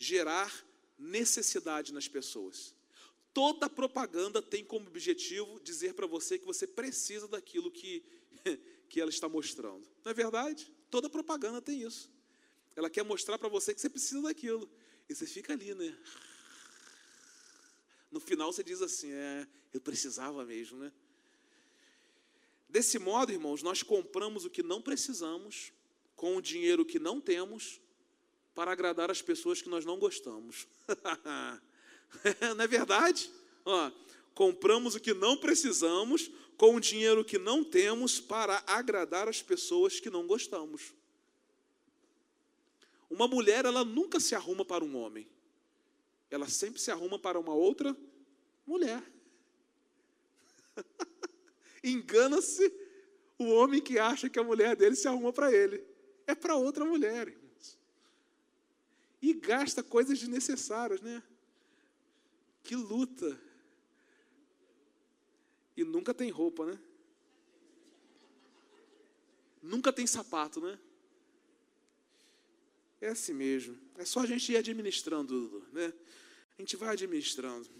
gerar 0.00 0.66
necessidade 0.98 1.92
nas 1.92 2.08
pessoas. 2.08 2.75
Toda 3.36 3.68
propaganda 3.68 4.40
tem 4.40 4.64
como 4.64 4.86
objetivo 4.88 5.60
dizer 5.60 5.92
para 5.92 6.06
você 6.06 6.38
que 6.38 6.46
você 6.46 6.66
precisa 6.66 7.28
daquilo 7.28 7.70
que, 7.70 8.02
que 8.88 8.98
ela 8.98 9.10
está 9.10 9.28
mostrando. 9.28 9.86
Não 10.02 10.10
é 10.10 10.14
verdade? 10.14 10.72
Toda 10.90 11.10
propaganda 11.10 11.60
tem 11.60 11.82
isso. 11.82 12.10
Ela 12.74 12.88
quer 12.88 13.02
mostrar 13.02 13.36
para 13.36 13.50
você 13.50 13.74
que 13.74 13.80
você 13.82 13.90
precisa 13.90 14.22
daquilo. 14.22 14.66
E 15.06 15.14
você 15.14 15.26
fica 15.26 15.52
ali, 15.52 15.74
né? 15.74 15.94
No 18.10 18.20
final 18.20 18.50
você 18.50 18.64
diz 18.64 18.80
assim: 18.80 19.12
é, 19.12 19.46
eu 19.70 19.82
precisava 19.82 20.42
mesmo, 20.42 20.78
né? 20.78 20.90
Desse 22.70 22.98
modo, 22.98 23.32
irmãos, 23.32 23.62
nós 23.62 23.82
compramos 23.82 24.46
o 24.46 24.50
que 24.50 24.62
não 24.62 24.80
precisamos 24.80 25.74
com 26.14 26.36
o 26.36 26.40
dinheiro 26.40 26.86
que 26.86 26.98
não 26.98 27.20
temos 27.20 27.82
para 28.54 28.72
agradar 28.72 29.10
as 29.10 29.20
pessoas 29.20 29.60
que 29.60 29.68
nós 29.68 29.84
não 29.84 29.98
gostamos. 29.98 30.66
não 32.56 32.64
é 32.64 32.66
verdade? 32.66 33.30
Ó, 33.64 33.90
compramos 34.34 34.94
o 34.94 35.00
que 35.00 35.14
não 35.14 35.36
precisamos 35.36 36.30
com 36.56 36.74
o 36.74 36.80
dinheiro 36.80 37.24
que 37.24 37.38
não 37.38 37.62
temos 37.62 38.18
para 38.18 38.62
agradar 38.66 39.28
as 39.28 39.42
pessoas 39.42 40.00
que 40.00 40.10
não 40.10 40.26
gostamos. 40.26 40.94
Uma 43.10 43.28
mulher, 43.28 43.64
ela 43.64 43.84
nunca 43.84 44.18
se 44.18 44.34
arruma 44.34 44.64
para 44.64 44.84
um 44.84 44.96
homem. 44.96 45.26
Ela 46.30 46.48
sempre 46.48 46.80
se 46.80 46.90
arruma 46.90 47.18
para 47.18 47.38
uma 47.38 47.54
outra 47.54 47.96
mulher. 48.66 49.02
Engana-se 51.84 52.72
o 53.38 53.44
homem 53.46 53.80
que 53.80 53.98
acha 53.98 54.28
que 54.28 54.38
a 54.38 54.44
mulher 54.44 54.74
dele 54.74 54.96
se 54.96 55.06
arruma 55.06 55.32
para 55.32 55.52
ele. 55.52 55.84
É 56.26 56.34
para 56.34 56.56
outra 56.56 56.84
mulher. 56.84 57.32
E 59.22 59.32
gasta 59.34 59.82
coisas 59.82 60.18
desnecessárias, 60.18 61.00
né? 61.00 61.22
Que 62.66 62.74
luta. 62.74 63.40
E 65.76 65.84
nunca 65.84 66.12
tem 66.12 66.30
roupa, 66.30 66.66
né? 66.66 66.76
Nunca 69.62 69.92
tem 69.92 70.04
sapato, 70.04 70.60
né? 70.60 70.76
É 73.00 73.10
assim 73.10 73.34
mesmo. 73.34 73.78
É 73.96 74.04
só 74.04 74.18
a 74.18 74.26
gente 74.26 74.50
ir 74.50 74.56
administrando, 74.56 75.64
né? 75.72 75.92
A 76.58 76.62
gente 76.62 76.74
vai 76.74 76.88
administrando. 76.88 77.70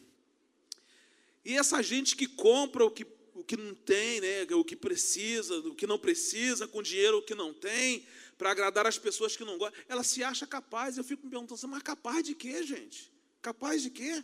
E 1.44 1.56
essa 1.56 1.82
gente 1.82 2.14
que 2.14 2.28
compra 2.28 2.84
o 2.84 2.90
que, 2.90 3.04
o 3.34 3.42
que 3.42 3.56
não 3.56 3.74
tem, 3.74 4.20
né? 4.20 4.46
o 4.54 4.64
que 4.64 4.76
precisa, 4.76 5.58
o 5.58 5.74
que 5.74 5.86
não 5.86 5.98
precisa, 5.98 6.68
com 6.68 6.80
dinheiro 6.80 7.18
o 7.18 7.22
que 7.22 7.34
não 7.34 7.52
tem, 7.52 8.06
para 8.38 8.52
agradar 8.52 8.86
as 8.86 8.98
pessoas 8.98 9.36
que 9.36 9.44
não 9.44 9.58
gostam, 9.58 9.82
ela 9.88 10.04
se 10.04 10.22
acha 10.22 10.46
capaz. 10.46 10.96
Eu 10.96 11.02
fico 11.02 11.24
me 11.24 11.30
perguntando, 11.30 11.54
assim, 11.54 11.66
mas 11.66 11.82
capaz 11.82 12.24
de 12.24 12.36
quê, 12.36 12.62
gente? 12.62 13.12
Capaz 13.42 13.82
de 13.82 13.90
quê? 13.90 14.22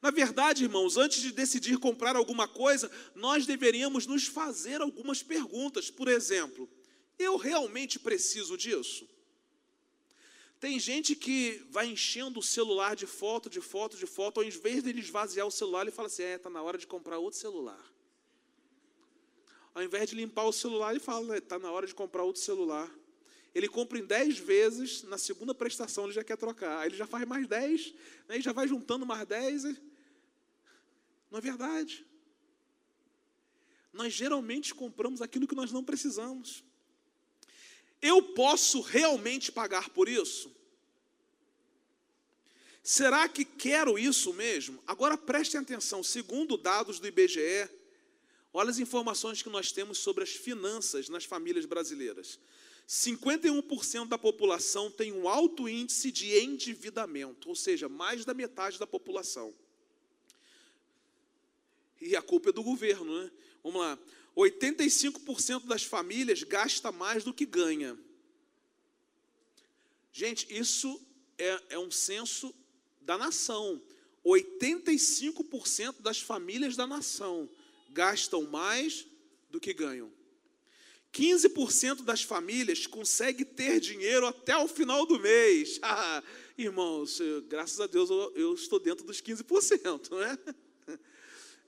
Na 0.00 0.10
verdade, 0.10 0.64
irmãos, 0.64 0.96
antes 0.96 1.22
de 1.22 1.32
decidir 1.32 1.78
comprar 1.78 2.16
alguma 2.16 2.46
coisa, 2.46 2.90
nós 3.14 3.46
deveríamos 3.46 4.06
nos 4.06 4.26
fazer 4.26 4.80
algumas 4.80 5.22
perguntas. 5.22 5.90
Por 5.90 6.08
exemplo, 6.08 6.68
eu 7.18 7.36
realmente 7.36 7.98
preciso 7.98 8.56
disso? 8.56 9.08
Tem 10.58 10.78
gente 10.78 11.14
que 11.14 11.62
vai 11.70 11.86
enchendo 11.86 12.40
o 12.40 12.42
celular 12.42 12.96
de 12.96 13.06
foto, 13.06 13.50
de 13.50 13.60
foto, 13.60 13.96
de 13.96 14.06
foto, 14.06 14.40
ao 14.40 14.44
invés 14.44 14.82
de 14.82 14.90
ele 14.90 15.00
esvaziar 15.00 15.46
o 15.46 15.50
celular, 15.50 15.82
ele 15.82 15.90
fala 15.90 16.08
assim: 16.08 16.22
é, 16.22 16.36
está 16.36 16.48
na 16.48 16.62
hora 16.62 16.78
de 16.78 16.86
comprar 16.86 17.18
outro 17.18 17.38
celular. 17.38 17.92
Ao 19.74 19.82
invés 19.82 20.08
de 20.08 20.16
limpar 20.16 20.44
o 20.44 20.52
celular, 20.52 20.90
ele 20.90 21.00
fala: 21.00 21.36
está 21.36 21.58
na 21.58 21.70
hora 21.70 21.86
de 21.86 21.94
comprar 21.94 22.22
outro 22.24 22.40
celular. 22.40 22.90
Ele 23.56 23.68
compra 23.68 23.98
em 23.98 24.04
10 24.04 24.38
vezes, 24.38 25.02
na 25.04 25.16
segunda 25.16 25.54
prestação 25.54 26.04
ele 26.04 26.12
já 26.12 26.22
quer 26.22 26.36
trocar. 26.36 26.80
Aí 26.80 26.90
ele 26.90 26.96
já 26.96 27.06
faz 27.06 27.26
mais 27.26 27.48
10, 27.48 27.94
né, 28.28 28.36
e 28.36 28.42
já 28.42 28.52
vai 28.52 28.68
juntando 28.68 29.06
mais 29.06 29.26
10. 29.26 29.64
Não 31.30 31.38
é 31.38 31.40
verdade. 31.40 32.04
Nós 33.94 34.12
geralmente 34.12 34.74
compramos 34.74 35.22
aquilo 35.22 35.48
que 35.48 35.54
nós 35.54 35.72
não 35.72 35.82
precisamos. 35.82 36.62
Eu 38.02 38.22
posso 38.34 38.82
realmente 38.82 39.50
pagar 39.50 39.88
por 39.88 40.06
isso? 40.06 40.54
Será 42.82 43.26
que 43.26 43.42
quero 43.42 43.98
isso 43.98 44.34
mesmo? 44.34 44.82
Agora 44.86 45.16
prestem 45.16 45.62
atenção, 45.62 46.02
segundo 46.02 46.58
dados 46.58 47.00
do 47.00 47.06
IBGE, 47.06 47.70
olha 48.52 48.68
as 48.68 48.78
informações 48.78 49.40
que 49.40 49.48
nós 49.48 49.72
temos 49.72 49.96
sobre 49.96 50.24
as 50.24 50.32
finanças 50.32 51.08
nas 51.08 51.24
famílias 51.24 51.64
brasileiras. 51.64 52.38
51% 52.88 54.06
da 54.06 54.16
população 54.16 54.90
tem 54.90 55.12
um 55.12 55.28
alto 55.28 55.68
índice 55.68 56.12
de 56.12 56.38
endividamento, 56.38 57.48
ou 57.48 57.54
seja, 57.56 57.88
mais 57.88 58.24
da 58.24 58.32
metade 58.32 58.78
da 58.78 58.86
população. 58.86 59.52
E 62.00 62.14
a 62.14 62.22
culpa 62.22 62.50
é 62.50 62.52
do 62.52 62.62
governo, 62.62 63.22
né? 63.22 63.30
Vamos 63.62 63.80
lá. 63.80 63.98
85% 64.36 65.66
das 65.66 65.82
famílias 65.82 66.42
gasta 66.42 66.92
mais 66.92 67.24
do 67.24 67.32
que 67.32 67.46
ganha. 67.46 67.98
Gente, 70.12 70.46
isso 70.54 71.00
é, 71.38 71.62
é 71.70 71.78
um 71.78 71.90
censo 71.90 72.54
da 73.00 73.18
nação. 73.18 73.82
85% 74.24 76.00
das 76.00 76.20
famílias 76.20 76.76
da 76.76 76.86
nação 76.86 77.48
gastam 77.90 78.42
mais 78.42 79.06
do 79.50 79.58
que 79.58 79.72
ganham. 79.72 80.12
15% 81.16 82.02
das 82.02 82.22
famílias 82.22 82.86
consegue 82.86 83.42
ter 83.42 83.80
dinheiro 83.80 84.26
até 84.26 84.54
o 84.58 84.68
final 84.68 85.06
do 85.06 85.18
mês. 85.18 85.80
Ah, 85.88 86.22
irmãos, 86.58 87.20
graças 87.48 87.80
a 87.80 87.86
Deus 87.86 88.10
eu, 88.10 88.32
eu 88.34 88.54
estou 88.54 88.78
dentro 88.78 89.06
dos 89.06 89.20
15%, 89.20 90.10
não 90.10 90.22
é? 90.22 90.38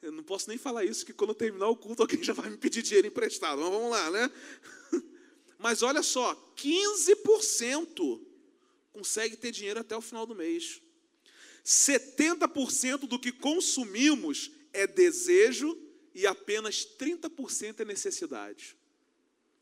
Eu 0.03 0.13
não 0.13 0.23
posso 0.23 0.49
nem 0.49 0.59
falar 0.59 0.85
isso, 0.85 1.05
que 1.05 1.13
quando 1.13 1.31
eu 1.31 1.35
terminar 1.35 1.69
o 1.69 1.77
culto 1.77 2.03
alguém 2.03 2.23
já 2.23 2.33
vai 2.33 2.51
me 2.51 2.57
pedir 2.57 2.83
dinheiro 2.83 3.07
emprestado. 3.07 3.61
Mas 3.61 3.71
vamos 3.71 3.91
lá, 3.91 4.11
né? 4.11 4.31
Mas 5.59 5.83
olha 5.83 6.03
só, 6.03 6.35
15% 6.57 8.21
consegue 8.93 9.37
ter 9.37 9.51
dinheiro 9.51 9.81
até 9.81 9.97
o 9.97 10.01
final 10.01 10.27
do 10.27 10.35
mês. 10.35 10.81
70% 11.65 13.09
do 13.09 13.19
que 13.19 13.33
consumimos 13.33 14.51
é 14.73 14.87
desejo 14.87 15.77
e 16.15 16.27
apenas 16.27 16.87
30% 16.99 17.81
é 17.81 17.85
necessidade. 17.85 18.78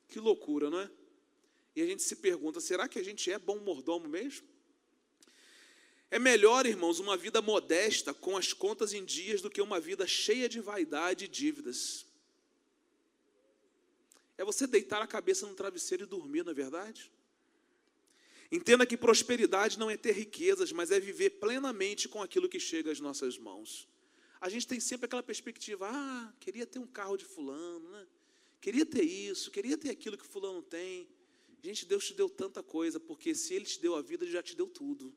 Que 0.09 0.19
loucura, 0.19 0.71
não 0.71 0.81
é? 0.81 0.91
E 1.75 1.83
a 1.83 1.87
gente 1.87 2.03
se 2.03 2.17
pergunta: 2.17 2.61
será 2.61 2.89
que 2.89 2.99
a 2.99 3.05
gente 3.05 3.31
é 3.31 3.39
bom 3.39 3.59
mordomo 3.59 4.09
mesmo? 4.09 4.47
É 6.11 6.19
melhor, 6.19 6.67
irmãos, 6.67 7.01
uma 7.01 7.17
vida 7.17 7.43
modesta 7.43 8.15
com 8.15 8.37
as 8.37 8.53
contas 8.53 8.93
em 8.93 9.05
dias 9.05 9.43
do 9.43 9.51
que 9.51 9.61
uma 9.61 9.81
vida 9.81 10.07
cheia 10.07 10.49
de 10.49 10.61
vaidade 10.61 11.25
e 11.25 11.29
dívidas. 11.29 12.07
É 14.39 14.45
você 14.45 14.67
deitar 14.67 15.03
a 15.03 15.07
cabeça 15.07 15.47
no 15.47 15.55
travesseiro 15.55 16.05
e 16.05 16.07
dormir, 16.07 16.45
não 16.45 16.53
é 16.53 16.55
verdade? 16.55 17.11
Entenda 18.53 18.87
que 18.87 18.97
prosperidade 18.97 19.79
não 19.79 19.91
é 19.91 19.97
ter 19.97 20.13
riquezas, 20.13 20.71
mas 20.71 20.91
é 20.91 21.01
viver 21.01 21.31
plenamente 21.31 22.09
com 22.09 22.23
aquilo 22.23 22.49
que 22.49 22.61
chega 22.61 22.93
às 22.93 23.01
nossas 23.01 23.37
mãos. 23.37 23.89
A 24.41 24.49
gente 24.49 24.67
tem 24.67 24.79
sempre 24.79 25.07
aquela 25.07 25.23
perspectiva: 25.23 25.89
ah, 25.91 26.33
queria 26.39 26.67
ter 26.67 26.79
um 26.79 26.87
carro 26.87 27.17
de 27.17 27.25
fulano, 27.25 27.91
né? 27.91 28.07
Queria 28.61 28.87
ter 28.87 29.03
isso, 29.03 29.51
queria 29.51 29.77
ter 29.77 29.91
aquilo 29.91 30.17
que 30.19 30.27
fulano 30.27 30.63
tem. 30.63 31.09
Gente, 31.63 31.87
Deus 31.87 32.07
te 32.07 32.15
deu 32.15 32.29
tanta 32.29 32.63
coisa, 32.63 33.01
porque 33.01 33.35
se 33.35 33.55
Ele 33.55 33.65
te 33.65 33.81
deu 33.81 33.95
a 33.95 34.03
vida, 34.03 34.25
Ele 34.25 34.33
já 34.33 34.43
te 34.43 34.55
deu 34.55 34.67
tudo. 34.67 35.15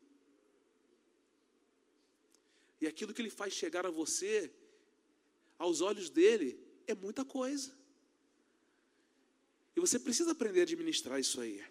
E 2.82 2.88
aquilo 2.88 3.14
que 3.14 3.22
ele 3.22 3.30
faz 3.30 3.54
chegar 3.54 3.86
a 3.86 3.92
você, 3.92 4.52
aos 5.58 5.82
olhos 5.82 6.10
dele, 6.10 6.58
é 6.88 6.96
muita 6.96 7.26
coisa. 7.26 7.78
E 9.76 9.80
você 9.80 10.00
precisa 10.00 10.32
aprender 10.32 10.62
a 10.62 10.64
administrar 10.64 11.20
isso 11.20 11.42
aí. 11.42 11.62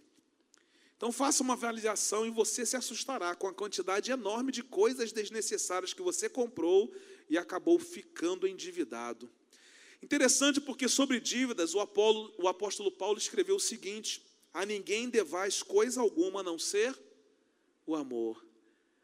Então 0.96 1.12
faça 1.12 1.42
uma 1.42 1.54
avaliação 1.54 2.26
e 2.26 2.30
você 2.30 2.66
se 2.66 2.76
assustará 2.76 3.34
com 3.34 3.46
a 3.46 3.54
quantidade 3.54 4.10
enorme 4.10 4.50
de 4.50 4.62
coisas 4.62 5.12
desnecessárias 5.12 5.94
que 5.94 6.02
você 6.02 6.28
comprou 6.28 6.92
e 7.30 7.38
acabou 7.38 7.78
ficando 7.78 8.46
endividado. 8.46 9.30
Interessante 10.02 10.60
porque 10.60 10.88
sobre 10.88 11.20
dívidas 11.20 11.74
o, 11.74 11.80
Apolo, 11.80 12.32
o 12.38 12.48
apóstolo 12.48 12.90
Paulo 12.90 13.18
escreveu 13.18 13.56
o 13.56 13.60
seguinte: 13.60 14.24
a 14.52 14.64
ninguém 14.64 15.08
devais 15.08 15.62
coisa 15.62 16.00
alguma 16.00 16.40
a 16.40 16.42
não 16.42 16.58
ser 16.58 16.96
o 17.86 17.94
amor. 17.94 18.44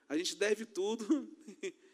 A 0.09 0.17
gente 0.17 0.37
deve 0.37 0.65
tudo 0.65 1.29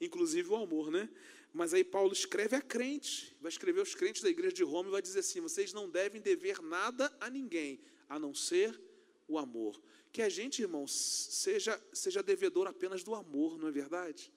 inclusive 0.00 0.48
o 0.48 0.56
amor, 0.56 0.90
né? 0.90 1.08
Mas 1.52 1.72
aí 1.72 1.84
Paulo 1.84 2.12
escreve 2.12 2.56
a 2.56 2.60
crente, 2.60 3.36
vai 3.40 3.48
escrever 3.48 3.80
aos 3.80 3.94
crentes 3.94 4.22
da 4.22 4.28
igreja 4.28 4.54
de 4.54 4.64
Roma 4.64 4.88
e 4.88 4.92
vai 4.92 5.02
dizer 5.02 5.20
assim: 5.20 5.40
vocês 5.40 5.72
não 5.72 5.88
devem 5.88 6.20
dever 6.20 6.60
nada 6.60 7.14
a 7.20 7.30
ninguém, 7.30 7.80
a 8.08 8.18
não 8.18 8.34
ser 8.34 8.78
o 9.28 9.38
amor. 9.38 9.80
Que 10.12 10.22
a 10.22 10.28
gente, 10.28 10.62
irmãos, 10.62 10.92
seja, 10.92 11.80
seja 11.92 12.22
devedor 12.22 12.66
apenas 12.66 13.02
do 13.02 13.14
amor, 13.14 13.58
não 13.58 13.68
é 13.68 13.70
verdade? 13.70 14.32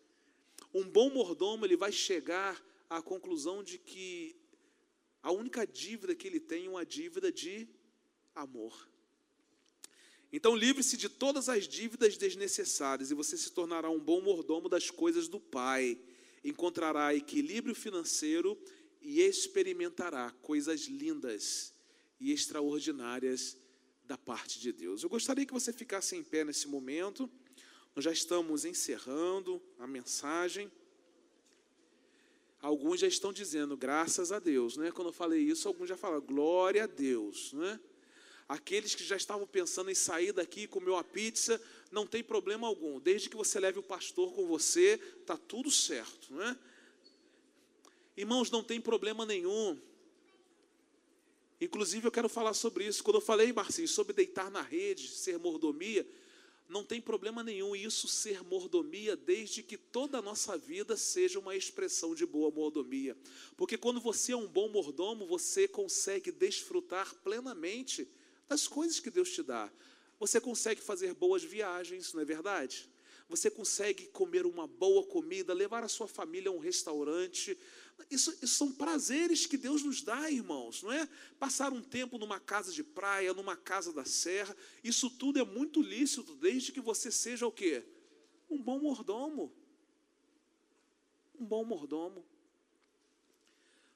Um 0.73 0.83
bom 0.83 1.09
mordomo, 1.09 1.65
ele 1.65 1.75
vai 1.75 1.91
chegar 1.91 2.63
à 2.89 3.01
conclusão 3.01 3.63
de 3.63 3.77
que 3.77 4.35
a 5.21 5.31
única 5.31 5.65
dívida 5.65 6.15
que 6.15 6.27
ele 6.27 6.39
tem 6.39 6.65
é 6.65 6.69
uma 6.69 6.85
dívida 6.85 7.31
de 7.31 7.67
amor. 8.33 8.87
Então, 10.31 10.55
livre-se 10.55 10.97
de 10.97 11.07
todas 11.07 11.47
as 11.47 11.67
dívidas 11.67 12.17
desnecessárias 12.17 13.09
e 13.09 13.15
você 13.15 13.37
se 13.37 13.51
tornará 13.51 13.89
um 13.89 13.99
bom 13.99 14.21
mordomo 14.21 14.67
das 14.67 14.89
coisas 14.89 15.27
do 15.27 15.39
Pai. 15.39 15.97
encontrará 16.43 17.13
equilíbrio 17.13 17.75
financeiro 17.75 18.57
e 19.01 19.21
experimentará 19.21 20.31
coisas 20.41 20.81
lindas 20.81 21.73
e 22.19 22.31
extraordinárias 22.31 23.57
da 24.03 24.17
parte 24.17 24.59
de 24.59 24.71
Deus. 24.71 25.03
Eu 25.03 25.09
gostaria 25.09 25.45
que 25.45 25.53
você 25.53 25.73
ficasse 25.73 26.15
em 26.15 26.23
pé 26.23 26.43
nesse 26.43 26.67
momento. 26.67 27.29
Nós 27.95 28.05
já 28.05 28.11
estamos 28.11 28.63
encerrando 28.63 29.61
a 29.77 29.87
mensagem. 29.87 30.71
Alguns 32.61 32.99
já 32.99 33.07
estão 33.07 33.31
dizendo 33.31 33.77
graças 33.77 34.31
a 34.31 34.39
Deus, 34.39 34.77
né? 34.77 34.91
Quando 34.91 35.09
eu 35.09 35.13
falei 35.13 35.41
isso, 35.41 35.67
alguns 35.67 35.87
já 35.87 35.95
falaram 35.95 36.21
glória 36.21 36.83
a 36.83 36.87
Deus, 36.87 37.53
né? 37.53 37.79
Aqueles 38.49 38.95
que 38.95 39.03
já 39.03 39.15
estavam 39.15 39.45
pensando 39.45 39.91
em 39.91 39.95
sair 39.95 40.31
daqui 40.31 40.61
e 40.61 40.67
comer 40.67 40.91
uma 40.91 41.03
pizza, 41.03 41.61
não 41.91 42.07
tem 42.07 42.23
problema 42.23 42.65
algum. 42.65 42.99
Desde 42.99 43.29
que 43.29 43.35
você 43.35 43.59
leve 43.59 43.77
o 43.77 43.83
pastor 43.83 44.33
com 44.33 44.47
você, 44.47 44.97
tá 45.25 45.37
tudo 45.37 45.69
certo, 45.69 46.33
né? 46.33 46.57
Irmãos, 48.15 48.49
não 48.49 48.63
tem 48.63 48.81
problema 48.81 49.25
nenhum. 49.25 49.77
Inclusive, 51.59 52.07
eu 52.07 52.11
quero 52.11 52.29
falar 52.29 52.53
sobre 52.53 52.85
isso. 52.87 53.03
Quando 53.03 53.17
eu 53.17 53.21
falei, 53.21 53.51
Marcinho, 53.51 53.87
sobre 53.87 54.13
deitar 54.13 54.49
na 54.49 54.61
rede, 54.61 55.07
ser 55.09 55.37
mordomia, 55.37 56.07
não 56.67 56.83
tem 56.83 56.99
problema 56.99 57.43
nenhum 57.43 57.75
isso 57.75 58.07
ser 58.07 58.43
mordomia, 58.43 59.15
desde 59.15 59.63
que 59.63 59.77
toda 59.77 60.17
a 60.17 60.21
nossa 60.21 60.57
vida 60.57 60.97
seja 60.97 61.39
uma 61.39 61.55
expressão 61.55 62.13
de 62.13 62.25
boa 62.25 62.51
mordomia. 62.51 63.15
Porque 63.55 63.77
quando 63.77 64.01
você 64.01 64.33
é 64.33 64.37
um 64.37 64.47
bom 64.47 64.67
mordomo, 64.67 65.25
você 65.25 65.67
consegue 65.67 66.31
desfrutar 66.31 67.15
plenamente 67.23 68.07
das 68.47 68.67
coisas 68.67 68.99
que 68.99 69.09
Deus 69.09 69.31
te 69.31 69.43
dá. 69.43 69.71
Você 70.19 70.41
consegue 70.41 70.81
fazer 70.81 71.13
boas 71.13 71.43
viagens, 71.43 72.13
não 72.13 72.21
é 72.21 72.25
verdade? 72.25 72.89
Você 73.29 73.51
consegue 73.51 74.07
comer 74.07 74.45
uma 74.45 74.65
boa 74.65 75.05
comida, 75.05 75.53
levar 75.53 75.83
a 75.83 75.89
sua 75.89 76.07
família 76.07 76.49
a 76.49 76.53
um 76.53 76.59
restaurante, 76.59 77.57
isso, 78.09 78.31
isso, 78.41 78.55
são 78.55 78.71
prazeres 78.71 79.45
que 79.45 79.57
Deus 79.57 79.83
nos 79.83 80.01
dá, 80.01 80.29
irmãos, 80.29 80.83
não 80.83 80.91
é? 80.91 81.09
Passar 81.39 81.73
um 81.73 81.81
tempo 81.81 82.17
numa 82.17 82.39
casa 82.39 82.71
de 82.71 82.83
praia, 82.83 83.33
numa 83.33 83.57
casa 83.57 83.91
da 83.91 84.05
serra, 84.05 84.55
isso 84.83 85.09
tudo 85.09 85.39
é 85.39 85.43
muito 85.43 85.81
lícito, 85.81 86.35
desde 86.35 86.71
que 86.71 86.79
você 86.79 87.11
seja 87.11 87.45
o 87.45 87.51
quê? 87.51 87.83
Um 88.49 88.61
bom 88.61 88.79
mordomo. 88.79 89.51
Um 91.37 91.45
bom 91.45 91.65
mordomo. 91.65 92.25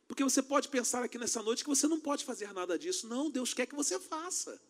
Porque 0.08 0.24
você 0.24 0.42
pode 0.42 0.68
pensar 0.68 1.04
aqui 1.04 1.18
nessa 1.18 1.42
noite 1.42 1.64
que 1.64 1.70
você 1.70 1.88
não 1.88 2.00
pode 2.00 2.26
fazer 2.26 2.52
nada 2.54 2.78
disso. 2.78 3.08
Não, 3.08 3.30
Deus 3.30 3.54
quer 3.54 3.66
que 3.66 3.76
você 3.76 3.98
faça 3.98 4.62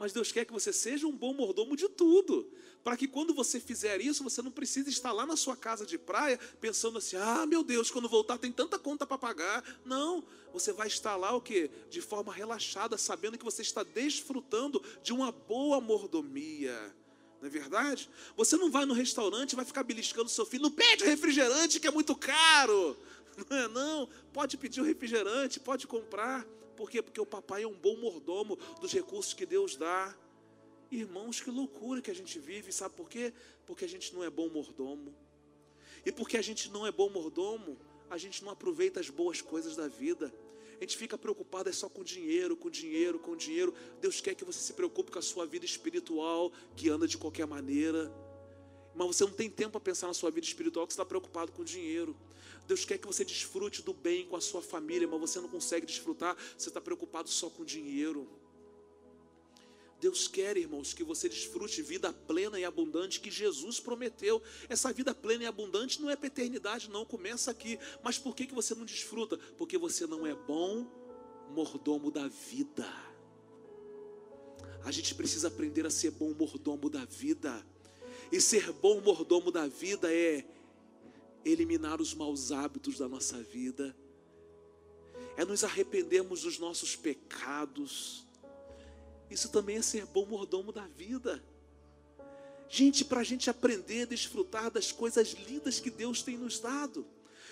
mas 0.00 0.14
Deus 0.14 0.32
quer 0.32 0.46
que 0.46 0.52
você 0.52 0.72
seja 0.72 1.06
um 1.06 1.14
bom 1.14 1.34
mordomo 1.34 1.76
de 1.76 1.86
tudo, 1.86 2.50
para 2.82 2.96
que 2.96 3.06
quando 3.06 3.34
você 3.34 3.60
fizer 3.60 4.00
isso, 4.00 4.24
você 4.24 4.40
não 4.40 4.50
precise 4.50 4.88
estar 4.88 5.12
lá 5.12 5.26
na 5.26 5.36
sua 5.36 5.54
casa 5.54 5.84
de 5.84 5.98
praia 5.98 6.40
pensando 6.58 6.96
assim: 6.96 7.16
"Ah, 7.16 7.44
meu 7.44 7.62
Deus, 7.62 7.90
quando 7.90 8.08
voltar 8.08 8.38
tem 8.38 8.50
tanta 8.50 8.78
conta 8.78 9.06
para 9.06 9.18
pagar". 9.18 9.62
Não, 9.84 10.24
você 10.54 10.72
vai 10.72 10.88
estar 10.88 11.16
lá 11.16 11.36
o 11.36 11.40
quê? 11.42 11.70
De 11.90 12.00
forma 12.00 12.32
relaxada, 12.32 12.96
sabendo 12.96 13.36
que 13.36 13.44
você 13.44 13.60
está 13.60 13.82
desfrutando 13.82 14.82
de 15.02 15.12
uma 15.12 15.30
boa 15.30 15.82
mordomia. 15.82 16.96
Não 17.38 17.46
é 17.46 17.50
verdade? 17.50 18.08
Você 18.38 18.56
não 18.56 18.70
vai 18.70 18.86
no 18.86 18.94
restaurante 18.94 19.52
e 19.52 19.56
vai 19.56 19.66
ficar 19.66 19.82
beliscando 19.82 20.30
seu 20.30 20.46
filho, 20.46 20.62
não 20.62 20.70
pede 20.70 21.04
refrigerante 21.04 21.78
que 21.78 21.86
é 21.86 21.90
muito 21.90 22.16
caro. 22.16 22.96
Não 23.50 23.56
é 23.58 23.68
não, 23.68 24.08
pode 24.32 24.56
pedir 24.56 24.80
o 24.80 24.84
refrigerante, 24.84 25.60
pode 25.60 25.86
comprar. 25.86 26.46
Por 26.80 26.90
quê? 26.90 27.02
Porque 27.02 27.20
o 27.20 27.26
papai 27.26 27.64
é 27.64 27.66
um 27.66 27.74
bom 27.74 27.94
mordomo 27.98 28.56
dos 28.80 28.90
recursos 28.90 29.34
que 29.34 29.44
Deus 29.44 29.76
dá. 29.76 30.16
Irmãos, 30.90 31.38
que 31.38 31.50
loucura 31.50 32.00
que 32.00 32.10
a 32.10 32.14
gente 32.14 32.38
vive, 32.38 32.72
sabe 32.72 32.94
por 32.94 33.06
quê? 33.06 33.34
Porque 33.66 33.84
a 33.84 33.88
gente 33.88 34.14
não 34.14 34.24
é 34.24 34.30
bom 34.30 34.48
mordomo. 34.48 35.14
E 36.06 36.10
porque 36.10 36.38
a 36.38 36.42
gente 36.42 36.70
não 36.70 36.86
é 36.86 36.90
bom 36.90 37.10
mordomo, 37.10 37.76
a 38.08 38.16
gente 38.16 38.42
não 38.42 38.50
aproveita 38.50 38.98
as 38.98 39.10
boas 39.10 39.42
coisas 39.42 39.76
da 39.76 39.88
vida. 39.88 40.32
A 40.78 40.80
gente 40.80 40.96
fica 40.96 41.18
preocupado 41.18 41.68
é 41.68 41.72
só 41.72 41.86
com 41.86 42.02
dinheiro, 42.02 42.56
com 42.56 42.70
dinheiro, 42.70 43.18
com 43.18 43.36
dinheiro. 43.36 43.74
Deus 44.00 44.22
quer 44.22 44.34
que 44.34 44.42
você 44.42 44.60
se 44.60 44.72
preocupe 44.72 45.12
com 45.12 45.18
a 45.18 45.22
sua 45.22 45.44
vida 45.44 45.66
espiritual, 45.66 46.50
que 46.74 46.88
anda 46.88 47.06
de 47.06 47.18
qualquer 47.18 47.46
maneira. 47.46 48.10
Mas 48.94 49.06
você 49.06 49.24
não 49.24 49.32
tem 49.32 49.50
tempo 49.50 49.72
para 49.72 49.80
pensar 49.80 50.06
na 50.06 50.14
sua 50.14 50.30
vida 50.30 50.46
espiritual, 50.46 50.86
que 50.86 50.94
você 50.94 50.96
está 50.98 51.04
preocupado 51.04 51.52
com 51.52 51.62
dinheiro. 51.62 52.16
Deus 52.70 52.84
quer 52.84 52.98
que 52.98 53.06
você 53.08 53.24
desfrute 53.24 53.82
do 53.82 53.92
bem 53.92 54.24
com 54.26 54.36
a 54.36 54.40
sua 54.40 54.62
família, 54.62 55.08
mas 55.08 55.18
você 55.18 55.40
não 55.40 55.48
consegue 55.48 55.84
desfrutar, 55.84 56.36
você 56.56 56.68
está 56.68 56.80
preocupado 56.80 57.28
só 57.28 57.50
com 57.50 57.64
dinheiro. 57.64 58.28
Deus 59.98 60.28
quer, 60.28 60.56
irmãos, 60.56 60.94
que 60.94 61.02
você 61.02 61.28
desfrute 61.28 61.82
vida 61.82 62.12
plena 62.12 62.60
e 62.60 62.64
abundante 62.64 63.18
que 63.18 63.28
Jesus 63.28 63.80
prometeu. 63.80 64.40
Essa 64.68 64.92
vida 64.92 65.12
plena 65.12 65.42
e 65.42 65.46
abundante 65.48 66.00
não 66.00 66.08
é 66.08 66.14
para 66.14 66.28
eternidade, 66.28 66.88
não, 66.88 67.04
começa 67.04 67.50
aqui. 67.50 67.76
Mas 68.04 68.20
por 68.20 68.36
que, 68.36 68.46
que 68.46 68.54
você 68.54 68.72
não 68.72 68.84
desfruta? 68.84 69.36
Porque 69.58 69.76
você 69.76 70.06
não 70.06 70.24
é 70.24 70.32
bom 70.32 70.86
mordomo 71.50 72.08
da 72.08 72.28
vida. 72.28 72.86
A 74.84 74.92
gente 74.92 75.12
precisa 75.16 75.48
aprender 75.48 75.84
a 75.86 75.90
ser 75.90 76.12
bom 76.12 76.32
mordomo 76.38 76.88
da 76.88 77.04
vida. 77.04 77.66
E 78.30 78.40
ser 78.40 78.70
bom 78.74 79.00
mordomo 79.00 79.50
da 79.50 79.66
vida 79.66 80.14
é 80.14 80.44
eliminar 81.44 82.00
os 82.00 82.14
maus 82.14 82.52
hábitos 82.52 82.98
da 82.98 83.08
nossa 83.08 83.42
vida, 83.42 83.96
é 85.36 85.44
nos 85.44 85.64
arrependermos 85.64 86.42
dos 86.42 86.58
nossos 86.58 86.96
pecados. 86.96 88.26
Isso 89.30 89.48
também 89.50 89.76
é 89.76 89.82
ser 89.82 90.06
bom 90.06 90.26
mordomo 90.26 90.72
da 90.72 90.86
vida. 90.86 91.42
Gente, 92.68 93.04
para 93.04 93.20
a 93.20 93.24
gente 93.24 93.50
aprender 93.50 94.02
a 94.02 94.06
desfrutar 94.06 94.70
das 94.70 94.92
coisas 94.92 95.32
lindas 95.32 95.80
que 95.80 95.90
Deus 95.90 96.22
tem 96.22 96.36
nos 96.36 96.60
dado. 96.60 97.06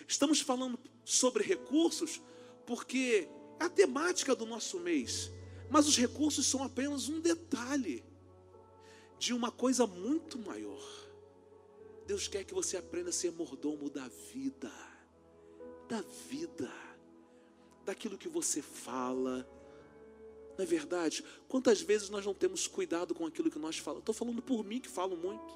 Estamos 0.06 0.40
falando 0.40 0.78
sobre 1.04 1.42
recursos 1.42 2.20
porque 2.66 3.28
é 3.58 3.64
a 3.64 3.68
temática 3.68 4.34
do 4.34 4.46
nosso 4.46 4.78
mês. 4.78 5.30
Mas 5.70 5.86
os 5.86 5.96
recursos 5.96 6.46
são 6.46 6.62
apenas 6.62 7.08
um 7.08 7.20
detalhe 7.20 8.04
de 9.18 9.32
uma 9.34 9.50
coisa 9.50 9.86
muito 9.86 10.38
maior. 10.38 11.07
Deus 12.08 12.26
quer 12.26 12.42
que 12.42 12.54
você 12.54 12.78
aprenda 12.78 13.10
a 13.10 13.12
ser 13.12 13.30
mordomo 13.30 13.90
da 13.90 14.08
vida, 14.08 14.72
da 15.86 16.00
vida, 16.30 16.72
daquilo 17.84 18.16
que 18.16 18.30
você 18.30 18.62
fala. 18.62 19.46
Não 20.56 20.64
é 20.64 20.66
verdade? 20.66 21.22
Quantas 21.46 21.82
vezes 21.82 22.08
nós 22.08 22.24
não 22.24 22.32
temos 22.32 22.66
cuidado 22.66 23.14
com 23.14 23.26
aquilo 23.26 23.50
que 23.50 23.58
nós 23.58 23.76
falamos? 23.76 24.00
Estou 24.00 24.14
falando 24.14 24.40
por 24.40 24.64
mim 24.64 24.80
que 24.80 24.88
falo 24.88 25.18
muito. 25.18 25.54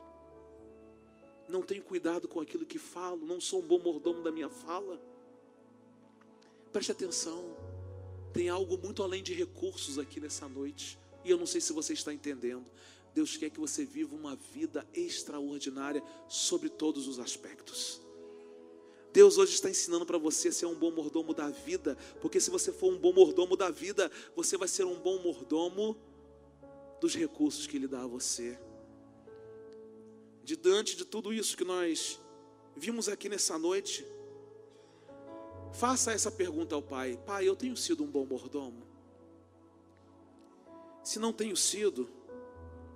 Não 1.49 1.63
tenho 1.63 1.83
cuidado 1.83 2.29
com 2.29 2.39
aquilo 2.39 2.67
que 2.67 2.79
falo, 2.79 3.25
não 3.25 3.41
sou 3.41 3.63
um 3.63 3.67
bom 3.67 3.79
mordomo 3.79 4.23
da 4.23 4.31
minha 4.31 4.51
fala. 4.51 5.01
Preste 6.71 6.93
atenção, 6.93 7.57
tem 8.35 8.51
algo 8.51 8.77
muito 8.77 9.03
além 9.03 9.23
de 9.23 9.33
recursos 9.33 9.99
aqui 9.99 10.21
nessa 10.21 10.47
noite, 10.47 10.99
e 11.25 11.31
eu 11.31 11.39
não 11.39 11.47
sei 11.47 11.63
se 11.63 11.73
você 11.73 11.95
está 11.95 12.13
entendendo. 12.13 12.71
Deus 13.15 13.37
quer 13.37 13.51
que 13.51 13.61
você 13.61 13.85
viva 13.85 14.15
uma 14.15 14.37
vida 14.37 14.87
extraordinária 14.95 16.03
sobre 16.29 16.69
todos 16.69 17.07
os 17.07 17.19
aspectos. 17.19 18.01
Deus 19.13 19.37
hoje 19.37 19.53
está 19.53 19.69
ensinando 19.69 20.07
para 20.07 20.17
você 20.17 20.51
ser 20.51 20.65
um 20.65 20.75
bom 20.75 20.91
mordomo 20.91 21.35
da 21.35 21.51
vida, 21.51 21.99
porque 22.21 22.41
se 22.41 22.51
você 22.51 22.73
for 22.73 22.91
um 22.91 22.99
bom 22.99 23.13
mordomo 23.13 23.57
da 23.57 23.71
vida, 23.71 24.11
você 24.35 24.57
vai 24.57 24.67
ser 24.67 24.85
um 24.85 24.99
bom 24.99 25.19
mordomo 25.19 25.97
dos 26.99 27.15
recursos 27.15 27.67
que 27.67 27.77
Ele 27.77 27.87
dá 27.87 28.03
a 28.03 28.07
você. 28.07 28.59
Diante 30.43 30.97
de 30.97 31.05
tudo 31.05 31.33
isso 31.33 31.57
que 31.57 31.65
nós 31.65 32.19
vimos 32.75 33.09
aqui 33.09 33.29
nessa 33.29 33.59
noite, 33.59 34.07
faça 35.73 36.13
essa 36.13 36.31
pergunta 36.31 36.75
ao 36.75 36.83
Pai: 36.83 37.21
Pai, 37.27 37.47
eu 37.47 37.55
tenho 37.55 37.77
sido 37.77 38.03
um 38.03 38.11
bom 38.11 38.25
mordomo? 38.25 38.87
Se 41.05 41.19
não 41.19 41.33
tenho 41.33 41.57
sido, 41.57 42.09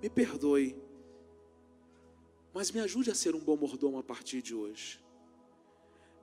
me 0.01 0.09
perdoe, 0.09 0.75
mas 2.53 2.71
me 2.71 2.79
ajude 2.79 3.11
a 3.11 3.15
ser 3.15 3.35
um 3.35 3.39
bom 3.39 3.55
mordomo 3.55 3.97
a 3.99 4.03
partir 4.03 4.41
de 4.41 4.53
hoje. 4.53 4.99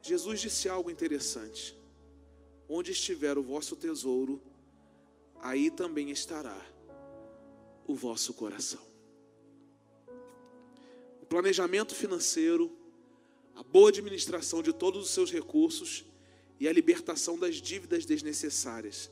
Jesus 0.03 0.41
disse 0.41 0.68
algo 0.68 0.91
interessante: 0.91 1.77
onde 2.68 2.93
estiver 2.93 3.39
o 3.39 3.43
vosso 3.43 3.77
tesouro, 3.77 4.43
aí 5.41 5.70
também 5.70 6.11
estará 6.11 6.61
o 7.87 7.95
vosso 7.95 8.35
coração. 8.35 8.81
O 11.22 11.27
planejamento 11.27 11.95
financeiro, 11.95 12.70
a 13.55 13.62
boa 13.62 13.89
administração 13.89 14.62
de 14.62 14.72
todos 14.72 15.05
os 15.05 15.11
seus 15.11 15.31
recursos 15.31 16.05
e 16.61 16.68
a 16.68 16.72
libertação 16.72 17.39
das 17.39 17.57
dívidas 17.57 18.05
desnecessárias, 18.05 19.11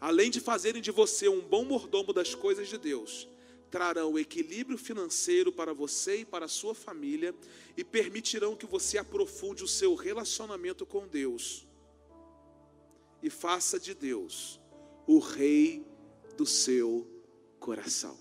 além 0.00 0.30
de 0.30 0.40
fazerem 0.40 0.82
de 0.82 0.90
você 0.90 1.28
um 1.28 1.40
bom 1.40 1.64
mordomo 1.64 2.12
das 2.12 2.34
coisas 2.34 2.68
de 2.68 2.78
Deus, 2.78 3.28
trarão 3.70 4.18
equilíbrio 4.18 4.78
financeiro 4.78 5.52
para 5.52 5.72
você 5.72 6.18
e 6.18 6.24
para 6.24 6.46
a 6.46 6.48
sua 6.48 6.74
família 6.74 7.34
e 7.76 7.84
permitirão 7.84 8.56
que 8.56 8.66
você 8.66 8.98
aprofunde 8.98 9.64
o 9.64 9.68
seu 9.68 9.94
relacionamento 9.94 10.86
com 10.86 11.06
Deus 11.06 11.66
e 13.22 13.30
faça 13.30 13.78
de 13.78 13.94
Deus 13.94 14.60
o 15.06 15.18
rei 15.18 15.84
do 16.36 16.46
seu 16.46 17.06
coração. 17.58 18.18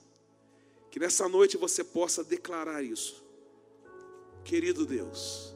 Que 0.89 0.99
nessa 0.99 1.27
noite 1.27 1.57
você 1.57 1.83
possa 1.83 2.23
declarar 2.23 2.81
isso. 2.81 3.23
Querido 4.43 4.85
Deus, 4.85 5.55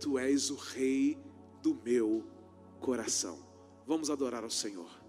Tu 0.00 0.18
és 0.18 0.50
o 0.50 0.54
Rei 0.54 1.18
do 1.62 1.74
meu 1.74 2.24
coração. 2.80 3.38
Vamos 3.86 4.10
adorar 4.10 4.44
ao 4.44 4.50
Senhor. 4.50 5.03